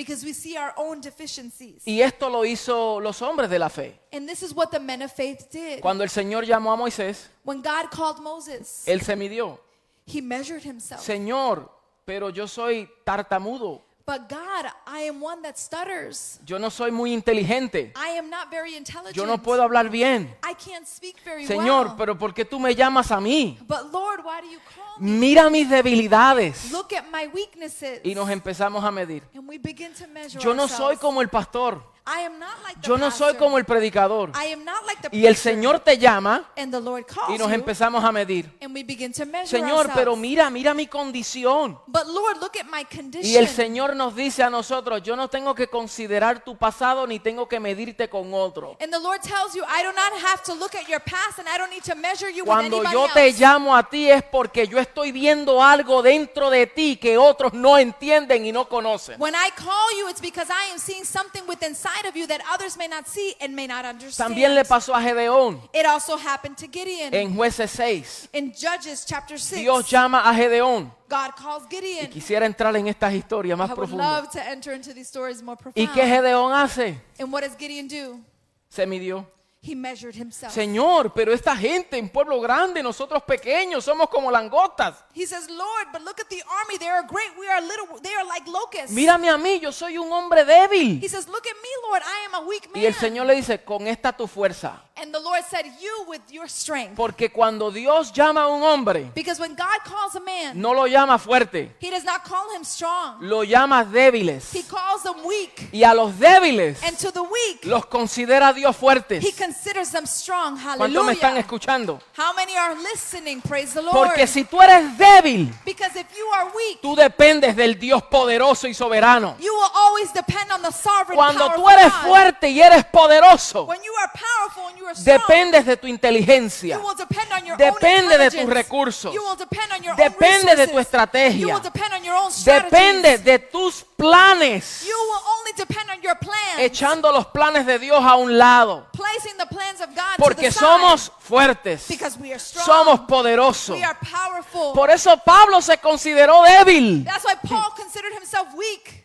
because 0.03 0.25
we 0.25 0.33
see 0.33 0.57
our 0.57 0.73
own 0.77 1.01
deficiencies. 1.01 1.83
Y 1.87 2.01
esto 2.03 2.29
lo 2.29 2.45
hizo 2.45 3.01
los 3.01 3.21
hombres 3.23 3.49
de 3.49 3.59
la 3.59 3.69
fe. 3.69 3.99
And 4.13 4.29
this 4.29 4.43
is 4.43 4.55
what 4.55 4.71
the 4.71 4.81
men 4.81 5.03
of 5.03 5.13
faith 5.13 5.51
did. 5.51 5.81
Cuando 5.81 6.05
el 6.05 6.11
Señor 6.11 6.45
llamó 6.45 6.73
a 6.73 6.77
Moisés, 6.77 7.29
When 7.45 7.63
God 7.63 7.91
called 7.91 8.21
Moses, 8.21 8.85
él 8.87 9.01
se 9.03 9.15
midió. 9.17 9.59
he 10.07 10.21
measured 10.21 10.63
himself. 10.65 11.01
Señor, 11.01 11.71
pero 12.05 12.31
yo 12.31 12.47
soy 12.47 12.89
tartamudo. 13.05 13.83
But 14.05 14.29
God, 14.29 14.67
I 14.87 15.03
am 15.03 15.21
one 15.23 15.43
that 15.43 15.57
stutters. 15.57 16.41
Yo 16.45 16.59
no 16.59 16.71
soy 16.71 16.91
muy 16.91 17.13
inteligente. 17.13 17.93
I 17.95 18.19
am 18.19 18.29
not 18.29 18.51
very 18.51 18.75
intelligent. 18.75 19.15
Yo 19.17 19.27
no 19.27 19.39
puedo 19.39 19.63
hablar 19.63 19.91
bien. 19.91 20.35
I 20.43 20.55
can't 20.55 20.87
speak 20.87 21.17
very 21.25 21.47
Señor, 21.47 21.87
well. 21.89 21.97
pero 21.97 22.19
¿por 22.19 22.35
qué 22.35 22.45
tú 22.45 22.59
me 22.59 22.75
llamas 22.75 23.11
a 23.13 23.21
mí? 23.21 23.59
But 23.67 23.93
Lord, 23.93 24.25
why 24.25 24.41
do 24.41 24.49
you 24.49 24.59
call 24.75 24.99
me? 24.99 25.19
Mira 25.19 25.49
mis 25.51 25.69
debilidades. 25.69 26.73
Look 26.73 26.93
at 26.93 27.05
my 27.13 27.29
weaknesses. 27.33 28.01
Y 28.05 28.15
nos 28.15 28.29
empezamos 28.29 28.83
a 28.85 28.91
medir. 28.91 29.23
and 29.35 29.49
we 29.49 29.59
begin 29.59 29.93
to 29.95 30.07
measure 30.09 30.41
Yo 30.41 30.53
no 30.53 30.67
soy 30.67 30.95
ourselves. 30.95 30.99
como 31.01 31.21
el 31.21 31.29
pastor. 31.29 31.83
I 32.05 32.23
am 32.27 32.39
not 32.41 32.61
like 32.65 32.81
the 32.81 32.89
Yo 32.89 32.99
no 32.99 33.13
soy 33.13 33.35
como 33.35 33.59
el 33.59 33.65
predicador. 33.65 34.33
I 34.35 34.53
am 34.53 34.65
not 34.65 34.85
like 34.87 35.09
the 35.09 35.17
Y 35.17 35.25
el. 35.25 35.37
Señor 35.37 35.81
te 35.81 35.99
llama 35.99 36.51
and 36.57 36.73
the 36.73 36.81
Lord 36.81 37.07
calls 37.07 37.31
y 37.31 37.39
nos 37.39 37.53
empezamos 37.53 38.03
a 38.03 38.11
medir. 38.11 38.51
and 38.61 38.75
we 38.75 38.83
begin 38.83 39.13
to 39.13 39.25
measure 39.25 39.47
Señor, 39.47 39.89
pero 39.95 40.17
mira, 40.17 40.51
mira 40.51 40.75
mi 40.75 40.89
condición. 40.89 41.79
But 41.87 42.07
Lord, 42.07 42.39
look 42.41 42.57
at 42.57 42.67
my 42.67 42.85
condition. 42.85 43.25
Y 43.25 43.37
el 43.37 43.47
Señor 43.47 43.95
nos 43.95 44.17
dice 44.17 44.43
a 44.43 44.51
nosotros, 44.51 45.03
yo 45.05 45.15
no 45.15 45.29
tengo 45.29 45.55
que 45.55 45.69
considerar 45.69 46.43
tu 46.43 46.57
pasado 46.57 47.07
ni 47.07 47.21
tengo 47.21 47.47
que 47.47 47.61
medirte 47.61 48.09
con 48.09 48.35
otro. 48.35 48.77
and 48.81 48.93
the 48.93 48.99
Lord 48.99 49.21
tells 49.23 49.55
you, 49.55 49.63
I 49.63 49.85
do 49.85 49.93
not 49.93 50.13
have 50.25 50.43
to 50.45 50.55
look 50.55 50.75
at 50.75 50.89
your 50.89 51.01
past 51.01 51.39
and 51.39 51.49
I 51.49 51.57
don't 51.57 51.71
need 51.71 51.85
to 51.85 51.95
measure 51.95 52.31
you 52.31 52.45
Cuando 52.45 52.83
yo 52.91 53.07
te 53.15 53.31
llamo 53.33 53.77
a 53.77 53.89
ti 53.89 54.11
es 54.11 54.25
porque 54.25 54.67
yo 54.67 54.79
estoy 54.79 55.13
viendo 55.13 55.63
algo 55.63 56.03
dentro 56.03 56.51
de 56.51 56.67
ti 56.67 56.97
que 56.97 57.17
otros 57.17 57.53
no 57.53 57.79
entienden 57.79 58.45
y 58.45 58.51
no 58.51 58.69
conocen. 58.69 59.21
When 59.21 59.35
I 59.35 59.51
call 59.55 59.99
you, 59.99 60.09
it's 60.09 60.21
because 60.21 60.51
I 60.51 60.73
am 60.73 60.81
seeing 60.81 61.05
something 61.05 61.43
within 61.47 61.77
inside 61.93 62.09
of 62.09 62.17
you 62.17 62.27
that 62.27 62.41
others 62.53 62.77
may 62.77 62.89
not 62.89 63.07
see 63.07 63.35
and 63.41 63.55
may 63.55 63.67
not 63.67 63.85
understand. 63.85 64.35
También 64.35 64.55
le 64.55 64.65
pasó 64.65 64.95
a 64.95 65.01
Gedeón 65.03 65.61
It 65.73 65.87
also 65.87 66.17
happened 66.17 66.57
to 66.59 66.67
Gideon. 66.67 67.15
en 67.15 67.35
jueces 67.35 67.71
6. 67.71 68.29
In 68.33 68.53
Judges 68.53 69.05
chapter 69.07 69.39
6, 69.39 69.61
Dios 69.61 69.89
llama 69.91 70.23
a 70.25 70.35
Gedeón. 70.35 70.93
God 71.09 71.33
calls 71.37 71.65
Gideon. 71.69 72.09
Quisiera 72.09 72.47
entrar 72.47 72.75
en 72.77 72.89
estas 72.89 73.13
historias 73.13 73.59
más 73.59 73.71
profundas. 73.73 74.23
love 74.23 74.31
to 74.31 74.41
enter 74.41 74.75
into 74.75 74.95
these 74.95 75.09
stories 75.09 75.43
more 75.43 75.59
¿Y 75.75 75.87
qué 75.89 76.07
Gedeón 76.07 76.53
hace? 76.53 77.01
and 77.19 77.33
what 77.33 77.43
does 77.43 77.57
Gideon 77.57 77.89
do? 77.89 78.21
Se 78.69 78.87
midió. 78.87 79.27
He 79.65 79.77
measured 79.77 80.17
himself. 80.17 80.53
Señor, 80.53 81.13
pero 81.15 81.33
esta 81.33 81.57
gente 81.57 81.97
en 81.97 82.09
pueblo 82.09 82.41
grande, 82.41 82.83
nosotros 82.83 83.23
pequeños, 83.23 83.85
somos 83.85 84.09
como 84.09 84.29
langostas. 84.29 85.05
He 85.15 85.25
says, 85.25 85.49
Lord, 85.49 85.87
but 85.93 86.03
look 86.03 86.19
at 86.19 86.29
the 86.29 86.43
army. 86.63 86.79
They 86.79 86.89
are 86.89 87.07
great. 87.07 87.31
We 87.39 87.47
are 87.49 87.61
little. 87.61 87.87
They 88.03 88.13
are 88.13 88.25
like 88.27 88.45
locusts. 88.51 88.91
Mírame 88.91 89.31
a 89.31 89.39
mí, 89.39 89.61
yo 89.61 89.71
soy 89.71 89.99
un 89.99 90.11
hombre 90.11 90.45
débil. 90.45 90.99
He 91.01 91.09
says, 91.09 91.29
Look 91.29 91.47
at 91.47 91.55
me, 91.63 91.69
Lord. 91.89 92.03
I 92.03 92.27
am 92.27 92.43
a 92.43 92.49
weak 92.49 92.75
man. 92.75 92.83
Y 92.83 92.87
el 92.87 92.95
Señor 92.95 93.25
le 93.27 93.37
dice, 93.37 93.63
con 93.63 93.87
esta 93.87 94.11
tu 94.13 94.27
fuerza. 94.27 94.83
and 94.97 95.13
the 95.15 95.21
Lord 95.21 95.43
said, 95.49 95.65
You 95.81 96.07
with 96.09 96.21
your 96.31 96.49
strength. 96.49 96.97
Porque 96.97 97.31
cuando 97.31 97.71
Dios 97.71 98.13
llama 98.13 98.43
a 98.43 98.49
un 98.49 98.63
hombre, 98.63 99.11
Because 99.15 99.41
when 99.41 99.55
God 99.55 99.81
calls 99.85 100.17
a 100.17 100.21
man, 100.21 100.61
no 100.61 100.75
lo 100.75 100.87
llama 100.87 101.19
fuerte, 101.19 101.77
He 101.81 101.89
does 101.91 102.05
not 102.05 102.25
call 102.25 102.51
him 102.57 102.65
strong. 102.65 103.19
lo 103.21 103.45
llama 103.45 103.85
débiles. 103.85 104.53
He 104.53 104.65
calls 104.65 105.05
them 105.05 105.25
weak. 105.25 105.69
Y 105.73 105.85
a 105.85 105.95
los 105.95 106.19
débiles 106.19 106.83
And 106.83 106.97
to 106.99 107.13
the 107.13 107.23
weak, 107.23 107.65
los 107.65 107.87
considera 107.87 108.53
Dios 108.53 108.77
fuertes. 108.77 109.25
He 109.25 109.33
considers 109.53 109.91
them 109.91 110.07
strong. 110.07 110.59
¿Cuántos 110.77 111.05
me 111.05 111.13
están 111.13 111.37
escuchando? 111.37 112.01
How 112.17 112.33
many 112.35 112.57
are 112.57 112.75
listening? 112.77 113.41
Praise 113.43 113.75
the 113.75 113.83
Lord. 113.83 113.93
Porque 113.95 114.27
si 114.27 114.45
tú 114.45 114.61
eres 114.63 114.97
débil, 114.97 115.53
because 115.65 115.95
if 115.97 116.07
you 116.17 116.27
are 116.35 116.51
weak, 116.55 116.81
tú 116.81 116.97
dependes 116.97 117.55
del 117.55 117.79
Dios 117.79 118.03
poderoso 118.05 118.67
y 118.67 118.75
soberano. 118.75 119.37
you 119.41 119.53
will 119.53 119.71
always 119.75 120.13
depend 120.13 120.51
on 120.51 120.63
the 120.63 120.71
sovereign 120.73 121.17
Cuando 121.17 121.51
tú 121.53 121.69
eres 121.69 121.93
God. 121.93 122.09
fuerte 122.09 122.49
y 122.51 122.61
eres 122.61 122.85
poderoso, 122.87 123.65
When 123.67 123.83
you 123.83 123.93
are 124.01 124.11
powerful 124.13 124.69
and 124.69 124.79
you 124.79 124.87
are 124.87 124.95
strong, 124.95 125.19
dependes 125.21 125.67
de 125.67 125.77
tu 125.77 125.87
inteligencia. 125.87 126.77
you 126.77 126.83
will 126.83 126.97
depend 126.97 127.31
on 127.33 127.47
your 127.47 127.57
Depende 127.57 128.15
own 128.15 128.21
de 128.21 128.31
tus 128.31 128.49
recursos. 128.51 129.15
You 129.15 129.23
will 129.23 129.37
depend 129.37 129.73
on 129.73 129.83
your 129.83 129.97
Depende 129.97 130.51
own 130.53 130.57
de 130.57 130.67
tu 130.69 130.79
estrategia. 130.79 131.39
You 131.41 131.49
will 131.49 131.61
depend 131.63 131.93
on 131.95 132.05
your 132.05 132.17
own. 132.17 132.33
Depende 132.45 133.19
de 133.19 133.39
tus 133.39 133.85
planes. 134.03 134.85
You 134.87 134.95
will 134.95 135.23
only 135.39 135.53
depend 135.57 135.91
on 135.91 136.03
your 136.03 136.17
plans. 136.17 136.59
Echando 136.59 137.13
los 137.13 137.27
planes 137.27 137.67
de 137.67 137.79
Dios 137.79 138.03
a 138.05 138.17
un 138.17 138.37
lado. 138.37 138.87
placing 138.93 139.37
the 139.39 139.47
plans 139.47 139.81
of 139.81 139.89
God 139.95 140.17
to 140.17 140.23
Porque 140.23 140.47
the 140.47 140.53
side. 140.53 140.67
somos 140.67 141.13
fuertes. 141.21 141.87
because 141.89 142.19
we 142.19 142.33
are 142.33 142.39
strong. 142.41 142.67
Somos 142.67 143.01
poderosos. 143.01 143.77
we 143.77 143.85
are 143.85 143.99
powerful. 144.01 144.73
Por 144.75 144.91
eso 144.91 145.17
Pablo 145.19 145.61
se 145.61 145.79
consideró 145.79 146.43
débil. 146.43 147.05
That's 147.05 147.25
why 147.25 147.35
Paul 147.49 147.73
considered 147.77 148.13
himself 148.15 148.49
weak. 148.55 149.03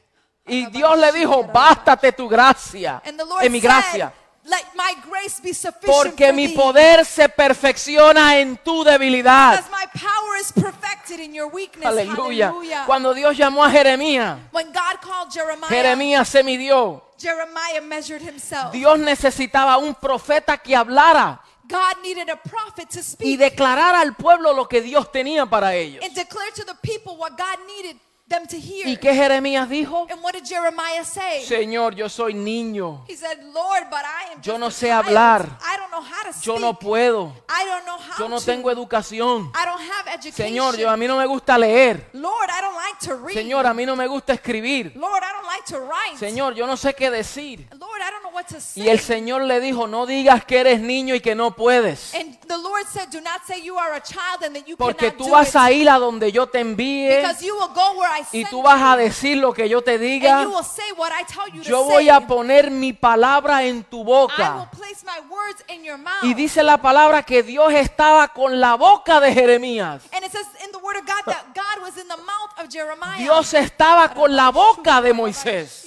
Y 0.48 0.66
Dios 0.68 0.98
le 0.98 1.12
dijo, 1.12 1.44
bástate 1.44 2.14
tu 2.14 2.28
gracia. 2.28 3.02
The 3.04 3.46
En 3.46 3.52
mi 3.52 3.60
gracia. 3.60 4.14
Let 4.48 4.64
my 4.76 4.94
grace 5.10 5.40
be 5.42 5.54
sufficient 5.54 5.86
Porque 5.86 6.28
for 6.28 6.34
mi 6.34 6.48
poder 6.50 7.06
se 7.06 7.28
perfecciona 7.30 8.40
en 8.40 8.58
tu 8.58 8.84
debilidad. 8.84 9.58
because 9.58 9.70
my 9.72 9.86
power 9.94 10.38
is 10.40 10.52
perfected 10.52 11.20
in 11.20 11.34
your 11.34 11.48
weakness. 11.52 11.86
Aleluya. 11.86 12.54
Cuando 12.86 13.14
Dios 13.14 13.38
llamó 13.38 13.64
a 13.64 13.70
Jeremías, 13.70 14.40
when 14.52 14.68
God 14.68 15.02
called 15.02 15.32
Jeremiah, 15.32 15.70
Jeremías 15.70 16.28
se 16.30 16.44
midió. 16.44 17.04
Jeremiah 17.18 17.82
measured 17.82 18.22
himself. 18.22 18.72
Dios 18.72 18.98
necesitaba 19.00 19.78
un 19.78 19.94
profeta 19.96 20.58
que 20.58 20.76
hablara 20.76 21.42
God 21.68 22.02
needed 22.02 22.30
a 22.30 22.38
prophet 22.38 22.88
to 22.90 23.00
y 23.00 23.04
speak 23.04 23.40
declarara 23.40 24.00
al 24.00 24.16
pueblo 24.16 24.54
lo 24.54 24.70
que 24.70 24.82
Dios 24.82 25.12
tenía 25.12 25.46
para 25.46 25.76
ellos. 25.76 26.02
and 26.04 26.16
declare 26.16 26.52
to 26.56 26.64
the 26.64 26.76
people 26.82 27.18
what 27.18 27.32
God 27.38 27.58
needed 27.68 27.98
them 28.28 28.46
to 28.48 28.58
hear. 28.58 28.88
¿Y 28.88 28.98
qué 28.98 29.14
Jeremías 29.14 29.70
dijo? 29.70 30.08
And 30.10 30.22
what 30.24 30.34
did 30.34 30.44
Jeremiah 30.46 31.04
say? 31.04 31.44
Señor, 31.46 31.96
yo 31.96 32.10
soy 32.10 32.34
niño. 32.34 33.04
He 33.08 33.16
said, 33.16 33.40
Lord, 33.54 33.88
but 33.90 34.02
I 34.04 34.34
am 34.34 34.42
Yo 34.42 34.58
no 34.58 34.70
sé 34.70 34.92
hablar. 34.92 35.58
I 35.62 35.78
don't 35.78 35.92
know 35.92 36.02
how 36.02 36.24
to 36.24 36.34
speak. 36.34 36.46
Yo 36.46 36.60
no 36.60 36.74
puedo. 36.78 37.34
I 37.50 37.66
don't 37.66 37.86
know 37.86 37.98
how 37.98 38.20
Yo 38.20 38.28
no 38.30 38.40
to. 38.40 38.46
tengo 38.46 38.70
educación. 38.72 39.52
I 39.56 39.66
don't 39.66 39.80
have 39.82 40.08
education. 40.14 40.48
Señor, 40.48 40.78
yo 40.78 40.90
a 40.90 40.98
mí 40.98 41.08
no 41.08 41.18
me 41.18 41.26
gusta 41.26 41.58
leer. 41.58 42.10
Lord, 42.14 42.50
I 42.50 42.62
don't 42.62 42.76
like 42.76 43.00
to 43.06 43.16
read. 43.16 43.34
Señor, 43.36 43.66
a 43.66 43.74
mí 43.74 43.86
no 43.86 43.96
me 43.96 44.08
gusta 44.08 44.34
escribir. 44.34 44.94
Lord, 44.96 45.24
I 45.24 45.32
don't 45.34 45.48
like 45.48 45.66
to 45.68 45.80
write. 45.80 46.18
Señor, 46.18 46.54
yo 46.56 46.68
no 46.68 46.76
sé 46.76 46.94
qué 46.94 47.10
decir. 47.10 47.68
Lord, 47.80 48.02
I 48.02 48.12
don't 48.12 48.27
to. 48.48 48.56
Y 48.76 48.88
el 48.90 49.00
Señor 49.00 49.44
le 49.44 49.60
dijo, 49.60 49.88
no 49.88 50.06
digas 50.06 50.44
que 50.46 50.60
eres 50.60 50.80
niño 50.82 51.16
y 51.16 51.20
que 51.20 51.36
no 51.36 51.52
puedes. 51.56 52.14
and 52.14 52.38
the 52.48 52.58
Lord 52.58 52.86
said, 52.92 53.10
do 53.12 53.20
not 53.22 53.42
say 53.46 53.62
you 53.62 53.78
are 53.78 53.94
a 53.96 54.02
child 54.02 54.44
and 54.44 54.56
that 54.56 54.68
you 54.68 54.78
Porque 54.78 55.08
cannot 55.12 55.18
tú 55.18 55.26
do 55.26 55.32
vas 55.32 55.50
it. 55.50 55.56
a 55.56 55.72
ir 55.72 55.90
a 55.90 56.00
donde 56.00 56.32
yo 56.32 56.48
te 56.48 56.60
envíe 56.60 57.18
because 57.22 57.46
you 57.46 57.56
will 57.56 57.74
go 57.74 58.00
where 58.00 58.10
I 58.12 58.22
y 58.32 58.42
send 58.44 58.50
tú 58.50 58.62
vas 58.62 58.82
a 58.82 58.98
decir 58.98 59.38
lo 59.38 59.54
que 59.54 59.68
yo 59.70 59.82
te 59.82 59.96
and 59.96 60.02
you 60.02 60.08
diga. 60.08 60.48
will 60.48 60.64
say 60.64 60.92
what 60.96 61.12
I 61.12 61.24
tell 61.26 61.48
you 61.54 61.62
Yo 61.64 61.84
voy 61.84 62.06
say. 62.06 62.10
a 62.10 62.22
poner 62.28 62.72
mi 62.72 62.94
palabra 62.94 63.64
en 63.64 63.84
tu 63.84 63.98
I 63.98 64.00
will 64.00 64.06
boca. 64.28 64.70
place 64.72 65.04
my 65.06 65.20
words 65.30 65.64
in 65.70 65.84
your 65.84 65.98
mouth. 65.98 66.24
Y 66.24 66.34
dice 66.34 66.64
la 66.64 66.78
palabra 66.82 67.24
que 67.24 67.44
Dios 67.44 67.72
estaba 67.74 68.28
con 68.30 68.60
la 68.60 68.76
boca 68.76 69.20
de 69.20 69.34
Jeremías. 69.34 70.02
and 70.14 70.24
it 70.24 70.32
says 70.32 70.46
in 70.64 70.72
the 70.72 70.80
word 70.80 70.98
of 70.98 71.06
God 71.06 71.24
that 71.26 71.46
God 71.54 71.82
was 71.84 71.98
in 71.98 72.08
the 72.08 72.18
mouth 72.18 72.52
of 72.64 72.70
Jeremiah. 72.70 73.18
Dios 73.18 73.54
estaba 73.54 74.14
con 74.14 74.36
la 74.36 74.52
boca 74.52 75.02
de 75.02 75.14
Moisés. 75.14 75.84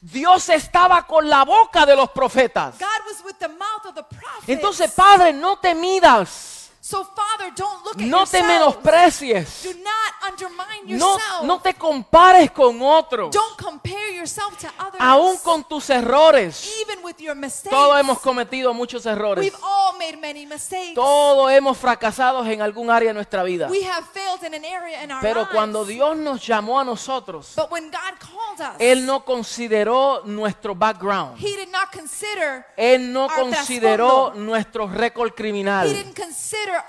Dios 0.00 0.48
estaba 0.48 1.06
con 1.06 1.28
la 1.28 1.44
boca 1.44 1.84
de 1.84 1.94
los 1.94 2.10
profetas. 2.10 2.78
God 2.78 2.86
was 3.06 3.22
with 3.24 3.36
the 3.38 3.48
mouth 3.48 3.84
of 3.86 3.94
the 3.94 4.02
prophets. 4.02 4.48
Entonces, 4.48 4.90
Padre, 4.92 5.32
no 5.32 5.58
te 5.58 5.74
midas. 5.74 6.59
So 6.90 7.04
Father, 7.04 7.52
don't 7.56 7.84
look 7.84 7.94
at 8.00 8.08
No 8.08 8.24
te 8.26 8.38
yourself. 8.38 8.82
menosprecies. 8.82 9.62
Do 9.62 9.74
not 9.80 10.32
undermine 10.32 10.86
yourself. 10.88 11.44
no 11.44 11.60
te 11.60 11.74
compares 11.74 12.50
con 12.50 12.80
otros. 12.82 13.30
Don't 13.32 13.56
compare 13.56 14.12
yourself 14.16 14.56
to 14.58 14.66
others. 14.78 15.00
Aún 15.00 15.36
con 15.42 15.62
tus 15.64 15.88
errores. 15.90 16.68
even 16.82 17.02
with 17.04 17.18
your 17.20 17.34
mistakes. 17.36 17.70
Todos 17.70 17.98
hemos 18.00 18.18
cometido 18.20 18.74
muchos 18.74 19.06
errores. 19.06 19.44
We've 19.44 19.56
all 19.62 19.96
made 19.98 20.16
many 20.20 20.46
mistakes. 20.46 20.94
Todos 20.94 21.50
hemos 21.52 21.78
fracasado 21.78 22.44
en 22.44 22.60
algún 22.60 22.90
área 22.90 23.08
de 23.10 23.14
nuestra 23.14 23.42
vida. 23.44 23.68
We 23.70 23.82
have 23.84 24.04
failed 24.12 24.42
in 24.44 24.54
an 24.54 24.64
area 24.64 25.02
in 25.04 25.10
our 25.12 25.20
Pero 25.20 25.40
lives. 25.42 25.52
cuando 25.52 25.84
Dios 25.84 26.16
nos 26.16 26.44
llamó 26.46 26.80
a 26.80 26.84
nosotros, 26.84 27.52
but 27.56 27.70
when 27.70 27.90
God 27.90 28.18
called 28.18 28.60
us, 28.60 28.76
Él 28.80 29.06
no 29.06 29.24
consideró 29.24 30.22
nuestro 30.24 30.74
background. 30.74 31.36
He 31.38 31.54
did 31.56 31.68
not 31.70 31.90
consider 31.92 32.64
Él 32.76 33.12
no 33.12 33.24
Our 33.26 33.30
consideró 33.40 34.32
nuestro 34.34 34.86
récord 34.88 35.30
He 35.32 35.34
criminal. 35.34 35.86
didn't 35.88 36.14
consider 36.14 36.79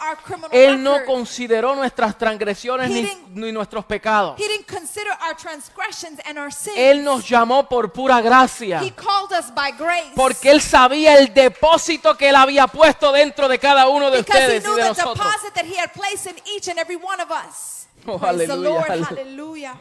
Él 0.51 0.81
no 0.83 1.05
consideró 1.05 1.75
nuestras 1.75 2.17
transgresiones 2.17 2.89
ni, 2.89 3.09
ni 3.33 3.51
nuestros 3.51 3.85
pecados. 3.85 4.39
Él 6.75 7.03
nos 7.03 7.27
llamó 7.27 7.67
por 7.67 7.91
pura 7.91 8.21
gracia. 8.21 8.81
He 8.81 8.91
called 8.91 9.31
us 9.37 9.53
by 9.53 9.71
grace. 9.71 10.11
Porque 10.15 10.51
Él 10.51 10.61
sabía 10.61 11.17
el 11.17 11.33
depósito 11.33 12.15
que 12.17 12.29
Él 12.29 12.35
había 12.35 12.67
puesto 12.67 13.11
dentro 13.11 13.47
de 13.47 13.59
cada 13.59 13.87
uno 13.87 14.11
de 14.11 14.19
because 14.19 14.39
he 14.39 14.57
ustedes 14.57 14.63
y 14.63 14.67
knew 14.67 14.75
de 14.75 14.81
the 14.81 14.87
nosotros. 14.89 15.17
deposit 15.17 15.53
that 15.53 15.65
he 15.65 15.77
had 15.77 15.91
placed 15.93 16.27
in 16.27 16.35
each 16.55 16.67
and 16.67 16.79
every 16.79 16.97
one 16.97 17.21
of 17.21 17.29
us. 17.31 17.77
Oh, 18.07 18.19
aleluya, 18.19 18.85
aleluya. 19.09 19.75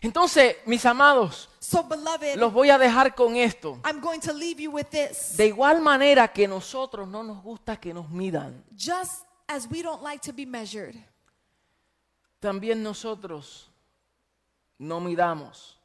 Entonces, 0.00 0.56
mis 0.64 0.86
amados, 0.86 1.50
So 1.58 1.82
beloved, 1.82 2.36
los 2.36 2.52
voy 2.54 2.70
a 2.70 2.78
dejar 2.78 3.14
con 3.14 3.36
esto. 3.36 3.78
I'm 3.84 4.00
going 4.00 4.18
to 4.20 4.32
leave 4.32 4.58
you 4.58 4.70
with 4.70 4.86
this. 4.86 5.36
De 5.36 5.46
igual 5.46 5.82
manera 5.82 6.28
que 6.28 6.48
nosotros 6.48 7.06
no 7.06 7.22
nos 7.22 7.42
gusta 7.42 7.76
que 7.78 7.92
nos 7.92 8.08
midan, 8.08 8.64
Just 8.74 9.24
as 9.50 9.68
we 9.68 9.82
don't 9.82 10.02
like 10.02 10.20
to 10.22 10.32
be 10.32 10.46
measured, 10.46 10.94
también 12.40 12.82
nosotros 12.82 13.68
no 14.78 15.00
midamos 15.00 15.76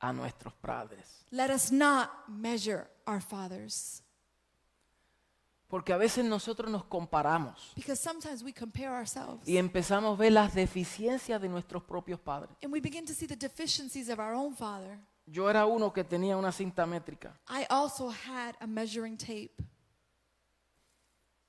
a 0.00 0.12
nuestros 0.12 0.52
padres. 0.54 1.24
Let 1.30 1.50
us 1.50 1.70
not 1.70 2.10
measure 2.28 2.88
our 3.06 3.20
fathers. 3.20 4.02
Porque 5.68 5.94
a 5.94 5.96
veces 5.96 6.22
nosotros 6.26 6.70
nos 6.70 6.84
comparamos 6.84 7.72
Because 7.74 7.98
sometimes 7.98 8.42
we 8.42 8.52
compare 8.52 8.90
ourselves 8.90 9.48
y 9.48 9.56
empezamos 9.56 10.18
a 10.18 10.20
ver 10.22 10.32
las 10.32 10.52
deficiencias 10.54 11.40
de 11.40 11.48
nuestros 11.48 11.82
propios 11.84 12.20
padres. 12.20 12.50
and 12.62 12.70
we 12.70 12.78
begin 12.80 13.06
to 13.06 13.14
see 13.14 13.26
the 13.26 13.36
deficiencies 13.36 14.10
of 14.10 14.18
our 14.18 14.34
own 14.34 14.54
father. 14.54 14.98
Yo 15.24 15.48
era 15.48 15.64
uno 15.64 15.90
que 15.92 16.04
tenía 16.04 16.36
una 16.36 16.52
cinta 16.52 16.84
métrica, 16.84 17.32
I 17.48 17.64
also 17.70 18.10
had 18.10 18.54
a 18.60 18.66
measuring 18.66 19.16
tape, 19.16 19.52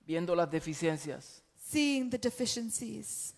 viendo 0.06 0.36
las 0.36 0.50
deficiencias. 0.50 1.43
Seeing 1.74 2.10
the 2.10 2.18
deficiencies. 2.18 3.34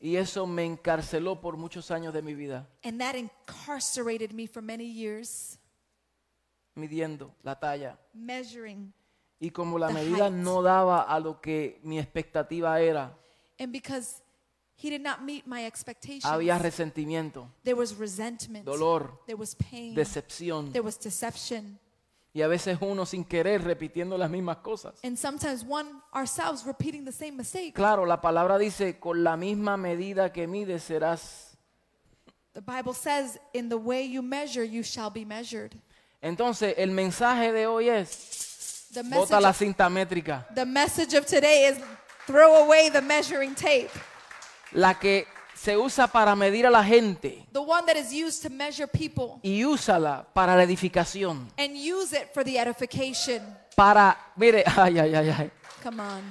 Y 0.00 0.16
eso 0.16 0.46
me 0.46 0.64
encarceló 0.64 1.40
por 1.42 1.58
muchos 1.58 1.90
años 1.90 2.14
de 2.14 2.22
mi 2.22 2.34
vida, 2.34 2.66
And 2.82 2.98
that 3.00 3.14
incarcerated 3.16 4.32
me 4.32 4.46
for 4.46 4.62
many 4.62 4.86
years, 4.90 5.58
midiendo 6.74 7.34
la 7.42 7.54
talla. 7.58 7.98
measuring. 8.14 8.92
Y 9.38 9.50
como 9.50 9.78
la 9.78 9.88
The 9.88 9.94
medida 9.94 10.28
height. 10.28 10.34
no 10.34 10.62
daba 10.62 11.02
a 11.02 11.18
lo 11.20 11.40
que 11.40 11.80
mi 11.82 11.98
expectativa 11.98 12.80
era, 12.80 13.14
And 13.58 13.72
because 13.72 14.22
he 14.76 14.88
did 14.88 15.02
not 15.02 15.20
meet 15.22 15.46
my 15.46 15.66
expectations, 15.66 16.24
había 16.24 16.58
resentimiento, 16.58 17.50
there 17.62 17.74
was 17.78 17.94
resentment, 17.98 18.64
dolor, 18.64 19.18
there 19.26 19.36
was 19.38 19.54
pain, 19.54 19.94
decepción. 19.94 20.72
there 20.72 20.82
was 20.84 20.98
deception. 20.98 21.78
Y 22.32 22.42
a 22.42 22.48
veces 22.48 22.78
uno 22.80 23.04
sin 23.06 23.24
querer 23.24 23.64
repitiendo 23.64 24.16
las 24.16 24.30
mismas 24.30 24.58
cosas. 24.58 24.94
And 25.02 25.16
sometimes 25.18 25.64
one 25.64 25.88
ourselves 26.14 26.64
repeating 26.64 27.04
the 27.04 27.12
same 27.12 27.36
mistake. 27.36 27.74
Claro, 27.74 28.06
la 28.06 28.20
palabra 28.20 28.56
dice, 28.58 29.00
con 29.00 29.24
la 29.24 29.36
misma 29.36 29.76
medida 29.76 30.32
que 30.32 30.46
mides 30.46 30.84
serás. 30.84 31.56
The 32.52 32.60
Bible 32.60 32.94
says, 32.94 33.38
in 33.52 33.68
the 33.68 33.76
way 33.78 34.04
you 34.04 34.22
measure, 34.22 34.64
you 34.64 34.82
shall 34.82 35.10
be 35.10 35.24
measured. 35.24 35.74
Entonces, 36.22 36.74
el 36.76 36.90
mensaje 36.90 37.52
de 37.52 37.66
hoy 37.66 37.88
es, 37.88 38.88
The 38.92 39.02
bota 39.04 39.40
message, 39.40 39.42
la 39.42 39.52
cinta 39.52 39.88
métrica, 39.88 40.46
the 40.54 40.66
message 40.66 41.14
of 41.14 41.24
today 41.24 41.66
is 41.66 41.78
throw 42.26 42.64
away 42.64 42.90
the 42.90 43.00
measuring 43.00 43.54
tape. 43.54 43.90
la 44.72 44.94
que 44.94 45.26
se 45.62 45.76
usa 45.76 46.06
para 46.06 46.34
medir 46.34 46.66
a 46.66 46.70
la 46.70 46.82
gente 46.82 47.44
The 47.52 47.58
one 47.58 47.84
that 47.86 47.96
is 47.96 48.12
used 48.12 48.42
to 48.42 48.50
measure 48.50 48.86
people 48.86 49.38
y 49.42 49.64
úsala 49.64 50.26
para 50.32 50.56
la 50.56 50.62
edificación. 50.62 51.50
and 51.58 51.76
use 51.76 52.16
it 52.16 52.28
for 52.32 52.42
the 52.42 52.58
edification. 52.58 53.42
Para, 53.76 54.16
mire, 54.36 54.64
ay, 54.76 54.98
ay, 54.98 55.14
ay, 55.14 55.28
ay. 55.30 55.50
Come 55.82 56.00
on. 56.00 56.22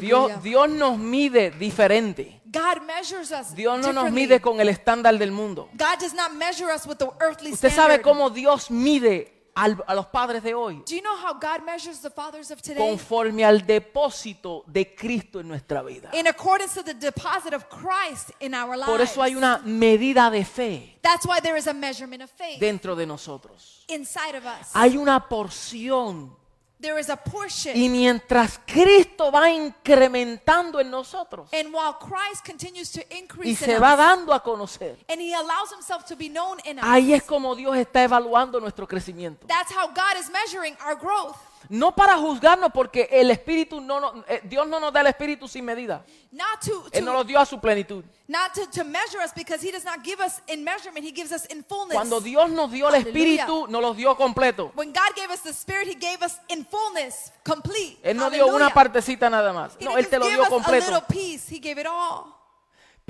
Dios, 0.00 0.42
Dios 0.42 0.68
nos 0.68 0.98
mide 0.98 1.50
diferente. 1.52 2.40
God 2.44 2.82
measures 2.86 3.30
us 3.30 3.54
Dios 3.54 3.80
no 3.80 3.92
nos 3.92 4.10
mide 4.12 4.40
con 4.40 4.60
el 4.60 4.68
estándar 4.68 5.16
del 5.18 5.30
mundo. 5.32 5.68
God 5.72 5.98
does 6.00 6.12
not 6.12 6.32
measure 6.32 6.70
us 6.70 6.86
with 6.86 6.98
the 6.98 7.08
earthly 7.20 7.52
Usted 7.52 7.70
standard. 7.70 8.00
sabe 8.00 8.02
cómo 8.02 8.30
Dios 8.30 8.70
mide 8.70 9.39
al- 9.54 9.82
a 9.86 9.94
los 9.94 10.06
padres 10.06 10.42
de 10.42 10.54
hoy. 10.54 10.82
Do 10.86 10.94
you 10.94 11.02
know 11.02 11.16
how 11.16 11.34
God 11.34 11.64
measures 11.64 12.00
the 12.00 12.10
fathers 12.10 12.50
of 12.50 12.60
today? 12.62 12.78
Conforme 12.78 13.44
al 13.44 13.60
depósito 13.66 14.64
de 14.66 14.94
Cristo 14.94 15.40
en 15.40 15.48
nuestra 15.48 15.82
vida. 15.82 16.10
In 16.12 16.26
accordance 16.26 16.74
to 16.74 16.82
the 16.82 16.94
deposit 16.94 17.52
of 17.52 17.68
Christ 17.68 18.30
in 18.40 18.54
our 18.54 18.76
lives. 18.76 18.90
Por 18.90 19.00
eso 19.00 19.22
hay 19.22 19.34
una 19.34 19.60
medida 19.64 20.30
de 20.30 20.44
fe 20.44 20.96
That's 21.02 21.26
why 21.26 21.40
there 21.40 21.56
is 21.58 21.66
a 21.66 21.74
measurement 21.74 22.22
of 22.22 22.30
faith 22.30 22.60
dentro 22.60 22.94
de 22.94 23.06
nosotros. 23.06 23.84
inside 23.88 24.34
of 24.36 24.44
us. 24.44 24.70
Hay 24.74 24.96
una 24.96 25.26
porción. 25.28 26.36
There 26.80 26.98
is 26.98 27.10
a 27.10 27.16
portion. 27.16 27.76
Y 27.76 27.90
mientras 27.90 28.58
Cristo 28.66 29.30
va 29.30 29.50
incrementando 29.50 30.80
en 30.80 30.90
nosotros 30.90 31.48
and 31.52 31.74
while 31.74 31.94
Christ 32.00 32.44
continues 32.44 32.90
to 32.92 33.00
y 33.10 33.18
increase 33.18 33.64
se 33.64 33.74
in 33.74 33.82
va 33.82 33.92
us, 33.92 33.98
dando 33.98 34.32
a 34.32 34.42
conocer, 34.42 34.96
and 35.08 35.20
he 35.20 35.34
allows 35.34 35.70
himself 35.70 36.06
to 36.06 36.16
be 36.16 36.30
known 36.30 36.58
in 36.64 36.78
us, 36.78 36.84
ahí 36.84 37.12
es 37.12 37.22
como 37.22 37.54
Dios 37.54 37.76
está 37.76 38.02
evaluando 38.02 38.60
nuestro 38.60 38.88
crecimiento. 38.88 39.46
that's 39.46 39.70
how 39.70 39.88
God 39.88 40.18
is 40.18 40.30
measuring 40.30 40.74
our 40.84 40.96
growth. 40.96 41.36
No 41.70 41.94
para 41.94 42.16
juzgarnos 42.18 42.72
porque 42.74 43.08
el 43.12 43.30
Espíritu 43.30 43.80
no 43.80 44.00
nos- 44.00 44.24
eh, 44.28 44.40
Dios 44.42 44.66
no 44.66 44.80
nos 44.80 44.92
da 44.92 45.02
el 45.02 45.06
Espíritu 45.06 45.46
sin 45.46 45.64
medida. 45.64 46.04
Not 46.32 46.60
to, 46.66 46.84
Él 46.90 47.04
nos 47.04 47.14
lo 47.14 47.20
to 47.22 47.28
dio 47.28 47.38
a 47.38 47.46
su 47.46 47.60
plenitud. 47.60 48.04
not 48.26 48.52
to, 48.54 48.66
to 48.70 48.82
measure 48.84 49.20
us 49.24 49.32
because 49.32 49.62
he 49.64 49.70
does 49.70 49.84
not 49.84 50.02
give 50.02 50.20
us 50.20 50.42
in 50.48 50.64
measurement, 50.64 51.04
he 51.04 51.12
gives 51.12 51.30
us 51.30 51.46
in 51.46 51.62
fullness. 51.62 51.94
Cuando 51.94 52.20
Dios 52.20 52.50
nos 52.50 52.72
dio 52.72 52.88
el. 52.88 52.96
Espíritu, 52.96 53.68
nos 53.68 53.80
lo 53.80 53.94
dio 53.94 54.16
completo. 54.16 54.72
when 54.74 54.92
God 54.92 55.14
gave 55.14 55.30
us 55.32 55.42
the 55.42 55.52
Spirit, 55.52 55.86
he 55.86 55.94
gave 55.94 56.20
us 56.24 56.40
in 56.48 56.64
fullness, 56.66 57.30
complete. 57.44 57.98
Él 58.02 58.16
no 58.16 58.30
dio 58.30 58.48
una 58.48 58.70
partecita 58.70 59.30
nada 59.30 59.52
más. 59.52 59.76
He 59.78 59.84
No, 59.84 59.96
Él 59.96 60.08
te 60.08 60.18
lo 60.18 60.26
dio 60.26 60.44
completo. 60.48 61.06
piece, 61.06 61.48
he 61.54 61.60
gave 61.60 61.80
it 61.80 61.86
all. 61.86 62.39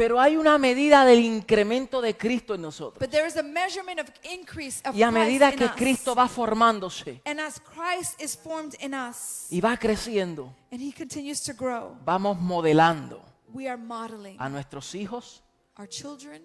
Pero 0.00 0.18
hay 0.18 0.38
una 0.38 0.56
medida 0.56 1.04
del 1.04 1.20
incremento 1.20 2.00
de 2.00 2.16
Cristo 2.16 2.54
en 2.54 2.62
nosotros. 2.62 2.98
But 2.98 3.10
there 3.10 3.28
is 3.28 3.36
a 3.36 3.42
measurement 3.42 4.00
of 4.00 4.08
increase 4.22 4.80
of 4.88 4.96
Y 4.96 5.02
a 5.02 5.10
Christ 5.10 5.12
medida 5.12 5.52
que. 5.52 5.68
Cristo 5.72 6.14
va 6.14 6.26
formándose 6.26 7.20
And 7.26 7.38
as 7.38 7.60
Christ 7.60 8.18
is 8.18 8.34
formed 8.34 8.74
in 8.80 8.94
us 8.94 9.46
y 9.50 9.60
va 9.60 9.76
creciendo, 9.76 10.56
and 10.72 10.80
he 10.80 10.90
continues 10.90 11.42
to 11.42 11.52
grow, 11.52 11.98
vamos 12.02 12.38
modelando 12.40 13.22
we 13.52 13.68
are 13.68 13.76
modeling 13.76 14.36
a 14.40 14.48
nuestros 14.48 14.94
hijos 14.94 15.42
our 15.76 15.86
children 15.86 16.42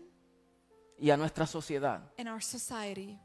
y 0.99 1.09
a 1.11 1.15
nuestra 1.15 1.47
sociedad. 1.47 2.01
and 2.17 2.27
our 2.27 2.43
society. 2.43 3.17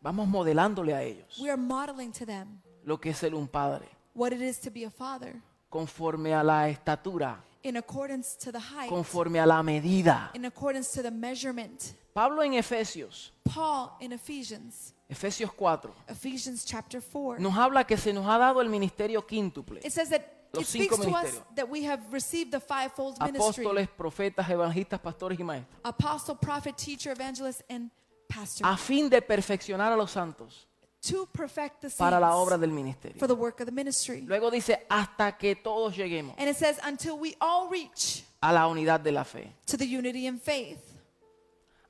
Vamos 0.00 0.26
modelándole 0.26 0.94
a 0.94 1.02
ellos 1.02 1.38
We 1.38 1.50
are 1.50 1.60
modeling 1.60 2.12
to 2.12 2.24
them 2.24 2.62
lo 2.82 2.98
que 2.98 3.10
es 3.10 3.18
ser 3.18 3.34
un 3.34 3.46
padre, 3.46 3.90
what 4.14 4.32
it 4.32 4.40
is 4.40 4.58
to 4.60 4.70
be 4.70 4.86
a 4.86 4.90
father 4.90 5.34
conforme 5.68 6.32
a 6.32 6.42
la 6.42 6.70
estatura, 6.70 7.44
in 7.64 7.76
accordance 7.76 8.36
to 8.36 8.52
the 8.52 8.60
height, 8.60 8.88
conforme 8.88 9.36
a 9.40 9.46
la 9.46 9.62
medida. 9.62 10.30
in 10.34 10.44
accordance 10.44 10.92
to 10.92 11.02
the 11.02 11.10
measurement. 11.10 11.94
Pablo 12.14 12.42
en 12.42 12.52
Efesios, 12.54 13.32
Paul 13.44 13.96
in 14.00 14.12
Ephesians, 14.12 14.94
Efesios 15.10 15.50
4, 15.50 15.90
Ephesians 16.08 16.64
chapter 16.64 17.00
4, 17.00 17.40
nos 17.40 17.54
habla 17.56 17.84
que 17.84 17.96
se 17.96 18.12
nos 18.12 18.24
ha 18.26 18.38
dado 18.38 18.60
el 18.60 18.68
ministerio 18.68 19.26
quíntuple. 19.26 19.80
it 19.84 19.92
says 19.92 20.08
that 20.10 20.22
Los 20.52 20.62
it 20.62 20.68
speaks 20.68 20.94
cinco 20.96 21.10
to 21.10 21.16
us 21.16 21.24
ministerios. 21.24 21.56
that 21.56 21.68
we 21.68 21.82
have 21.84 22.00
received 22.12 22.52
the 22.52 22.60
fivefold 22.60 23.18
ministry 23.20 23.64
Apóstoles, 23.64 23.88
profetas, 23.88 24.48
evangelistas, 24.48 25.00
pastores 25.00 25.40
y 25.40 25.42
maestros. 25.42 25.80
apostle, 25.84 26.36
prophet, 26.36 26.76
teacher, 26.76 27.10
evangelist, 27.10 27.62
and 27.68 27.90
pastor 28.28 28.64
A 28.64 28.76
fin 28.76 29.08
de 29.08 29.20
perfeccionar 29.20 29.92
a 29.92 29.96
los 29.96 30.12
santos 30.12 30.68
to 31.10 31.26
perfect 31.26 31.80
the 31.82 31.90
para 31.90 32.18
la 32.18 32.36
obra 32.36 32.56
del 32.58 32.70
ministerio. 32.70 33.18
for 33.18 33.26
the 33.28 33.34
work 33.34 33.60
of 33.60 33.66
the 33.66 33.72
ministry. 33.72 34.22
Luego 34.22 34.50
dice, 34.50 34.86
hasta 34.88 35.36
que 35.36 35.54
todos 35.56 35.96
lleguemos 35.96 36.34
And 36.38 36.48
it 36.48 36.56
says, 36.56 36.78
until 36.84 37.18
we 37.18 37.34
all 37.40 37.68
reach 37.68 38.24
a 38.40 38.52
la 38.52 38.66
unidad 38.68 39.00
de 39.00 39.12
la 39.12 39.24
fe, 39.24 39.52
to 39.66 39.76
the 39.76 39.86
unity 39.86 40.26
in 40.26 40.38
faith, 40.40 40.78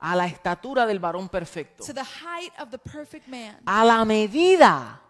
a 0.01 0.15
la 0.17 0.27
estatura 0.27 0.87
del 0.87 0.99
varón 0.99 1.29
perfecto, 1.29 1.85
to 1.85 1.93
the 1.95 2.05
height 2.05 2.53
of 2.59 2.71
the 2.71 2.79
perfect 2.79 3.29
man, 3.29 3.57
a 3.67 3.85
la 3.85 4.05
medida. 4.05 5.01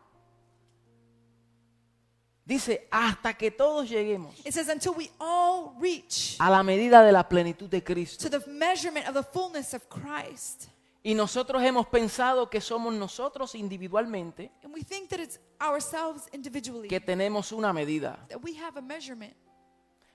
Dice, 2.46 2.86
hasta 2.90 3.32
que 3.32 3.50
todos 3.50 3.88
lleguemos 3.88 4.34
it 4.44 4.52
says, 4.52 4.68
until 4.68 4.92
we 4.94 5.10
all 5.18 5.74
reach 5.80 6.36
a 6.38 6.50
la 6.50 6.62
medida 6.62 7.02
de 7.02 7.10
la 7.10 7.26
plenitud 7.26 7.70
de 7.70 7.82
Cristo. 7.82 8.28
to 8.28 8.38
the 8.38 8.46
measurement 8.50 9.08
of 9.08 9.14
the 9.14 9.22
fullness 9.22 9.72
of 9.72 9.88
Christ. 9.88 10.68
Y 11.06 11.14
nosotros 11.14 11.62
hemos 11.62 11.86
pensado 11.88 12.48
que 12.48 12.62
somos 12.62 12.94
nosotros 12.94 13.54
individualmente 13.54 14.50
And 14.64 14.72
we 14.74 14.82
think 14.82 15.10
that 15.10 15.20
it's 15.20 15.38
ourselves 15.60 16.28
individually, 16.32 16.88
que 16.88 16.98
tenemos 16.98 17.52
una 17.52 17.72
medida. 17.74 18.24
that 18.30 18.38
we 18.42 18.56
have 18.58 18.78
a 18.78 18.82
measurement. 18.82 19.34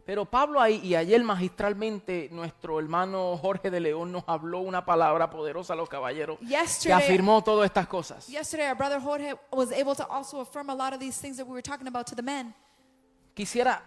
Pero 0.04 0.26
Pablo 0.26 0.60
ahí 0.60 0.82
y 0.84 0.96
ayer 0.96 1.24
magistralmente 1.24 2.30
nuestro 2.32 2.80
hermano 2.80 3.38
Jorge 3.38 3.70
de 3.70 3.80
León 3.80 4.12
nos 4.12 4.24
habló 4.26 4.62
una 4.62 4.84
palabra 4.84 5.30
poderosa 5.30 5.74
a 5.74 5.76
los 5.76 5.88
caballeros 5.88 6.40
que 6.40 6.48
Yesterday, 6.48 6.98
afirmó 7.04 7.44
todas 7.44 7.68
estas 7.68 7.86
cosas. 7.88 8.28
yesterday 8.28 8.66
our 8.68 8.76
brother 8.76 9.00
Jorge 9.00 9.36
was 9.52 9.72
able 9.72 9.94
to 9.96 10.04
also 10.10 10.42
affirm 10.42 10.72
a 10.72 10.74
lot 10.76 10.94
of 10.94 11.00
these 11.00 11.22
things 11.22 11.38
that 11.38 11.46
we 11.46 11.52
were 11.54 11.62
talking 11.62 11.88
about 11.88 12.08
to 12.08 12.16
the 12.16 12.24
men. 12.24 12.56
Quisiera 13.36 13.84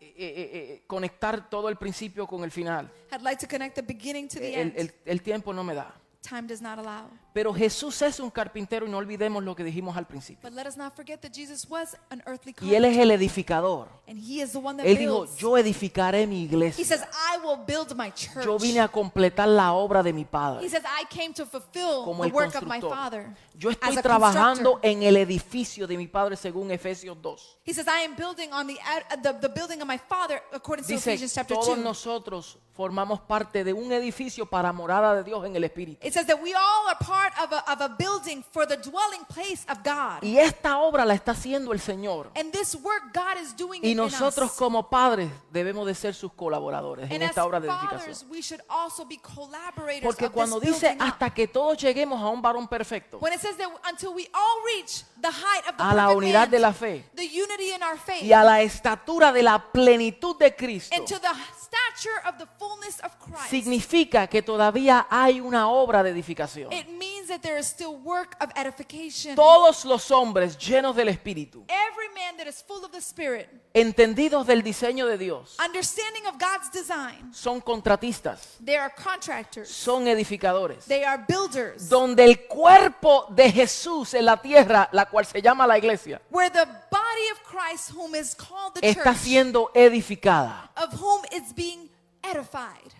eh, 0.00 0.12
eh, 0.16 0.50
eh, 0.52 0.82
conectar 0.88 1.48
todo 1.48 1.68
el 1.68 1.76
principio 1.76 2.26
con 2.26 2.42
el 2.42 2.50
final. 2.50 2.90
I'd 3.12 3.22
like 3.22 3.38
to 3.38 3.46
connect 3.46 3.76
the 3.76 3.82
beginning 3.82 4.26
to 4.26 4.40
the 4.40 4.52
El, 4.52 4.60
end. 4.68 4.72
el- 4.76 4.92
el 5.04 5.22
tiempo 5.22 5.52
no 5.52 5.62
me 5.62 5.74
da. 5.74 5.94
Time 6.26 6.48
does 6.48 6.60
not 6.60 6.80
allow. 6.80 7.04
Pero 7.36 7.52
Jesús 7.52 8.00
es 8.00 8.18
un 8.18 8.30
carpintero 8.30 8.86
y 8.86 8.88
no 8.88 8.96
olvidemos 8.96 9.44
lo 9.44 9.54
que 9.54 9.62
dijimos 9.62 9.94
al 9.94 10.06
principio. 10.06 10.40
But 10.42 10.54
let 10.56 10.66
us 10.66 10.78
not 10.78 10.94
forget 10.96 11.20
that 11.20 11.32
Jesus 11.34 11.68
was 11.68 11.94
an 12.08 12.22
earthly 12.24 12.54
Y 12.62 12.74
Él 12.74 12.86
es 12.86 12.96
el 12.96 13.10
edificador. 13.10 13.88
And 14.08 14.18
he 14.18 14.40
is 14.40 14.52
the 14.52 14.58
one 14.58 14.78
that 14.78 14.86
Él 14.86 14.96
dijo, 14.96 15.26
yo 15.36 15.58
edificaré 15.58 16.26
mi 16.26 16.40
He 16.40 16.44
iglesia. 16.44 16.82
says, 16.82 17.02
I 17.02 17.36
will 17.44 17.58
build 17.66 17.94
my 17.94 18.10
church. 18.10 18.42
Yo 18.46 18.58
vine 18.58 18.80
a 18.80 18.88
completar 18.88 19.48
la 19.48 19.74
obra 19.74 20.02
de 20.02 20.14
mi 20.14 20.22
He 20.22 20.24
Padre. 20.24 20.66
says, 20.66 20.82
I 20.86 21.04
came 21.14 21.34
to 21.34 21.44
fulfill 21.44 22.04
Como 22.06 22.22
the 22.22 22.30
el 22.30 22.34
work 22.34 22.54
of 22.54 22.62
my 22.62 22.80
constructor. 22.80 22.96
father. 22.96 23.36
Yo 23.58 23.70
estoy 23.70 23.96
trabajando 23.96 24.80
en 24.82 25.02
el 25.02 25.16
edificio 25.18 25.86
de 25.86 25.98
mi 25.98 26.06
Padre 26.06 26.36
según 26.36 26.70
Efesios 26.70 27.20
2. 27.20 27.58
He 27.66 27.74
says, 27.74 27.86
I 27.86 28.04
am 28.06 28.14
building 28.16 28.50
on 28.52 28.66
the, 28.66 28.78
ad- 28.80 29.22
the, 29.22 29.32
the 29.40 29.48
building 29.48 29.82
of 29.82 29.86
my 29.86 29.98
father 29.98 30.40
according 30.54 30.84
to 30.86 30.92
Dice, 30.92 31.06
Ephesians 31.06 31.34
chapter 31.34 31.54
todos 31.54 31.76
2. 31.76 31.78
nosotros 31.84 32.58
formamos 32.74 33.20
parte 33.20 33.64
de 33.64 33.72
un 33.72 33.90
edificio 33.92 34.44
para 34.46 34.72
morada 34.72 35.14
de 35.16 35.24
Dios 35.24 35.44
en 35.46 35.56
el 35.56 35.64
Espíritu. 35.64 36.06
It 36.06 36.12
says 36.12 36.26
that 36.26 36.40
we 36.42 36.54
all 36.54 36.86
are 36.88 36.98
part 37.00 37.25
part 37.26 37.52
of 37.52 37.52
a, 37.52 37.72
of 37.72 37.80
a 37.80 37.88
building 37.96 38.44
for 38.52 38.66
the 38.66 38.76
dwelling 38.76 39.24
place 39.28 39.64
of 39.68 39.82
God. 39.82 40.22
Y 40.22 40.38
esta 40.38 40.78
obra 40.78 41.04
la 41.04 41.14
está 41.14 41.32
haciendo 41.32 41.72
el 41.72 41.80
Señor. 41.80 42.30
And 42.34 42.52
this 42.52 42.74
work 42.74 43.12
God 43.12 43.40
is 43.42 43.54
doing 43.56 43.84
Y 43.84 43.94
nosotros 43.94 44.52
como 44.52 44.88
padres 44.88 45.30
debemos 45.50 45.86
de 45.86 45.94
ser 45.94 46.14
sus 46.14 46.32
colaboradores 46.32 47.10
en 47.10 47.22
esta 47.22 47.44
obra 47.44 47.60
de 47.60 47.68
edificación. 47.68 48.30
we 48.30 48.40
should 48.40 48.62
also 48.68 49.04
be 49.04 49.18
collaborators 49.18 50.02
Porque 50.02 50.28
cuando 50.30 50.60
dice 50.60 50.96
hasta 50.98 51.30
que 51.30 51.48
todos 51.48 51.78
lleguemos 51.78 52.20
a 52.20 52.28
un 52.28 52.42
varón 52.42 52.68
perfecto, 52.68 53.18
When 53.18 53.32
it 53.32 53.40
says 53.40 53.56
that 53.56 53.68
until 53.88 54.14
we 54.14 54.28
all 54.32 54.62
reach 54.76 55.04
the 55.20 55.28
height 55.28 55.68
of 55.68 55.76
the 55.76 55.82
a 55.82 55.94
la 55.94 56.10
unidad 56.10 56.42
man, 56.42 56.50
de 56.50 56.58
la 56.58 56.72
fe 56.72 57.04
the 57.14 57.24
unity 57.24 57.74
in 57.74 57.82
our 57.82 57.98
faith, 57.98 58.22
y 58.22 58.32
a 58.32 58.42
la 58.44 58.62
estatura 58.62 59.32
de 59.32 59.42
la 59.42 59.58
plenitud 59.72 60.36
de 60.38 60.54
Cristo, 60.54 60.94
and 61.96 62.02
to 62.02 62.08
the 62.08 62.10
stature 62.12 62.28
of 62.28 62.38
the 62.38 62.46
fullness 62.58 63.00
of 63.00 63.18
Christ, 63.18 63.50
significa 63.50 64.26
que 64.28 64.42
todavía 64.42 65.06
hay 65.10 65.40
una 65.40 65.68
obra 65.68 66.02
de 66.02 66.10
edificación. 66.10 66.72
it 66.72 66.88
means 66.88 67.28
that 67.28 67.42
there 67.42 67.58
is 67.58 67.66
still 67.66 67.96
work 67.96 68.36
of 68.40 68.50
edification. 68.56 69.34
Todos 69.34 69.84
los 69.84 70.10
hombres 70.10 70.56
llenos 70.58 70.94
del 70.96 71.08
Espíritu, 71.08 71.64
Every 71.68 72.08
man 72.14 72.36
that 72.38 72.46
is 72.46 72.62
full 72.62 72.84
of 72.84 72.92
the 72.92 73.00
Spirit, 73.00 73.48
entendidos 73.74 74.46
del 74.46 74.62
diseño 74.62 75.06
de 75.06 75.18
Dios, 75.18 75.56
understanding 75.64 76.26
of 76.26 76.38
God's 76.38 76.70
design, 76.72 77.32
son 77.32 77.60
contratistas, 77.60 78.56
they 78.64 78.76
are 78.76 78.90
contractors, 78.94 79.68
son 79.68 80.06
edificadores. 80.06 80.84
they 80.86 81.04
are 81.04 81.24
builders, 81.26 81.88
Donde 81.88 82.24
el 82.24 82.46
cuerpo 82.46 83.26
de 83.30 83.50
Jesús 83.50 84.14
en 84.14 84.24
la 84.24 84.36
tierra, 84.36 84.88
la 84.92 85.06
cual 85.06 85.24
se 85.26 85.40
llama 85.40 85.66
la 85.66 85.78
iglesia, 85.78 86.20
where 86.30 86.50
the 86.50 86.66
body 86.90 87.30
of 87.32 87.42
Christ, 87.44 87.90
whom 87.92 88.14
is 88.14 88.34
called 88.34 88.74
the 88.74 88.86
está 88.86 89.14
siendo 89.14 89.70
edificada 89.74 90.70
of 90.76 90.92
whom 91.00 91.22
it's 91.32 91.52
being 91.54 91.85
edified, 92.32 92.92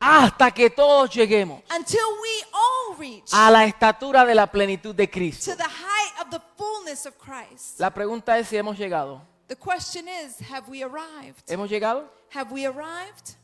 hasta 0.00 0.50
que 0.50 0.70
todos 0.70 1.10
lleguemos 1.10 1.62
until 1.74 1.98
we 2.22 2.44
all 2.52 2.96
reach 2.98 3.32
a 3.32 3.50
la 3.50 3.64
estatura 3.64 4.24
de 4.24 4.34
la 4.34 4.46
plenitud 4.46 4.94
de 4.94 5.08
Cristo. 5.10 5.50
to 5.50 5.56
the 5.56 5.64
height 5.64 6.20
of 6.20 6.30
the 6.30 6.40
fullness 6.56 7.06
of 7.06 7.14
Christ. 7.18 7.80
La 7.80 7.90
pregunta 7.92 8.38
es 8.38 8.48
si 8.48 8.56
hemos 8.56 8.76
llegado. 8.78 9.22
The 9.48 9.56
question 9.56 10.06
is, 10.08 10.38
have 10.50 10.68
we 10.68 10.82
arrived? 10.84 11.42
¿Hemos 11.48 11.70
llegado? 11.70 12.08
Have 12.34 12.52
we 12.52 12.66
arrived? 12.66 13.36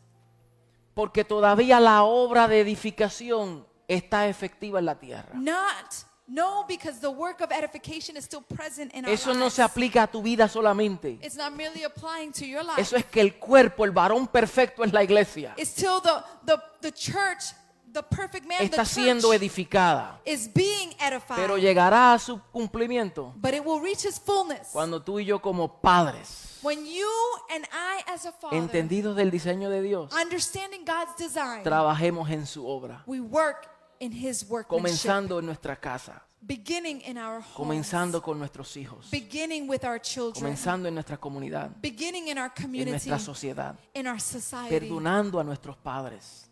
Porque 0.95 1.25
todavía 1.25 1.81
la 1.81 2.05
obra 2.05 2.47
de 2.47 2.61
edificación 2.61 3.67
está 3.89 4.29
efectiva 4.29 4.79
en 4.79 4.85
la 4.85 4.95
tierra. 4.99 5.31
Not. 5.35 5.95
No, 6.27 6.65
because 6.67 7.01
the 7.01 7.11
work 7.11 7.43
of 7.43 7.53
edification 7.53 8.17
is 8.17 8.25
still 8.25 8.41
present 8.43 8.95
in 8.95 9.05
our 9.05 9.13
Eso 9.13 9.35
no 9.35 9.41
lives. 9.45 9.55
se 9.55 9.63
aplica 9.63 10.05
a 10.05 10.07
tu 10.07 10.23
vida 10.23 10.49
solamente. 10.49 11.19
It's 11.23 11.37
not 11.37 11.53
merely 11.55 11.85
applying 11.85 12.33
to 12.33 12.47
your 12.47 12.65
life. 12.65 12.81
Eso 12.81 12.97
es 12.97 13.05
que 13.05 13.21
el 13.21 13.35
cuerpo, 13.39 13.85
el 13.85 13.91
varón 13.91 14.27
perfecto 14.27 14.83
es 14.85 14.93
la 14.93 15.03
iglesia. 15.03 15.55
It's 15.59 15.71
still 15.71 16.01
the, 16.01 16.23
the, 16.47 16.59
the 16.81 16.93
church, 16.93 17.53
the 17.93 18.03
perfect 18.03 18.47
man, 18.47 18.63
Está 18.63 18.85
the 18.85 18.87
siendo 18.87 19.29
church 19.29 19.37
edificada. 19.43 20.19
is 20.25 20.49
being 20.53 20.95
edified. 20.99 21.37
Pero 21.37 21.59
llegará 21.59 22.15
a 22.15 22.19
su 22.19 22.41
cumplimiento 22.51 23.35
but 23.37 23.53
it 23.53 23.63
will 23.63 23.81
reach 23.81 24.07
its 24.07 24.19
fullness 24.19 24.69
cuando 24.73 25.01
tú 25.03 25.21
y 25.21 25.27
yo 25.27 25.41
como 25.41 25.69
padres, 25.81 26.59
when 26.63 26.85
you 26.87 27.09
and 27.55 27.65
I 27.71 28.03
as 28.11 28.25
a 28.25 28.33
father, 28.33 28.57
entendidos 28.59 29.15
del 29.15 29.31
diseño 29.31 29.69
de 29.69 29.83
Dios, 29.83 30.11
understanding 30.13 30.85
God's 30.87 31.17
design, 31.19 31.63
trabajemos 31.63 32.31
en 32.31 32.47
su 32.47 32.67
obra. 32.67 33.03
we 33.07 33.21
work 33.21 33.69
in 34.01 34.13
His 34.13 34.45
workmanship, 34.49 34.69
Comenzando 34.69 35.39
en 35.39 35.47
nuestra 35.47 35.77
casa, 35.77 36.23
beginning 36.41 37.01
in 37.03 37.17
our 37.19 37.41
homes, 37.41 37.55
comenzando 37.55 38.23
con 38.23 38.39
nuestros 38.39 38.77
hijos, 38.77 39.11
beginning 39.11 39.69
with 39.69 39.85
our 39.85 40.01
children, 40.01 40.35
comenzando 40.35 40.89
en 40.89 40.95
nuestra 40.95 41.17
comunidad, 41.17 41.71
beginning 41.81 42.29
in 42.29 42.39
our 42.39 42.53
en 42.57 42.63
community, 42.63 42.91
nuestra 42.91 43.19
sociedad, 43.19 43.77
in 43.95 44.07
our 44.07 44.21
society, 44.21 44.71
perdonando 44.71 45.41
a 45.41 45.45
nuestros 45.45 45.77
padres. 45.77 46.51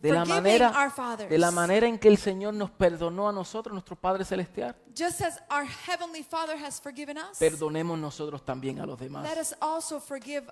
De 0.00 0.10
la 0.12 0.24
Forgiving 0.24 0.42
manera 0.44 0.72
our 0.80 0.90
fathers. 0.92 1.28
de 1.28 1.38
la 1.38 1.50
manera 1.50 1.88
en 1.88 1.98
que 1.98 2.06
el 2.06 2.18
Señor 2.18 2.54
nos 2.54 2.70
perdonó 2.70 3.28
a 3.28 3.32
nosotros, 3.32 3.72
nuestro 3.72 3.96
Padre 3.96 4.24
celestial, 4.24 4.76
just 4.96 5.20
as 5.22 5.40
our 5.50 5.64
heavenly 5.66 6.22
Father 6.22 6.56
has 6.56 6.80
forgiven 6.80 7.18
us. 7.18 7.36
perdonemos 7.36 7.98
nosotros 7.98 8.44
también 8.44 8.78
a 8.78 8.86
los 8.86 8.96
demás. 8.96 9.24
Let 9.24 9.40
us 9.40 9.54
also 9.60 9.98
forgive 9.98 10.46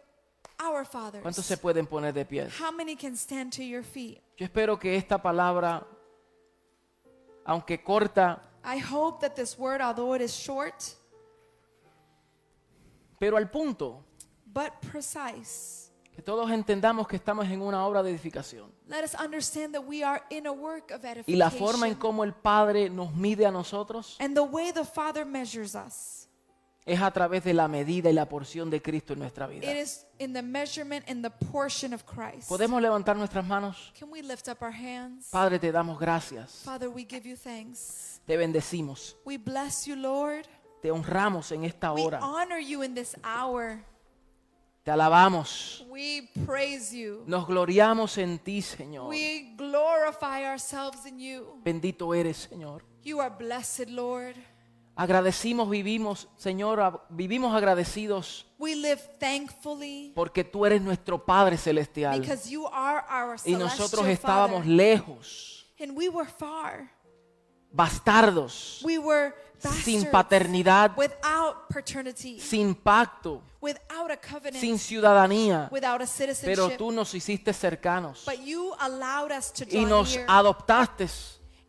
our 0.59 0.85
fathers. 0.85 1.23
¿Cuántos 1.23 1.47
se 1.47 1.57
pueden 1.59 1.87
poner 1.87 2.13
de 2.13 2.25
pie? 2.25 2.49
How 2.61 2.73
many 2.73 2.97
can 2.97 3.15
stand 3.17 3.53
to 3.53 3.63
your 3.63 3.85
feet? 3.85 4.21
Yo 4.37 4.45
espero 4.45 4.81
que 4.81 4.97
esta 4.97 5.23
palabra, 5.23 5.87
aunque 7.47 7.83
corta, 7.83 8.43
I 8.65 8.79
hope 8.79 9.21
that 9.21 9.37
this 9.37 9.57
word, 9.57 9.81
although 9.81 10.15
it 10.15 10.21
is 10.21 10.35
short 10.35 10.75
pero 13.19 13.37
al 13.37 13.49
punto, 13.51 14.05
but 14.47 14.73
precise, 14.81 15.91
que 16.15 16.23
todos 16.23 16.51
entendamos 16.51 17.07
que 17.07 17.17
estamos 17.17 17.47
en 17.47 17.63
una 17.63 17.87
obra 17.87 18.03
de 18.03 18.11
edificación. 18.11 18.71
let 18.89 19.05
us 19.05 19.15
understand 19.15 19.75
that 19.75 19.85
we 19.85 20.03
are 20.03 20.23
in 20.31 20.47
a 20.47 20.53
work 20.53 20.91
of 20.91 21.05
edification. 21.05 21.35
Y 21.35 21.37
la 21.37 21.51
forma 21.51 21.87
en 21.89 21.95
cómo 21.95 22.25
el 22.25 22.33
Padre 22.33 22.89
nos 22.91 23.15
mide 23.15 23.47
a 23.47 23.51
nosotros 23.51 24.17
and 24.21 24.35
the 24.35 24.43
way 24.43 24.73
the 24.73 24.85
Father 24.85 25.25
measures 25.25 25.75
us, 25.75 26.16
es 26.87 27.03
a 27.03 27.11
través 27.11 27.43
de 27.43 27.53
la 27.53 27.67
medida 27.67 28.09
y 28.09 28.13
la 28.13 28.29
porción 28.29 28.71
de 28.71 28.81
Cristo 28.81 29.13
en 29.13 29.19
nuestra 29.19 29.47
vida. 29.49 29.69
it 29.71 29.77
is 29.77 30.07
in 30.21 30.33
the 30.33 30.41
measurement 30.41 31.05
and 31.09 31.23
the 31.23 31.31
portion 31.51 31.93
of 31.93 32.05
Christ. 32.05 32.49
¿Podemos 32.49 32.81
levantar 32.81 33.17
nuestras 33.17 33.45
manos? 33.45 33.93
Can 33.99 34.09
we 34.11 34.23
lift 34.23 34.49
up 34.49 34.63
our 34.63 34.73
hands? 34.73 35.29
Padre, 35.31 35.59
te 35.59 35.73
damos 35.73 35.99
gracias. 35.99 36.63
Father, 36.65 36.89
we 36.89 37.05
give 37.05 37.29
you 37.29 37.37
thanks. 37.37 38.21
Te 38.25 38.37
bendecimos. 38.37 39.17
We 39.25 39.37
bless 39.37 39.85
you, 39.87 39.97
Lord. 39.97 40.47
Te 40.81 40.91
honramos 40.93 41.51
en 41.51 41.65
esta 41.65 41.93
We 41.93 42.03
hora. 42.03 42.21
honor 42.23 42.61
you 42.61 42.83
in 42.83 42.95
this 42.95 43.17
hour. 43.25 43.81
Te 44.85 44.93
alabamos. 44.93 45.85
We 45.91 46.31
praise 46.47 46.93
you. 46.97 47.25
Nos 47.27 47.49
gloriamos 47.49 48.17
en 48.19 48.39
ti, 48.39 48.63
Señor. 48.63 49.09
We 49.09 49.55
glorify 49.57 50.45
ourselves 50.45 51.05
in 51.07 51.19
you. 51.19 51.61
Bendito 51.65 52.15
eres, 52.15 52.49
Señor. 52.49 52.85
You 53.03 53.21
are 53.21 53.31
blessed, 53.37 53.89
Lord. 53.89 54.37
Agradecimos, 54.99 55.69
vivimos, 55.69 56.27
Señor, 56.39 57.05
vivimos 57.11 57.55
agradecidos 57.55 58.47
We 58.59 58.75
live 58.75 59.03
thankfully 59.21 60.13
porque 60.15 60.43
tú 60.43 60.65
eres 60.65 60.81
nuestro 60.81 61.23
Padre 61.23 61.59
celestial 61.59 62.19
because 62.19 62.49
you 62.51 62.67
are 62.73 63.05
our 63.11 63.37
y 63.45 63.53
nosotros 63.53 64.07
estábamos 64.07 64.61
Father. 64.61 64.71
lejos, 64.75 65.67
And 65.79 65.93
we 65.95 66.09
were 66.09 66.27
far. 66.27 66.91
bastardos, 67.71 68.81
We 68.83 68.97
were 68.99 69.35
sin 69.85 70.11
paternidad, 70.11 70.97
without 70.97 71.69
paternity, 71.69 72.41
sin 72.41 72.75
pacto, 72.75 73.43
without 73.61 74.11
a 74.11 74.17
covenant, 74.17 74.57
sin 74.57 74.79
ciudadanía, 74.79 75.69
without 75.71 76.01
a 76.01 76.07
pero 76.07 76.07
citizenship. 76.07 76.79
tú 76.79 76.91
nos 76.91 77.13
hiciste 77.15 77.53
cercanos 77.53 78.25
But 78.25 78.41
you 78.47 78.73
allowed 78.81 79.31
us 79.31 79.53
to 79.53 79.65
y 79.65 79.81
draw 79.85 79.89
nos 79.89 80.17
near 80.17 80.25
adoptaste 80.27 81.09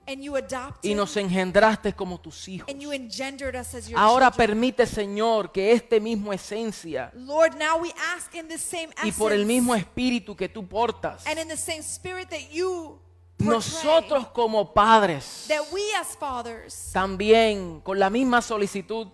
and 0.08 0.24
you 0.24 0.36
adopted 0.36 0.89
y 0.89 0.95
nos 0.95 1.16
engendraste 1.18 1.93
como 1.93 2.20
tus 2.20 2.47
hijos. 2.47 2.70
and 2.70 2.82
you 2.82 2.91
engendered 2.91 3.55
us 3.55 3.74
as 3.76 3.89
your 3.89 3.99
Ahora 3.99 4.32
children. 4.32 4.47
permite, 4.47 4.86
Señor, 4.86 5.51
que 5.51 5.72
este 5.74 5.99
mismo 5.99 6.32
esencia 6.34 7.12
Lord, 7.14 7.55
now 7.58 7.78
we 7.82 7.91
ask 8.16 8.34
in 8.34 8.47
the 8.47 8.58
same 8.58 8.89
y 9.03 9.12
por 9.12 9.32
el 9.32 9.41
essence 9.41 9.53
mismo 9.53 9.76
espíritu 9.76 10.36
que 10.36 10.47
tú 10.49 10.68
portas, 10.68 11.26
and 11.28 11.38
in 11.39 11.47
the 11.47 11.58
same 11.58 11.82
spirit 11.84 12.30
that 12.30 12.49
you 12.51 12.99
nosotros 13.39 14.28
como 14.30 14.74
padres, 14.74 15.45
that 15.47 15.62
we 15.72 15.82
as 15.99 16.16
fathers 16.18 16.89
también 16.91 17.82
con 17.82 17.99
la 17.99 18.10
misma 18.10 18.41
solicitud, 18.41 19.08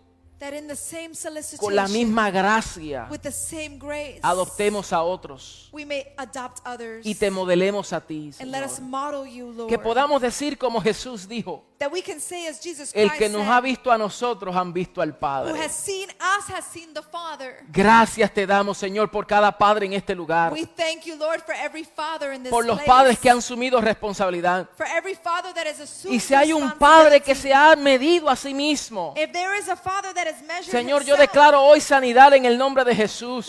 that 0.43 0.53
in 0.53 0.67
the 0.67 0.75
same 0.75 1.13
con 1.57 1.73
la 1.73 1.87
misma 1.87 2.29
gracia, 2.29 3.07
with 3.09 3.21
the 3.21 3.31
same 3.31 3.77
grace 3.77 4.19
adoptemos 4.21 4.91
a 4.91 5.01
otros. 5.01 5.69
we 5.71 5.85
may 5.85 6.05
adopt 6.17 6.59
others. 6.65 7.05
Y 7.05 7.15
te 7.15 7.31
modelemos 7.31 7.93
a 7.93 8.01
ti, 8.01 8.31
and 8.39 8.51
let 8.51 8.61
us 8.61 8.73
Señor. 8.77 8.89
model 8.89 9.25
you 9.25 9.53
Lord. 9.53 9.69
Que 9.69 9.79
podamos 9.79 10.21
decir 10.21 10.57
como 10.57 10.81
Jesús 10.81 11.29
dijo, 11.29 11.63
that 11.79 11.91
we 11.91 12.01
can 12.01 12.19
say 12.19 12.47
as 12.47 12.61
Jesus 12.61 12.91
el 12.93 13.07
Christ 13.07 13.19
que 13.19 13.29
nos 13.29 13.43
said, 13.43 13.51
ha 13.51 13.61
visto 13.61 13.91
a 13.91 13.97
nosotros 13.97 14.53
han 14.55 14.73
visto 14.73 15.01
al 15.01 15.09
who 15.11 15.19
Padre. 15.19 15.59
has 15.59 15.71
seen 15.73 16.09
us 16.09 16.47
has 16.49 16.65
seen 16.65 16.93
the 16.93 17.01
Father. 17.01 17.63
Gracias 17.71 18.33
te 18.33 18.45
damos, 18.45 18.77
Señor, 18.77 19.09
por 19.09 19.25
cada 19.25 19.57
padre 19.57 19.85
en 19.85 19.93
este 19.93 20.13
lugar, 20.13 20.51
we 20.51 20.65
thank 20.65 21.05
you 21.05 21.15
Lord 21.15 21.41
for 21.45 21.55
every 21.55 21.85
father 21.85 22.33
in 22.33 22.43
this 22.43 22.51
por 22.51 22.65
los 22.65 22.77
place. 22.77 22.89
padres 22.89 23.19
que 23.19 23.29
han 23.29 23.37
asumido 23.37 23.79
responsabilidad. 23.79 24.67
for 24.75 24.85
every 24.87 25.15
father 25.15 25.53
that 25.53 25.67
has 25.67 25.79
assumed 25.79 26.15
Y 26.15 26.19
si 26.19 26.33
hay 26.33 26.51
un 26.51 26.69
padre 26.77 27.21
que 27.21 27.33
se 27.33 27.53
ha 27.53 27.75
medido 27.77 28.29
a 28.29 28.35
sí 28.35 28.53
mismo, 28.53 29.13
if 29.15 29.31
there 29.31 29.57
is 29.57 29.69
a 29.69 29.75
father 29.75 30.13
that 30.13 30.27
Señor, 30.63 31.03
yo 31.03 31.15
declaro 31.15 31.61
hoy 31.61 31.81
sanidad 31.81 32.33
en 32.33 32.45
el 32.45 32.57
nombre 32.57 32.83
de 32.83 32.95
Jesús. 32.95 33.47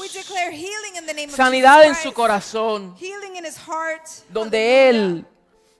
Sanidad 1.28 1.84
en 1.84 1.94
su 1.94 2.12
corazón, 2.12 2.96
donde. 4.30 4.88
Él 4.88 5.26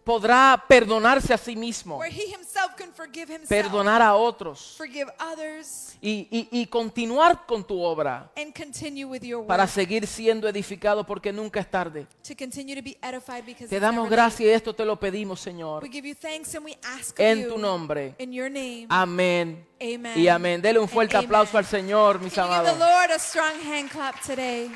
podrá 0.05 0.63
perdonarse 0.69 1.33
a 1.33 1.39
sí 1.39 1.57
mismo, 1.57 1.97
where 1.99 2.15
he 2.15 2.27
himself 2.35 2.75
can 2.77 2.93
forgive 2.93 3.33
himself 3.33 3.49
perdonar 3.49 4.03
a 4.03 4.15
otros 4.15 4.75
forgive 4.77 5.11
others 5.33 5.97
y, 6.03 6.29
y- 6.31 6.49
y 6.51 6.67
continuar 6.67 7.47
con 7.47 7.65
tu 7.67 7.81
obra 7.83 8.31
and 8.37 8.55
continue 8.55 9.05
with 9.07 9.23
your 9.23 9.39
work 9.39 9.49
para 9.49 9.67
seguir 9.67 10.07
siendo 10.07 10.47
edificado 10.49 11.05
porque 11.07 11.33
nunca 11.33 11.61
es 11.61 11.71
tarde. 11.71 12.07
to 12.23 12.35
continue 12.39 12.75
to 12.77 12.83
be 12.83 12.99
edified 13.03 13.45
because 13.47 13.69
Te 13.69 13.77
it's 13.77 13.81
damos 13.81 14.05
never 14.05 14.17
gracias 14.19 14.41
y 14.41 14.53
esto 14.53 14.75
te 14.75 14.85
lo 14.85 15.01
pedimos, 15.01 15.41
Señor, 15.41 15.83
we 15.83 15.89
give 15.89 16.07
you 16.07 16.15
thanks 16.15 16.55
and 16.55 16.65
we 16.67 16.77
ask 16.83 17.19
of 17.19 17.21
en 17.21 17.41
you 17.43 17.49
tu 17.49 17.59
nombre. 17.59 18.15
in 18.19 18.33
your 18.33 18.51
name 18.51 18.87
Amén 18.91 19.67
Amen. 19.81 20.19
y 20.19 20.29
amén. 20.29 20.61
Dele 20.61 20.79
un 20.79 20.85
And 20.85 20.93
fuerte 20.93 21.17
amen. 21.17 21.27
aplauso 21.27 21.57
al 21.59 21.65
Señor, 21.65 22.21
mis 22.21 22.33
Can 22.35 22.47
you 22.47 22.53
give 22.53 22.63
the 22.65 22.71
amados. 22.71 22.79
Lord 22.79 23.11
a 23.11 23.19
strong 23.19 23.53
hand 23.65 23.91
clap 23.91 24.21
today 24.21 24.71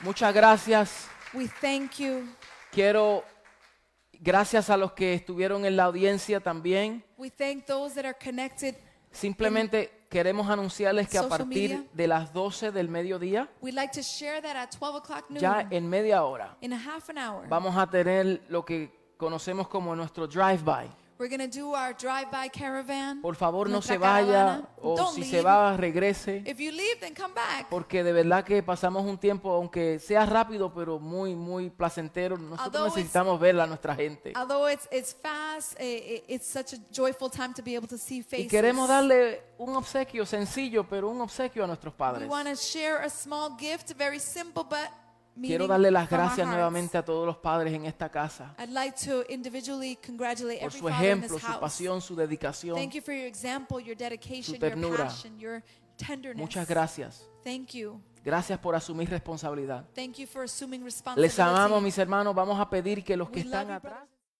Muchas 0.00 0.34
gracias. 0.34 1.08
we 1.32 1.48
thank 1.60 1.92
you 1.98 2.28
Quiero 2.70 3.24
Gracias 4.24 4.70
a 4.70 4.78
los 4.78 4.92
que 4.92 5.12
estuvieron 5.12 5.66
en 5.66 5.76
la 5.76 5.84
audiencia 5.84 6.40
también. 6.40 7.04
We 7.18 7.30
thank 7.30 7.66
those 7.66 7.94
that 7.94 8.06
are 8.06 8.16
connected. 8.18 8.74
Simplemente 9.10 10.06
queremos 10.08 10.48
anunciarles 10.48 11.10
que 11.10 11.18
a 11.18 11.28
partir 11.28 11.86
de 11.92 12.06
las 12.08 12.32
12 12.32 12.72
del 12.72 12.88
mediodía, 12.88 13.50
We'd 13.60 13.74
like 13.74 13.92
to 13.92 14.00
share 14.00 14.40
that 14.40 14.56
at 14.56 14.70
12 14.70 14.96
o'clock 14.96 15.28
noon, 15.28 15.40
ya 15.40 15.66
en 15.70 15.90
media 15.90 16.24
hora, 16.24 16.56
vamos 17.50 17.76
a 17.76 17.86
tener 17.86 18.40
lo 18.48 18.64
que 18.64 19.12
conocemos 19.18 19.68
como 19.68 19.94
nuestro 19.94 20.26
drive-by. 20.26 20.88
We're 21.16 21.28
to 21.38 21.46
do 21.46 21.74
our 21.74 21.94
drive-by 21.94 22.48
caravan. 22.50 23.22
Por 23.22 23.36
favor, 23.36 23.68
no 23.70 23.80
se 23.80 23.96
vaya 23.98 24.26
caravana. 24.26 24.68
o 24.82 24.96
Don't 24.96 25.14
si 25.14 25.22
se 25.22 25.36
leave. 25.36 25.42
va, 25.44 25.76
regrese. 25.76 26.42
If 26.44 26.58
you 26.58 26.72
leave, 26.72 26.98
then 27.00 27.14
come 27.14 27.32
back. 27.34 27.68
Porque 27.70 28.02
de 28.02 28.12
verdad 28.12 28.44
que 28.44 28.62
pasamos 28.64 29.04
un 29.04 29.16
tiempo, 29.16 29.52
aunque 29.52 30.00
sea 30.00 30.26
rápido, 30.26 30.74
pero 30.74 30.98
muy, 30.98 31.36
muy 31.36 31.70
placentero. 31.70 32.36
Nosotros 32.36 32.66
Although 32.66 32.86
it's- 32.88 32.96
necesitamos 32.96 33.38
ver 33.38 33.60
a 33.60 33.66
nuestra 33.66 33.94
gente. 33.94 34.32
Although 34.36 34.68
it's 34.68 34.88
it's 34.90 35.14
fast, 35.14 35.80
i- 35.80 35.84
i- 35.84 36.24
it's 36.34 36.46
such 36.46 36.74
a 36.74 36.78
joyful 36.90 37.30
time 37.30 37.54
to 37.54 37.62
be 37.62 37.76
able 37.76 37.86
to 37.88 37.96
see 37.96 38.20
faces. 38.22 38.46
Y 38.46 38.48
queremos 38.48 38.88
darle 38.88 39.40
un 39.58 39.76
obsequio 39.76 40.26
sencillo, 40.26 40.82
pero 40.82 41.08
un 41.10 41.20
obsequio 41.20 41.62
a 41.62 41.66
nuestros 41.68 41.94
We 41.94 41.98
padres. 41.98 42.28
want 42.28 42.48
to 42.48 42.56
share 42.56 43.04
a 43.04 43.08
small 43.08 43.56
gift, 43.56 43.92
very 43.96 44.18
simple 44.18 44.64
but 44.64 44.88
Quiero 45.40 45.66
darle 45.66 45.90
las 45.90 46.08
gracias 46.08 46.46
nuevamente 46.46 46.96
a 46.96 47.04
todos 47.04 47.26
los 47.26 47.36
padres 47.38 47.74
en 47.74 47.86
esta 47.86 48.08
casa 48.08 48.54
I'd 48.58 48.70
like 48.70 48.96
to 49.04 49.24
individually 49.28 49.98
congratulate 50.04 50.60
por 50.60 50.72
su 50.72 50.88
ejemplo, 50.88 51.38
su 51.38 51.60
pasión, 51.60 52.00
su 52.00 52.14
dedicación. 52.14 52.76
Thank 52.76 52.92
you 52.92 53.02
for 53.02 53.14
your 53.14 53.26
example, 53.26 53.82
your 53.82 53.96
dedication, 53.96 54.54
your 54.54 54.60
ternura. 54.60 55.04
passion, 55.04 55.38
your 55.38 55.62
tenderness. 55.96 56.40
Muchas 56.40 56.68
gracias. 56.68 57.28
Thank 57.42 57.72
you. 57.72 58.00
Gracias 58.24 58.58
por 58.58 58.74
asumir 58.74 59.10
responsabilidad. 59.10 59.84
Thank 59.94 60.16
you 60.16 60.26
for 60.26 60.44
assuming 60.44 60.82
Les 61.16 61.38
amamos, 61.38 61.82
mis 61.82 61.98
hermanos. 61.98 62.34
Vamos 62.34 62.58
a 62.58 62.70
pedir 62.70 63.04
que 63.04 63.16
los 63.16 63.28
que 63.28 63.40
están 63.40 63.70
atrás... 63.70 64.08